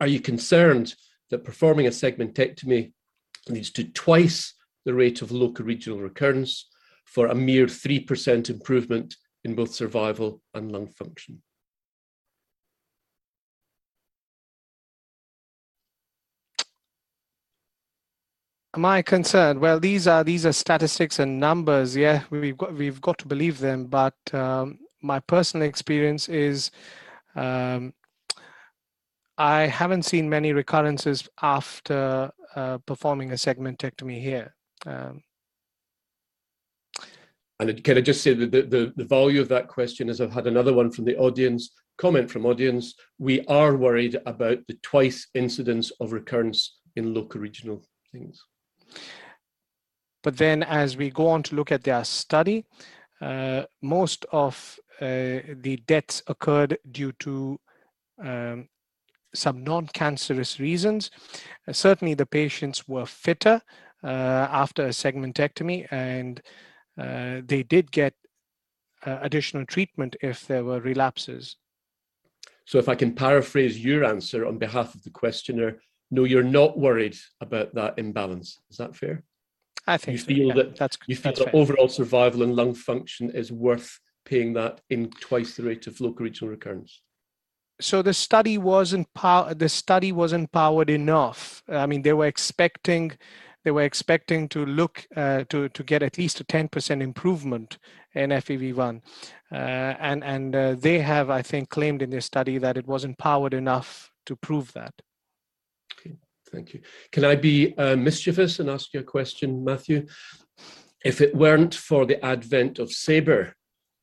are 0.00 0.08
you 0.08 0.20
concerned 0.20 0.94
that 1.30 1.44
performing 1.44 1.86
a 1.86 1.90
segmentectomy 1.90 2.92
leads 3.48 3.70
to 3.72 3.84
twice 3.84 4.54
the 4.84 4.94
rate 4.94 5.22
of 5.22 5.32
local 5.32 5.64
regional 5.64 6.00
recurrence 6.00 6.68
for 7.04 7.26
a 7.26 7.34
mere 7.34 7.66
3% 7.66 8.50
improvement 8.50 9.16
in 9.44 9.54
both 9.54 9.74
survival 9.74 10.40
and 10.54 10.72
lung 10.72 10.86
function. 10.88 11.42
Am 18.74 18.86
I 18.86 19.02
concerned? 19.02 19.60
Well, 19.60 19.78
these 19.78 20.06
are 20.06 20.24
these 20.24 20.46
are 20.46 20.52
statistics 20.52 21.18
and 21.18 21.38
numbers. 21.38 21.94
Yeah, 21.94 22.22
we've 22.30 22.56
got 22.56 22.74
we've 22.74 23.00
got 23.02 23.18
to 23.18 23.28
believe 23.28 23.58
them. 23.58 23.86
But 23.86 24.16
um, 24.32 24.78
my 25.02 25.20
personal 25.20 25.68
experience 25.68 26.28
is, 26.30 26.70
um, 27.34 27.92
I 29.36 29.62
haven't 29.62 30.04
seen 30.04 30.30
many 30.30 30.54
recurrences 30.54 31.28
after 31.42 32.30
uh, 32.56 32.78
performing 32.78 33.32
a 33.32 33.34
segmentectomy 33.34 34.20
here. 34.22 34.54
Um, 34.86 35.22
and 37.60 37.84
can 37.84 37.98
I 37.98 38.00
just 38.00 38.22
say 38.22 38.32
that 38.34 38.50
the, 38.50 38.62
the, 38.62 38.92
the 38.96 39.04
value 39.04 39.40
of 39.40 39.48
that 39.48 39.68
question 39.68 40.08
is 40.08 40.20
I've 40.20 40.32
had 40.32 40.46
another 40.46 40.72
one 40.72 40.90
from 40.90 41.04
the 41.04 41.16
audience, 41.16 41.70
comment 41.98 42.30
from 42.30 42.46
audience. 42.46 42.94
We 43.18 43.44
are 43.46 43.76
worried 43.76 44.18
about 44.26 44.58
the 44.66 44.74
twice 44.82 45.28
incidence 45.34 45.92
of 46.00 46.12
recurrence 46.12 46.78
in 46.96 47.14
local 47.14 47.40
regional 47.40 47.84
things. 48.10 48.42
But 50.22 50.36
then 50.36 50.62
as 50.62 50.96
we 50.96 51.10
go 51.10 51.28
on 51.28 51.42
to 51.44 51.56
look 51.56 51.72
at 51.72 51.84
their 51.84 52.04
study, 52.04 52.64
uh, 53.20 53.64
most 53.80 54.24
of 54.32 54.78
uh, 55.00 55.40
the 55.60 55.82
deaths 55.86 56.22
occurred 56.26 56.78
due 56.90 57.12
to 57.20 57.58
um, 58.22 58.68
some 59.34 59.64
non-cancerous 59.64 60.60
reasons. 60.60 61.10
Uh, 61.66 61.72
certainly 61.72 62.14
the 62.14 62.26
patients 62.26 62.86
were 62.86 63.06
fitter, 63.06 63.60
uh, 64.04 64.48
after 64.50 64.86
a 64.86 64.90
segmentectomy, 64.90 65.86
and 65.92 66.42
uh, 66.98 67.40
they 67.44 67.62
did 67.62 67.90
get 67.92 68.14
uh, 69.06 69.18
additional 69.22 69.64
treatment 69.66 70.16
if 70.22 70.46
there 70.46 70.64
were 70.64 70.80
relapses. 70.80 71.56
So, 72.64 72.78
if 72.78 72.88
I 72.88 72.94
can 72.94 73.14
paraphrase 73.14 73.84
your 73.84 74.04
answer 74.04 74.46
on 74.46 74.58
behalf 74.58 74.94
of 74.94 75.02
the 75.02 75.10
questioner, 75.10 75.80
no, 76.12 76.24
you're 76.24 76.44
not 76.44 76.78
worried 76.78 77.16
about 77.40 77.74
that 77.74 77.98
imbalance. 77.98 78.60
Is 78.70 78.76
that 78.76 78.94
fair? 78.94 79.24
I 79.86 79.96
think 79.96 80.12
you 80.12 80.18
so, 80.18 80.26
feel 80.26 80.48
yeah, 80.48 80.54
that 80.54 80.76
that's 80.76 80.98
you 81.08 81.16
feel 81.16 81.32
that 81.32 81.54
overall 81.54 81.88
survival 81.88 82.42
and 82.42 82.54
lung 82.54 82.74
function 82.74 83.30
is 83.30 83.50
worth 83.50 83.98
paying 84.24 84.52
that 84.52 84.80
in 84.90 85.10
twice 85.20 85.56
the 85.56 85.64
rate 85.64 85.88
of 85.88 86.00
local 86.00 86.24
regional 86.24 86.50
recurrence 86.50 87.02
so 87.80 88.00
the 88.00 88.14
study 88.14 88.56
wasn't 88.58 89.12
pow- 89.12 89.52
the 89.52 89.68
study 89.68 90.12
wasn't 90.12 90.52
powered 90.52 90.88
enough 90.88 91.64
i 91.68 91.84
mean 91.84 92.02
they 92.02 92.12
were 92.12 92.26
expecting 92.26 93.10
they 93.64 93.72
were 93.72 93.82
expecting 93.82 94.48
to 94.48 94.64
look 94.64 95.06
uh, 95.16 95.44
to 95.48 95.68
to 95.68 95.82
get 95.82 96.02
at 96.02 96.18
least 96.18 96.40
a 96.40 96.44
10% 96.44 97.00
improvement 97.00 97.78
in 98.14 98.30
FEV1, 98.30 99.00
uh, 99.52 99.54
and 99.54 100.24
and 100.24 100.54
uh, 100.56 100.74
they 100.74 100.98
have, 100.98 101.30
I 101.30 101.42
think, 101.42 101.70
claimed 101.70 102.02
in 102.02 102.10
their 102.10 102.20
study 102.20 102.58
that 102.58 102.76
it 102.76 102.86
wasn't 102.86 103.18
powered 103.18 103.54
enough 103.54 104.10
to 104.26 104.36
prove 104.36 104.72
that. 104.72 104.94
Thank 106.52 106.74
you. 106.74 106.80
Can 107.10 107.24
I 107.24 107.34
be 107.34 107.74
uh, 107.78 107.96
mischievous 107.96 108.58
and 108.58 108.68
ask 108.68 108.92
you 108.92 109.00
a 109.00 109.04
question, 109.04 109.64
Matthew? 109.64 110.06
If 111.04 111.20
it 111.20 111.34
weren't 111.34 111.74
for 111.74 112.04
the 112.04 112.22
advent 112.24 112.78
of 112.78 112.90
SABR, 112.90 113.52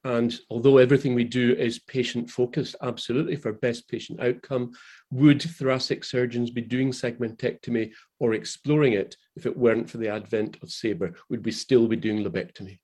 and 0.03 0.39
although 0.49 0.77
everything 0.77 1.13
we 1.13 1.25
do 1.25 1.53
is 1.53 1.79
patient 1.79 2.29
focused, 2.29 2.75
absolutely 2.81 3.35
for 3.35 3.53
best 3.53 3.87
patient 3.87 4.19
outcome, 4.21 4.71
would 5.11 5.41
thoracic 5.41 6.03
surgeons 6.03 6.49
be 6.49 6.61
doing 6.61 6.91
segmentectomy 6.91 7.91
or 8.19 8.33
exploring 8.33 8.93
it 8.93 9.15
if 9.35 9.45
it 9.45 9.57
weren't 9.57 9.89
for 9.89 9.97
the 9.97 10.07
advent 10.07 10.57
of 10.63 10.69
SABR? 10.69 11.15
Would 11.29 11.45
we 11.45 11.51
still 11.51 11.87
be 11.87 11.97
doing 11.97 12.23
lobectomy? 12.23 12.79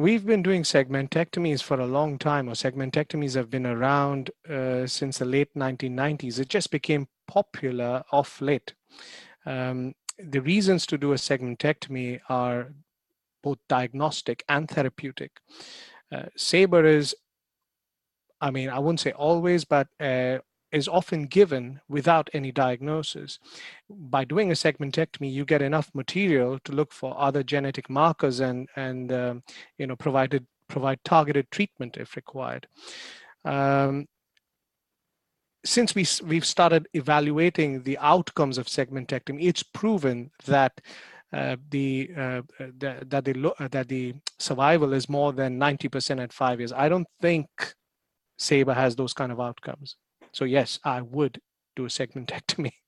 We've 0.00 0.24
been 0.24 0.42
doing 0.42 0.62
segmentectomies 0.62 1.62
for 1.62 1.78
a 1.78 1.86
long 1.86 2.16
time, 2.16 2.48
or 2.48 2.52
segmentectomies 2.52 3.34
have 3.34 3.50
been 3.50 3.66
around 3.66 4.30
uh, 4.48 4.86
since 4.86 5.18
the 5.18 5.26
late 5.26 5.52
1990s. 5.54 6.38
It 6.38 6.48
just 6.48 6.70
became 6.70 7.06
popular 7.28 8.02
off 8.10 8.40
late. 8.40 8.72
Um, 9.44 9.92
the 10.18 10.40
reasons 10.40 10.86
to 10.86 10.96
do 10.96 11.12
a 11.12 11.16
segmentectomy 11.16 12.20
are 12.30 12.72
both 13.42 13.58
diagnostic 13.68 14.42
and 14.48 14.70
therapeutic. 14.70 15.32
Uh, 16.10 16.30
SABR 16.34 16.86
is, 16.86 17.14
I 18.40 18.50
mean, 18.50 18.70
I 18.70 18.78
wouldn't 18.78 19.00
say 19.00 19.12
always, 19.12 19.66
but 19.66 19.88
uh, 20.00 20.38
is 20.72 20.88
often 20.88 21.26
given 21.26 21.80
without 21.88 22.30
any 22.32 22.52
diagnosis. 22.52 23.38
By 23.88 24.24
doing 24.24 24.50
a 24.50 24.54
segmentectomy, 24.54 25.32
you 25.32 25.44
get 25.44 25.62
enough 25.62 25.90
material 25.94 26.58
to 26.64 26.72
look 26.72 26.92
for 26.92 27.14
other 27.18 27.42
genetic 27.42 27.90
markers 27.90 28.40
and, 28.40 28.68
and 28.76 29.12
um, 29.12 29.42
you 29.78 29.86
know, 29.86 29.96
provided, 29.96 30.46
provide 30.68 31.00
targeted 31.04 31.50
treatment 31.50 31.96
if 31.96 32.16
required. 32.16 32.66
Um, 33.44 34.06
since 35.64 35.94
we, 35.94 36.06
we've 36.24 36.46
started 36.46 36.88
evaluating 36.94 37.82
the 37.82 37.98
outcomes 37.98 38.56
of 38.56 38.66
segmentectomy, 38.66 39.44
it's 39.44 39.62
proven 39.62 40.30
that 40.46 40.80
uh, 41.32 41.56
the, 41.70 42.10
uh, 42.16 42.42
the, 42.58 43.04
that 43.06 43.24
the 43.24 43.68
that 43.70 43.88
the 43.88 44.14
survival 44.38 44.92
is 44.92 45.08
more 45.08 45.32
than 45.32 45.60
90% 45.60 46.20
at 46.20 46.32
five 46.32 46.58
years. 46.58 46.72
I 46.72 46.88
don't 46.88 47.06
think 47.20 47.46
SABR 48.40 48.74
has 48.74 48.96
those 48.96 49.12
kind 49.12 49.30
of 49.30 49.38
outcomes. 49.38 49.96
So 50.32 50.44
yes, 50.44 50.78
I 50.84 51.00
would 51.00 51.40
do 51.76 51.84
a 51.84 51.88
segmentectomy. 51.88 52.72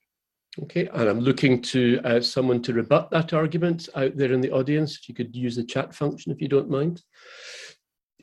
Okay, 0.64 0.86
and 0.92 1.08
I'm 1.08 1.20
looking 1.20 1.62
to 1.62 1.98
uh, 2.04 2.20
someone 2.20 2.60
to 2.60 2.74
rebut 2.74 3.10
that 3.10 3.32
argument 3.32 3.88
out 3.94 4.14
there 4.18 4.34
in 4.34 4.42
the 4.42 4.50
audience. 4.50 4.98
If 4.98 5.08
you 5.08 5.14
could 5.14 5.34
use 5.34 5.56
the 5.56 5.64
chat 5.64 5.94
function, 5.94 6.30
if 6.30 6.42
you 6.42 6.48
don't 6.48 6.68
mind. 6.68 7.02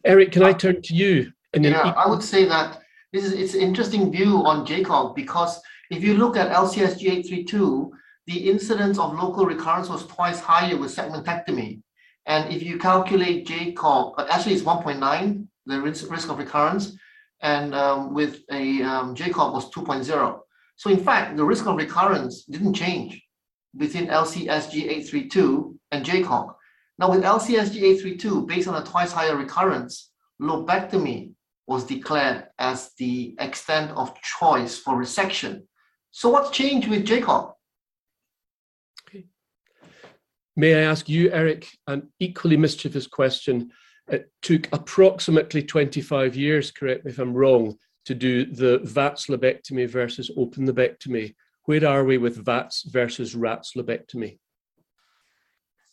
Eric, 0.05 0.33
can 0.33 0.43
I 0.43 0.53
turn 0.53 0.79
to 0.83 0.93
you? 0.93 1.31
yeah, 1.59 1.91
I 1.97 2.07
would 2.07 2.21
say 2.21 2.45
that 2.45 2.81
this 3.11 3.23
is 3.23 3.33
it's 3.33 3.55
an 3.55 3.61
interesting 3.61 4.11
view 4.11 4.45
on 4.45 4.63
JCOG 4.63 5.15
because 5.15 5.59
if 5.89 6.03
you 6.03 6.13
look 6.13 6.37
at 6.37 6.51
LCSG 6.51 7.01
832, 7.01 7.91
the 8.27 8.49
incidence 8.49 8.99
of 8.99 9.15
local 9.15 9.47
recurrence 9.47 9.89
was 9.89 10.05
twice 10.05 10.39
higher 10.39 10.77
with 10.77 10.95
segmentectomy. 10.95 11.81
And 12.27 12.53
if 12.53 12.61
you 12.61 12.77
calculate 12.77 13.47
JCOG, 13.47 14.29
actually 14.29 14.53
it's 14.53 14.63
1.9, 14.63 15.47
the 15.65 15.81
risk 15.81 16.29
of 16.29 16.37
recurrence, 16.37 16.95
and 17.41 17.73
um, 17.73 18.13
with 18.13 18.41
a 18.51 18.81
um, 18.81 19.09
was 19.13 19.71
2.0. 19.71 20.39
So 20.75 20.89
in 20.89 21.03
fact, 21.03 21.37
the 21.37 21.43
risk 21.43 21.65
of 21.67 21.75
recurrence 21.75 22.45
didn't 22.45 22.73
change 22.73 23.21
between 23.77 24.07
LCSG 24.07 24.83
832 24.83 25.77
and 25.91 26.05
JCOG. 26.05 26.53
Now 26.97 27.11
with 27.11 27.23
LCSG 27.23 27.77
832, 27.77 28.45
based 28.45 28.67
on 28.67 28.81
a 28.81 28.85
twice 28.85 29.11
higher 29.11 29.35
recurrence, 29.35 30.11
lobectomy 30.41 31.33
was 31.67 31.83
declared 31.85 32.45
as 32.57 32.91
the 32.97 33.35
extent 33.39 33.91
of 33.91 34.19
choice 34.21 34.77
for 34.77 34.95
resection. 34.95 35.63
So 36.11 36.29
what's 36.29 36.49
changed 36.49 36.89
with 36.89 37.05
JCOG? 37.05 37.53
Okay. 39.07 39.25
May 40.55 40.75
I 40.75 40.81
ask 40.89 41.07
you, 41.07 41.31
Eric, 41.31 41.67
an 41.87 42.09
equally 42.19 42.57
mischievous 42.57 43.05
question? 43.05 43.71
It 44.09 44.31
took 44.41 44.67
approximately 44.71 45.63
25 45.63 46.35
years, 46.35 46.71
correct 46.71 47.05
me 47.05 47.11
if 47.11 47.19
I'm 47.19 47.33
wrong, 47.33 47.77
to 48.05 48.15
do 48.15 48.45
the 48.45 48.79
VATS 48.79 49.27
lobectomy 49.27 49.87
versus 49.87 50.31
open 50.35 50.67
lobectomy. 50.67 51.35
Where 51.65 51.87
are 51.87 52.03
we 52.03 52.17
with 52.17 52.43
VATS 52.43 52.83
versus 52.83 53.35
RATS 53.35 53.73
lobectomy? 53.75 54.39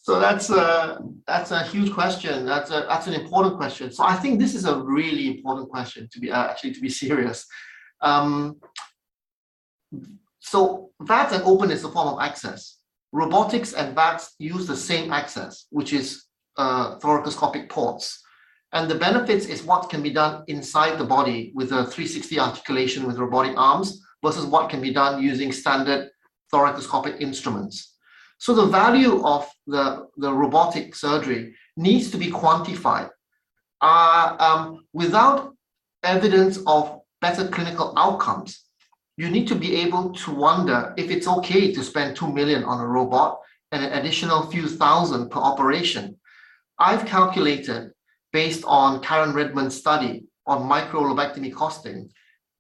So 0.01 0.21
that's 0.21 0.51
a 0.51 1.01
that's 1.27 1.51
a 1.51 1.65
huge 1.65 1.93
question. 1.93 2.47
That's 2.47 2.71
a 2.71 2.87
that's 2.89 3.09
an 3.09 3.15
important 3.15 3.57
question. 3.57 3.91
So 3.91 4.05
I 4.05 4.15
think 4.15 4.39
this 4.39 4.55
is 4.55 4.65
a 4.65 4.81
really 4.81 5.27
important 5.27 5.69
question 5.69 6.09
to 6.13 6.21
be 6.21 6.31
uh, 6.31 6.47
actually 6.47 6.75
to 6.75 6.81
be 6.81 6.89
serious. 6.89 7.45
Um, 8.01 8.61
so 10.39 10.91
VATS 11.03 11.33
and 11.33 11.43
open 11.43 11.73
is 11.73 11.83
a 11.83 11.91
form 11.91 12.07
of 12.07 12.21
access. 12.21 12.79
Robotics 13.11 13.73
and 13.73 13.97
VATS 13.97 14.37
use 14.39 14.69
the 14.69 14.77
same 14.77 15.13
access, 15.13 15.67
which 15.71 15.93
is 15.93 16.26
uh, 16.57 16.99
thoracoscopic 16.99 17.69
ports. 17.69 18.23
And 18.73 18.91
the 18.91 18.95
benefits 18.95 19.47
is 19.47 19.63
what 19.63 19.89
can 19.89 20.03
be 20.03 20.11
done 20.11 20.45
inside 20.49 20.99
the 20.99 21.05
body 21.05 21.53
with 21.55 21.73
a 21.73 21.85
360 21.85 22.39
articulation 22.41 23.07
with 23.07 23.19
robotic 23.19 23.57
arms 23.57 24.03
versus 24.25 24.45
what 24.45 24.71
can 24.71 24.81
be 24.81 24.93
done 24.93 25.23
using 25.23 25.53
standard 25.53 26.11
thoracoscopic 26.53 27.21
instruments. 27.21 27.95
So 28.39 28.55
the 28.55 28.67
value 28.67 29.25
of 29.25 29.49
the, 29.67 30.09
the 30.17 30.33
robotic 30.33 30.95
surgery 30.95 31.55
needs 31.77 32.11
to 32.11 32.19
be 32.19 32.31
quantified. 32.31 33.09
Uh, 33.81 34.37
um, 34.39 34.85
without 34.93 35.55
evidence 36.03 36.59
of 36.67 37.01
better 37.21 37.49
clinical 37.49 37.95
outcomes, 37.97 38.65
you 39.17 39.31
need 39.31 39.49
to 39.49 39.55
be 39.55 39.77
able 39.77 40.13
to 40.13 40.31
wonder 40.31 40.93
if 40.97 41.11
it's 41.11 41.27
okay 41.27 41.73
to 41.73 41.83
spend 41.83 42.17
2 42.17 42.33
million 42.33 42.65
on 42.65 42.81
a 42.81 42.87
robot 42.87 43.41
and 43.73 43.83
an 43.85 43.93
additional 43.93 44.47
few 44.51 44.69
thousand 44.69 45.31
per 45.31 45.41
operation 45.41 46.17
I've 46.79 47.07
calculated 47.07 47.93
based 48.33 48.65
on 48.67 49.01
Karen 49.03 49.33
Redmond's 49.33 49.77
study 49.77 50.25
on 50.47 50.69
microlobectomy 50.69 51.53
costing, 51.53 52.11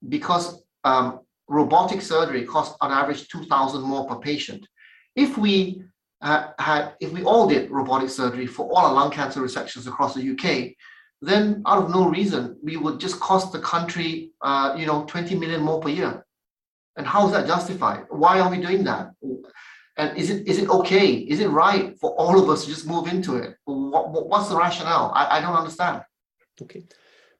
because 0.08 0.62
um, 0.84 1.20
robotic 1.48 2.00
surgery 2.00 2.44
costs 2.44 2.76
on 2.80 2.90
average 2.90 3.28
2,000 3.28 3.82
more 3.82 4.06
per 4.06 4.16
patient. 4.16 4.66
If 5.14 5.38
we 5.38 5.82
uh, 6.22 6.48
had, 6.58 6.94
if 7.00 7.12
we 7.12 7.22
all 7.24 7.46
did 7.46 7.70
robotic 7.70 8.10
surgery 8.10 8.46
for 8.46 8.66
all 8.66 8.78
our 8.78 8.92
lung 8.92 9.10
cancer 9.10 9.40
resections 9.40 9.86
across 9.86 10.14
the 10.14 10.30
UK, 10.32 10.74
then 11.22 11.62
out 11.66 11.84
of 11.84 11.90
no 11.90 12.08
reason, 12.08 12.56
we 12.62 12.76
would 12.76 13.00
just 13.00 13.18
cost 13.20 13.52
the 13.52 13.60
country, 13.60 14.30
uh, 14.42 14.74
you 14.78 14.86
know, 14.86 15.04
20 15.04 15.34
million 15.36 15.62
more 15.62 15.80
per 15.80 15.88
year. 15.88 16.26
And 16.96 17.06
how 17.06 17.26
is 17.26 17.32
that 17.32 17.46
justified? 17.46 18.04
Why 18.08 18.40
are 18.40 18.50
we 18.50 18.58
doing 18.58 18.84
that? 18.84 19.10
And 19.96 20.16
is 20.16 20.30
it 20.30 20.46
is 20.46 20.58
it 20.58 20.68
okay? 20.68 21.12
Is 21.12 21.40
it 21.40 21.48
right 21.48 21.98
for 21.98 22.10
all 22.12 22.42
of 22.42 22.50
us 22.50 22.64
to 22.64 22.70
just 22.70 22.86
move 22.86 23.08
into 23.08 23.36
it? 23.36 23.56
What, 23.64 24.10
what, 24.10 24.28
what's 24.28 24.48
the 24.48 24.56
rationale? 24.56 25.12
I, 25.14 25.38
I 25.38 25.40
don't 25.40 25.56
understand. 25.56 26.02
Okay. 26.60 26.84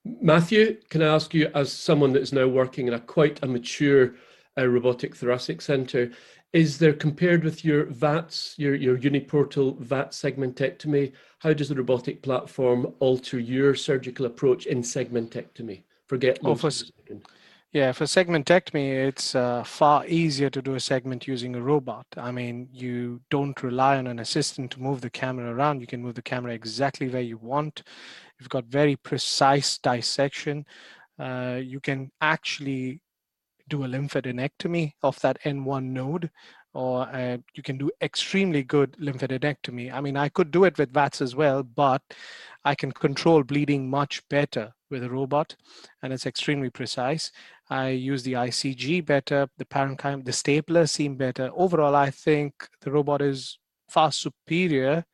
Matthew, 0.05 0.77
can 0.89 1.03
I 1.03 1.15
ask 1.15 1.35
you, 1.35 1.51
as 1.55 1.73
someone 1.73 2.13
that 2.13 2.23
is 2.23 2.33
now 2.33 2.47
working 2.47 2.87
in 2.87 2.95
a 2.95 3.01
quite 3.01 3.43
a 3.43 3.47
mature 3.47 4.15
uh, 4.57 4.67
robotic 4.67 5.17
thoracic 5.17 5.61
centre, 5.61 6.13
is 6.53 6.79
there 6.79 6.93
compared 6.93 7.45
with 7.45 7.65
your 7.65 7.87
VATS, 7.87 8.55
your, 8.57 8.75
your 8.75 8.97
uniportal 8.97 9.79
VAT 9.81 10.13
segmentectomy, 10.13 11.13
how 11.41 11.53
does 11.53 11.69
the 11.69 11.75
robotic 11.75 12.23
platform 12.23 12.95
alter 13.01 13.39
your 13.39 13.75
surgical 13.75 14.27
approach 14.27 14.67
in 14.67 14.81
segmentectomy? 14.81 15.83
Forget 16.07 16.39
oh, 16.45 16.55
for, 16.55 16.71
yeah, 17.73 17.93
for 17.93 18.05
segmentectomy, 18.05 19.07
it's 19.09 19.35
uh, 19.35 19.63
far 19.65 20.07
easier 20.07 20.49
to 20.51 20.63
do 20.63 20.75
a 20.75 20.81
segment 20.81 21.27
using 21.27 21.55
a 21.55 21.61
robot. 21.61 22.07
I 22.17 22.31
mean, 22.31 22.69
you 22.73 23.21
don't 23.31 23.63
rely 23.63 23.99
on 23.99 24.07
an 24.07 24.19
assistant 24.19 24.71
to 24.73 24.81
move 24.81 25.01
the 25.01 25.11
camera 25.11 25.53
around. 25.53 25.81
You 25.81 25.87
can 25.87 26.01
move 26.03 26.15
the 26.15 26.23
camera 26.23 26.55
exactly 26.55 27.09
where 27.09 27.23
you 27.23 27.37
want. 27.39 27.83
You've 28.39 28.49
got 28.49 28.65
very 28.67 28.97
precise 28.97 29.79
dissection. 29.79 30.65
Uh, 31.19 31.61
you 31.63 31.81
can 31.81 32.11
actually 32.21 33.01
do 33.69 33.85
a 33.85 33.89
lymphadenectomy 33.89 34.93
of 35.03 35.19
that 35.21 35.41
N1 35.43 35.85
node, 35.85 36.31
or 36.73 37.03
uh, 37.09 37.39
you 37.55 37.63
can 37.63 37.79
do 37.79 37.91
extremely 38.01 38.63
good 38.63 38.97
lymphadenectomy. 39.01 39.93
I 39.93 40.01
mean, 40.01 40.17
I 40.17 40.29
could 40.29 40.51
do 40.51 40.65
it 40.65 40.79
with 40.79 40.93
VATS 40.93 41.21
as 41.21 41.35
well, 41.35 41.63
but 41.63 42.03
I 42.67 42.75
can 42.75 42.91
control 42.91 43.45
bleeding 43.45 43.89
much 43.89 44.29
better 44.29 44.75
with 44.91 45.05
a 45.05 45.09
robot, 45.09 45.55
and 46.03 46.13
it's 46.13 46.27
extremely 46.27 46.69
precise. 46.69 47.31
I 47.71 47.91
use 47.91 48.25
the 48.25 48.33
ICG 48.33 49.07
better, 49.07 49.49
the 49.57 49.65
parenchyma, 49.65 50.25
the 50.25 50.33
stapler 50.33 50.87
seem 50.87 51.15
better. 51.15 51.49
Overall, 51.55 51.95
I 51.95 52.11
think 52.11 52.69
the 52.81 52.91
robot 52.91 53.23
is 53.23 53.61
far 53.89 54.11
superior, 54.11 55.05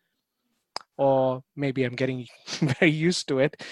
or 0.96 1.42
maybe 1.54 1.84
I'm 1.84 1.94
getting 1.94 2.26
very 2.80 2.90
used 2.90 3.28
to 3.28 3.40
it, 3.40 3.62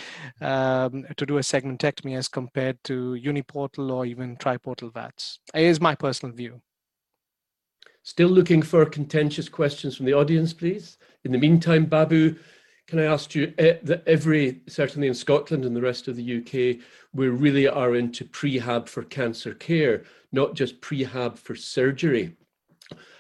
um, 0.43 1.07
to 1.17 1.25
do 1.25 1.39
a 1.39 1.41
segmentectomy 1.41 2.19
as 2.19 2.29
compared 2.29 2.79
to 2.85 3.19
uniportal 3.19 3.91
or 3.91 4.05
even 4.05 4.37
triportal 4.37 4.93
VATS. 4.93 5.39
It 5.55 5.63
is 5.63 5.81
my 5.81 5.95
personal 5.95 6.35
view. 6.35 6.61
Still 8.03 8.29
looking 8.29 8.61
for 8.61 8.85
contentious 8.85 9.49
questions 9.49 9.97
from 9.97 10.05
the 10.05 10.15
audience, 10.15 10.53
please. 10.53 10.99
In 11.25 11.33
the 11.33 11.39
meantime, 11.39 11.87
Babu, 11.87 12.37
can 12.91 12.99
I 12.99 13.05
ask 13.05 13.37
you 13.37 13.55
eh, 13.57 13.77
that 13.85 14.03
every, 14.09 14.63
certainly 14.67 15.07
in 15.07 15.15
Scotland 15.15 15.65
and 15.65 15.77
the 15.77 15.81
rest 15.81 16.09
of 16.09 16.17
the 16.17 16.39
UK, 16.39 16.85
we 17.15 17.29
really 17.29 17.69
are 17.69 17.95
into 17.95 18.25
prehab 18.25 18.89
for 18.89 19.05
cancer 19.05 19.55
care, 19.55 20.03
not 20.33 20.55
just 20.55 20.81
prehab 20.81 21.39
for 21.39 21.55
surgery. 21.55 22.37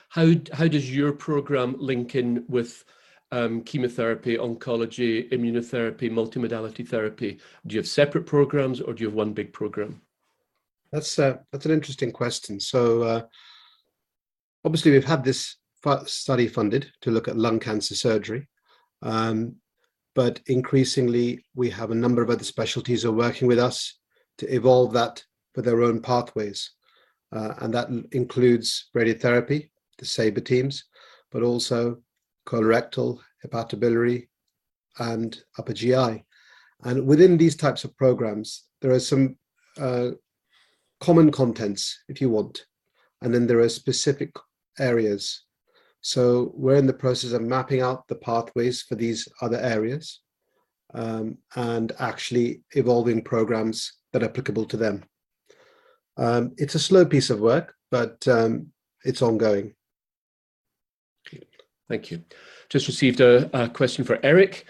How, 0.08 0.32
how 0.52 0.66
does 0.66 0.94
your 0.94 1.12
program 1.12 1.76
link 1.78 2.16
in 2.16 2.44
with 2.48 2.84
um, 3.30 3.62
chemotherapy, 3.62 4.36
oncology, 4.36 5.30
immunotherapy, 5.30 6.10
multimodality 6.10 6.86
therapy? 6.86 7.38
Do 7.64 7.74
you 7.74 7.78
have 7.78 7.88
separate 7.88 8.26
programs 8.26 8.80
or 8.80 8.92
do 8.92 9.04
you 9.04 9.08
have 9.08 9.14
one 9.14 9.32
big 9.32 9.52
program? 9.52 10.02
That's 10.90 11.16
uh, 11.20 11.36
that's 11.52 11.66
an 11.66 11.70
interesting 11.70 12.10
question. 12.10 12.58
So 12.58 13.02
uh, 13.02 13.22
obviously 14.64 14.90
we've 14.90 15.04
had 15.04 15.22
this 15.22 15.58
study 16.06 16.48
funded 16.48 16.90
to 17.02 17.12
look 17.12 17.28
at 17.28 17.36
lung 17.36 17.60
cancer 17.60 17.94
surgery. 17.94 18.48
Um, 19.02 19.59
but 20.14 20.40
increasingly 20.46 21.44
we 21.54 21.70
have 21.70 21.90
a 21.90 21.94
number 21.94 22.22
of 22.22 22.30
other 22.30 22.44
specialties 22.44 23.04
are 23.04 23.12
working 23.12 23.46
with 23.46 23.58
us 23.58 23.98
to 24.38 24.54
evolve 24.54 24.92
that 24.92 25.22
for 25.54 25.62
their 25.62 25.82
own 25.82 26.00
pathways. 26.00 26.72
Uh, 27.32 27.54
and 27.58 27.72
that 27.72 27.88
includes 28.12 28.90
radiotherapy, 28.96 29.70
the 29.98 30.04
SABR 30.04 30.44
teams, 30.44 30.84
but 31.30 31.42
also 31.42 31.98
colorectal, 32.46 33.20
hepatobiliary, 33.44 34.28
and 34.98 35.42
upper 35.58 35.72
GI. 35.72 36.24
And 36.82 37.06
within 37.06 37.36
these 37.36 37.56
types 37.56 37.84
of 37.84 37.96
programs, 37.96 38.64
there 38.80 38.90
are 38.90 39.00
some 39.00 39.36
uh, 39.78 40.10
common 41.00 41.30
contents, 41.30 42.02
if 42.08 42.20
you 42.20 42.30
want, 42.30 42.64
and 43.22 43.32
then 43.32 43.46
there 43.46 43.60
are 43.60 43.68
specific 43.68 44.30
areas. 44.78 45.44
So 46.00 46.52
we're 46.54 46.76
in 46.76 46.86
the 46.86 46.92
process 46.92 47.32
of 47.32 47.42
mapping 47.42 47.82
out 47.82 48.08
the 48.08 48.14
pathways 48.14 48.82
for 48.82 48.94
these 48.94 49.28
other 49.42 49.58
areas 49.58 50.20
um, 50.94 51.38
and 51.56 51.92
actually 51.98 52.62
evolving 52.72 53.22
programs 53.22 53.92
that 54.12 54.22
are 54.22 54.26
applicable 54.26 54.64
to 54.66 54.76
them. 54.76 55.04
Um, 56.16 56.52
it's 56.56 56.74
a 56.74 56.80
slow 56.80 57.04
piece 57.04 57.30
of 57.30 57.40
work, 57.40 57.74
but 57.90 58.26
um, 58.28 58.68
it's 59.04 59.22
ongoing. 59.22 59.74
Thank 61.88 62.10
you. 62.10 62.22
Just 62.68 62.86
received 62.86 63.20
a, 63.20 63.50
a, 63.52 63.68
question 63.68 64.04
for 64.04 64.20
Eric. 64.22 64.64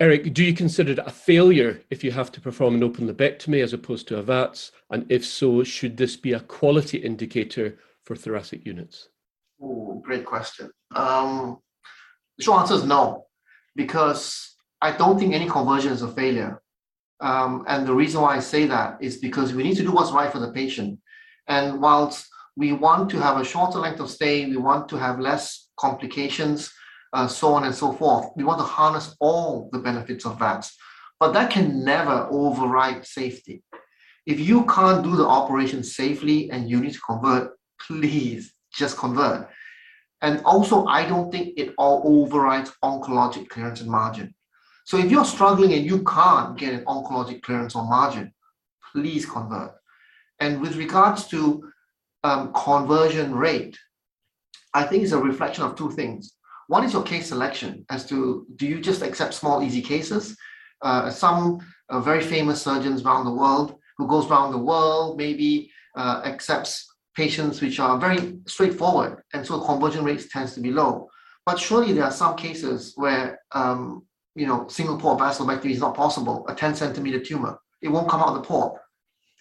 Eric, 0.00 0.32
do 0.32 0.42
you 0.42 0.54
consider 0.54 0.92
it 0.92 0.98
a 0.98 1.10
failure 1.10 1.80
if 1.90 2.02
you 2.02 2.10
have 2.10 2.32
to 2.32 2.40
perform 2.40 2.74
an 2.74 2.82
open 2.82 3.06
lobectomy 3.06 3.62
as 3.62 3.74
opposed 3.74 4.08
to 4.08 4.16
a 4.16 4.22
VATS? 4.22 4.72
And 4.90 5.04
if 5.10 5.26
so, 5.26 5.62
should 5.62 5.96
this 5.96 6.16
be 6.16 6.32
a 6.32 6.40
quality 6.40 6.98
indicator 6.98 7.78
for 8.04 8.16
thoracic 8.16 8.64
units? 8.64 9.08
Oh, 9.60 10.00
great 10.04 10.24
question. 10.24 10.70
Um, 10.94 11.58
the 12.38 12.44
short 12.44 12.60
answer 12.62 12.74
is 12.74 12.84
no, 12.84 13.26
because 13.76 14.54
I 14.80 14.92
don't 14.92 15.18
think 15.18 15.34
any 15.34 15.48
conversion 15.48 15.92
is 15.92 16.02
a 16.02 16.08
failure. 16.08 16.60
Um, 17.20 17.64
and 17.68 17.86
the 17.86 17.94
reason 17.94 18.20
why 18.20 18.36
I 18.36 18.40
say 18.40 18.66
that 18.66 18.98
is 19.00 19.18
because 19.18 19.54
we 19.54 19.62
need 19.62 19.76
to 19.76 19.82
do 19.82 19.92
what's 19.92 20.12
right 20.12 20.30
for 20.30 20.40
the 20.40 20.52
patient. 20.52 20.98
And 21.46 21.80
whilst 21.80 22.26
we 22.56 22.72
want 22.72 23.10
to 23.10 23.20
have 23.20 23.38
a 23.38 23.44
shorter 23.44 23.78
length 23.78 24.00
of 24.00 24.10
stay, 24.10 24.46
we 24.46 24.56
want 24.56 24.88
to 24.90 24.96
have 24.96 25.20
less 25.20 25.70
complications, 25.78 26.72
uh, 27.12 27.26
so 27.26 27.54
on 27.54 27.64
and 27.64 27.74
so 27.74 27.92
forth. 27.92 28.30
We 28.36 28.44
want 28.44 28.58
to 28.58 28.64
harness 28.64 29.14
all 29.20 29.68
the 29.72 29.78
benefits 29.78 30.24
of 30.24 30.38
VATS, 30.38 30.76
but 31.20 31.32
that 31.32 31.50
can 31.50 31.84
never 31.84 32.28
override 32.30 33.06
safety. 33.06 33.62
If 34.26 34.40
you 34.40 34.64
can't 34.66 35.04
do 35.04 35.16
the 35.16 35.26
operation 35.26 35.82
safely 35.82 36.50
and 36.50 36.68
you 36.68 36.80
need 36.80 36.94
to 36.94 37.00
convert, 37.00 37.52
please 37.80 38.53
just 38.76 38.96
convert. 38.96 39.48
And 40.22 40.40
also, 40.44 40.86
I 40.86 41.06
don't 41.06 41.30
think 41.30 41.58
it 41.58 41.74
all 41.76 42.02
overrides 42.04 42.72
oncologic 42.82 43.48
clearance 43.48 43.80
and 43.80 43.90
margin. 43.90 44.34
So 44.84 44.98
if 44.98 45.10
you're 45.10 45.24
struggling 45.24 45.72
and 45.72 45.84
you 45.84 46.02
can't 46.04 46.56
get 46.56 46.74
an 46.74 46.84
oncologic 46.84 47.42
clearance 47.42 47.74
or 47.74 47.84
margin, 47.84 48.32
please 48.92 49.26
convert. 49.26 49.72
And 50.40 50.60
with 50.60 50.76
regards 50.76 51.26
to 51.28 51.70
um, 52.22 52.52
conversion 52.52 53.34
rate, 53.34 53.78
I 54.72 54.84
think 54.84 55.02
it's 55.02 55.12
a 55.12 55.18
reflection 55.18 55.64
of 55.64 55.76
two 55.76 55.90
things. 55.90 56.34
One 56.68 56.84
is 56.84 56.92
your 56.92 57.02
case 57.02 57.28
selection 57.28 57.84
as 57.90 58.06
to 58.06 58.46
do 58.56 58.66
you 58.66 58.80
just 58.80 59.02
accept 59.02 59.34
small, 59.34 59.62
easy 59.62 59.82
cases? 59.82 60.36
Uh, 60.82 61.10
some 61.10 61.58
uh, 61.88 62.00
very 62.00 62.22
famous 62.22 62.62
surgeons 62.62 63.02
around 63.02 63.24
the 63.26 63.34
world 63.34 63.76
who 63.96 64.08
goes 64.08 64.26
around 64.30 64.52
the 64.52 64.58
world 64.58 65.16
maybe 65.16 65.70
uh, 65.96 66.22
accepts 66.24 66.93
patients 67.14 67.60
which 67.60 67.80
are 67.80 67.98
very 67.98 68.38
straightforward, 68.46 69.22
and 69.32 69.46
so 69.46 69.60
conversion 69.60 70.04
rates 70.04 70.28
tends 70.28 70.54
to 70.54 70.60
be 70.60 70.70
low. 70.70 71.08
But 71.46 71.58
surely 71.58 71.92
there 71.92 72.04
are 72.04 72.12
some 72.12 72.36
cases 72.36 72.92
where 72.96 73.40
um, 73.52 74.04
you 74.34 74.46
know 74.46 74.66
single 74.68 74.98
port 74.98 75.18
vascular 75.18 75.58
is 75.60 75.80
not 75.80 75.94
possible. 75.94 76.44
A 76.48 76.54
10 76.54 76.74
centimeter 76.74 77.20
tumor, 77.20 77.58
it 77.82 77.88
won't 77.88 78.08
come 78.08 78.20
out 78.20 78.28
of 78.28 78.34
the 78.34 78.42
port. 78.42 78.80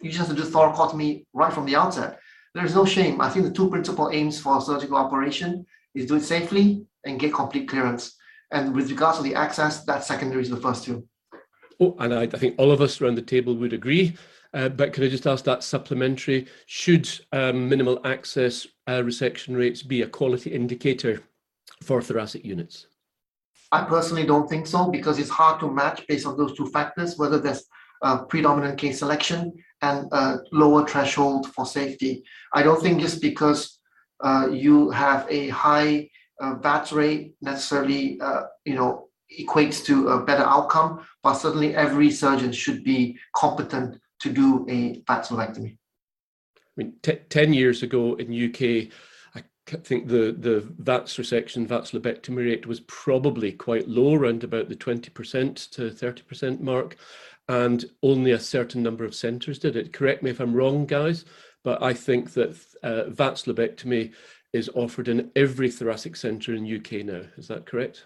You 0.02 0.10
just 0.10 0.28
have 0.28 0.36
to 0.36 0.42
do 0.42 0.48
thoracotomy 0.48 1.26
right 1.34 1.54
from 1.54 1.66
the 1.66 1.76
outset. 1.76 2.20
There 2.54 2.66
is 2.66 2.76
no 2.76 2.86
shame. 2.86 3.20
I 3.22 3.30
think 3.30 3.46
the 3.46 3.52
two 3.52 3.70
principal 3.70 4.10
aims 4.12 4.40
for 4.40 4.58
a 4.58 4.62
surgical 4.62 4.98
operation 4.98 5.66
is 5.96 6.06
do 6.06 6.16
it 6.16 6.24
safely 6.24 6.86
and 7.06 7.20
get 7.20 7.34
complete 7.34 7.68
clearance. 7.68 8.16
And 8.52 8.76
with 8.76 8.92
regards 8.92 9.18
to 9.18 9.24
the 9.24 9.34
access, 9.34 9.84
that's 9.84 10.08
secondary 10.08 10.44
to 10.44 10.56
the 10.56 10.62
first 10.62 10.84
two. 10.84 11.08
Oh, 11.80 11.96
and 12.00 12.14
I, 12.14 12.24
I 12.24 12.28
think 12.28 12.56
all 12.60 12.72
of 12.72 12.82
us 12.82 13.02
around 13.02 13.16
the 13.16 13.22
table 13.24 13.56
would 13.56 13.74
agree. 13.74 14.16
Uh, 14.54 14.70
but 14.70 14.94
can 14.94 15.04
I 15.04 15.10
just 15.10 15.28
ask 15.28 15.44
that 15.46 15.64
supplementary? 15.64 16.48
Should 16.68 17.10
um, 17.32 17.68
minimal 17.68 18.00
access 18.06 18.68
uh, 18.88 19.02
resection 19.02 19.58
rates 19.58 19.82
be 19.82 20.04
a 20.04 20.08
quality 20.08 20.52
indicator 20.52 21.24
for 21.82 22.02
thoracic 22.02 22.46
units? 22.46 22.88
I 23.72 23.84
personally 23.84 24.26
don't 24.26 24.48
think 24.48 24.68
so 24.68 24.92
because 24.92 25.18
it's 25.18 25.30
hard 25.30 25.60
to 25.62 25.72
match 25.72 26.06
based 26.08 26.28
on 26.28 26.38
those 26.38 26.56
two 26.56 26.68
factors, 26.68 27.18
whether 27.18 27.40
there's 27.40 27.66
predominant 28.28 28.78
case 28.78 29.00
selection 29.00 29.54
and 29.82 30.12
a 30.12 30.40
lower 30.52 30.86
threshold 30.88 31.48
for 31.54 31.66
safety. 31.66 32.24
I 32.54 32.62
don't 32.62 32.82
think 32.82 33.02
just 33.02 33.22
because 33.22 33.80
uh, 34.24 34.48
you 34.52 34.90
have 34.92 35.28
a 35.30 35.50
high 35.50 36.10
uh, 36.40 36.56
VATS 36.56 36.92
rate 36.94 37.36
necessarily, 37.42 38.20
uh, 38.22 38.44
you 38.66 38.76
know, 38.76 39.10
equates 39.40 39.84
to 39.86 40.10
a 40.10 40.24
better 40.24 40.44
outcome, 40.44 41.06
but 41.24 41.34
certainly 41.34 41.76
every 41.76 42.12
surgeon 42.12 42.52
should 42.52 42.84
be 42.84 43.18
competent 43.36 44.00
to 44.24 44.30
do 44.30 44.66
a 44.70 45.02
VATS 45.08 45.30
lobectomy. 45.30 45.78
I 46.58 46.76
mean, 46.78 46.94
t- 47.04 47.20
10 47.30 47.54
years 47.54 47.84
ago 47.84 48.16
in 48.16 48.50
UK, 48.50 48.92
I 49.36 49.78
think 49.78 50.08
the, 50.08 50.36
the 50.38 50.68
VATS 50.80 51.18
resection, 51.18 51.68
VATS 51.68 51.92
lobectomy 51.92 52.46
rate 52.46 52.66
was 52.66 52.82
probably 52.82 53.52
quite 53.52 53.88
low, 53.88 54.16
around 54.16 54.44
about 54.44 54.70
the 54.70 54.76
20% 54.76 55.70
to 55.72 55.90
30% 55.90 56.60
mark, 56.60 56.98
and 57.48 57.86
only 58.02 58.32
a 58.32 58.40
certain 58.40 58.82
number 58.82 59.06
of 59.06 59.16
centres 59.16 59.60
did 59.60 59.76
it. 59.76 59.94
Correct 59.94 60.24
me 60.24 60.32
if 60.32 60.40
I'm 60.40 60.54
wrong, 60.54 60.86
guys, 60.86 61.26
but 61.64 61.82
I 61.82 61.94
think 61.94 62.34
that 62.34 62.58
uh, 62.84 63.10
VATS 63.10 63.44
lobectomy 63.44 64.14
is 64.52 64.70
offered 64.76 65.08
in 65.08 65.32
every 65.36 65.72
thoracic 65.72 66.16
centre 66.16 66.54
in 66.54 66.76
UK 66.78 67.06
now. 67.06 67.22
Is 67.38 67.48
that 67.48 67.66
correct? 67.66 68.06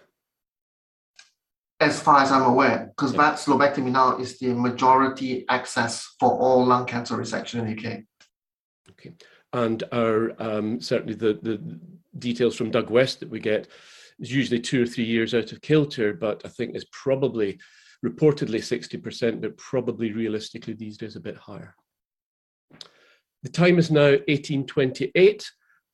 As 1.80 2.00
far 2.00 2.20
as 2.22 2.32
I'm 2.32 2.42
aware, 2.42 2.92
because 2.96 3.12
yeah. 3.12 3.30
VATS 3.30 3.46
lobectomy 3.46 3.92
now 3.92 4.18
is 4.18 4.38
the 4.38 4.52
majority 4.52 5.44
access 5.48 6.14
for 6.18 6.30
all 6.38 6.64
lung 6.64 6.86
cancer 6.86 7.16
resection 7.16 7.60
in 7.60 7.66
the 7.66 7.76
UK. 7.76 8.00
Okay, 8.90 9.12
and 9.52 9.84
our 9.92 10.32
um, 10.42 10.80
certainly 10.80 11.14
the 11.14 11.38
the 11.42 11.78
details 12.18 12.56
from 12.56 12.70
Doug 12.70 12.90
West 12.90 13.20
that 13.20 13.30
we 13.30 13.38
get 13.38 13.68
is 14.18 14.32
usually 14.32 14.60
two 14.60 14.82
or 14.82 14.86
three 14.86 15.04
years 15.04 15.34
out 15.34 15.52
of 15.52 15.60
kilter, 15.60 16.12
but 16.12 16.42
I 16.44 16.48
think 16.48 16.74
is 16.74 16.86
probably 16.86 17.60
reportedly 18.04 18.58
60%, 18.58 19.40
but 19.40 19.56
probably 19.56 20.12
realistically 20.12 20.74
these 20.74 20.96
days 20.96 21.16
a 21.16 21.20
bit 21.20 21.36
higher. 21.36 21.74
The 23.42 23.48
time 23.48 23.78
is 23.78 23.90
now 23.90 24.10
1828. 24.10 25.50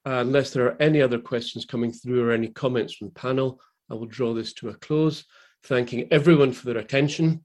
Uh, 0.06 0.10
unless 0.20 0.50
there 0.50 0.66
are 0.66 0.80
any 0.80 1.00
other 1.00 1.18
questions 1.18 1.64
coming 1.64 1.90
through 1.90 2.26
or 2.26 2.32
any 2.32 2.48
comments 2.48 2.94
from 2.94 3.08
the 3.08 3.14
panel, 3.14 3.60
I 3.90 3.94
will 3.94 4.06
draw 4.06 4.34
this 4.34 4.52
to 4.54 4.68
a 4.68 4.74
close 4.74 5.24
thanking 5.64 6.08
everyone 6.10 6.52
for 6.52 6.66
their 6.66 6.78
attention 6.78 7.44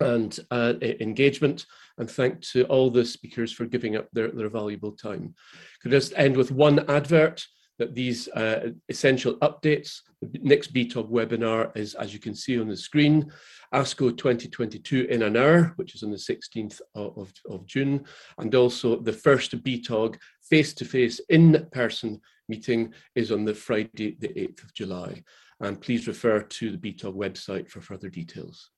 and 0.00 0.40
uh, 0.50 0.74
engagement, 0.82 1.66
and 1.98 2.10
thank 2.10 2.40
to 2.40 2.64
all 2.64 2.90
the 2.90 3.04
speakers 3.04 3.52
for 3.52 3.64
giving 3.64 3.96
up 3.96 4.08
their, 4.12 4.28
their 4.28 4.48
valuable 4.48 4.92
time. 4.92 5.34
Could 5.80 5.92
I 5.92 5.96
just 5.96 6.12
end 6.16 6.36
with 6.36 6.50
one 6.50 6.88
advert 6.90 7.44
that 7.78 7.94
these 7.94 8.28
uh, 8.28 8.70
essential 8.88 9.34
updates, 9.36 10.00
the 10.22 10.40
next 10.42 10.72
BTOG 10.72 11.10
webinar 11.10 11.76
is, 11.76 11.94
as 11.94 12.12
you 12.12 12.18
can 12.18 12.34
see 12.34 12.58
on 12.58 12.68
the 12.68 12.76
screen, 12.76 13.30
ASCO 13.74 14.16
2022 14.16 15.06
in 15.10 15.22
an 15.22 15.36
hour, 15.36 15.72
which 15.76 15.94
is 15.94 16.02
on 16.02 16.10
the 16.10 16.16
16th 16.16 16.80
of, 16.94 17.18
of, 17.18 17.32
of 17.50 17.66
June, 17.66 18.04
and 18.38 18.54
also 18.54 18.98
the 18.98 19.12
first 19.12 19.62
BTOG 19.62 20.16
face-to-face 20.48 21.20
in-person 21.28 22.20
meeting 22.48 22.92
is 23.14 23.30
on 23.30 23.44
the 23.44 23.54
Friday, 23.54 24.16
the 24.20 24.28
8th 24.28 24.64
of 24.64 24.74
July 24.74 25.22
and 25.60 25.80
please 25.80 26.06
refer 26.06 26.40
to 26.40 26.70
the 26.70 26.78
BTOG 26.78 27.14
website 27.14 27.68
for 27.68 27.80
further 27.80 28.08
details. 28.08 28.70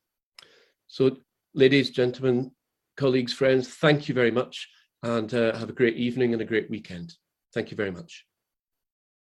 So 0.87 1.16
ladies, 1.55 1.91
gentlemen, 1.91 2.53
colleagues, 2.97 3.33
friends, 3.33 3.68
thank 3.68 4.09
you 4.09 4.14
very 4.14 4.31
much 4.31 4.68
and 5.03 5.33
uh, 5.33 5.57
have 5.57 5.68
a 5.68 5.74
great 5.74 5.97
evening 5.97 6.33
and 6.33 6.43
a 6.43 6.47
great 6.47 6.70
weekend. 6.70 7.14
Thank 7.55 7.70
you 7.70 7.76
very 7.76 7.91
much. 7.91 8.28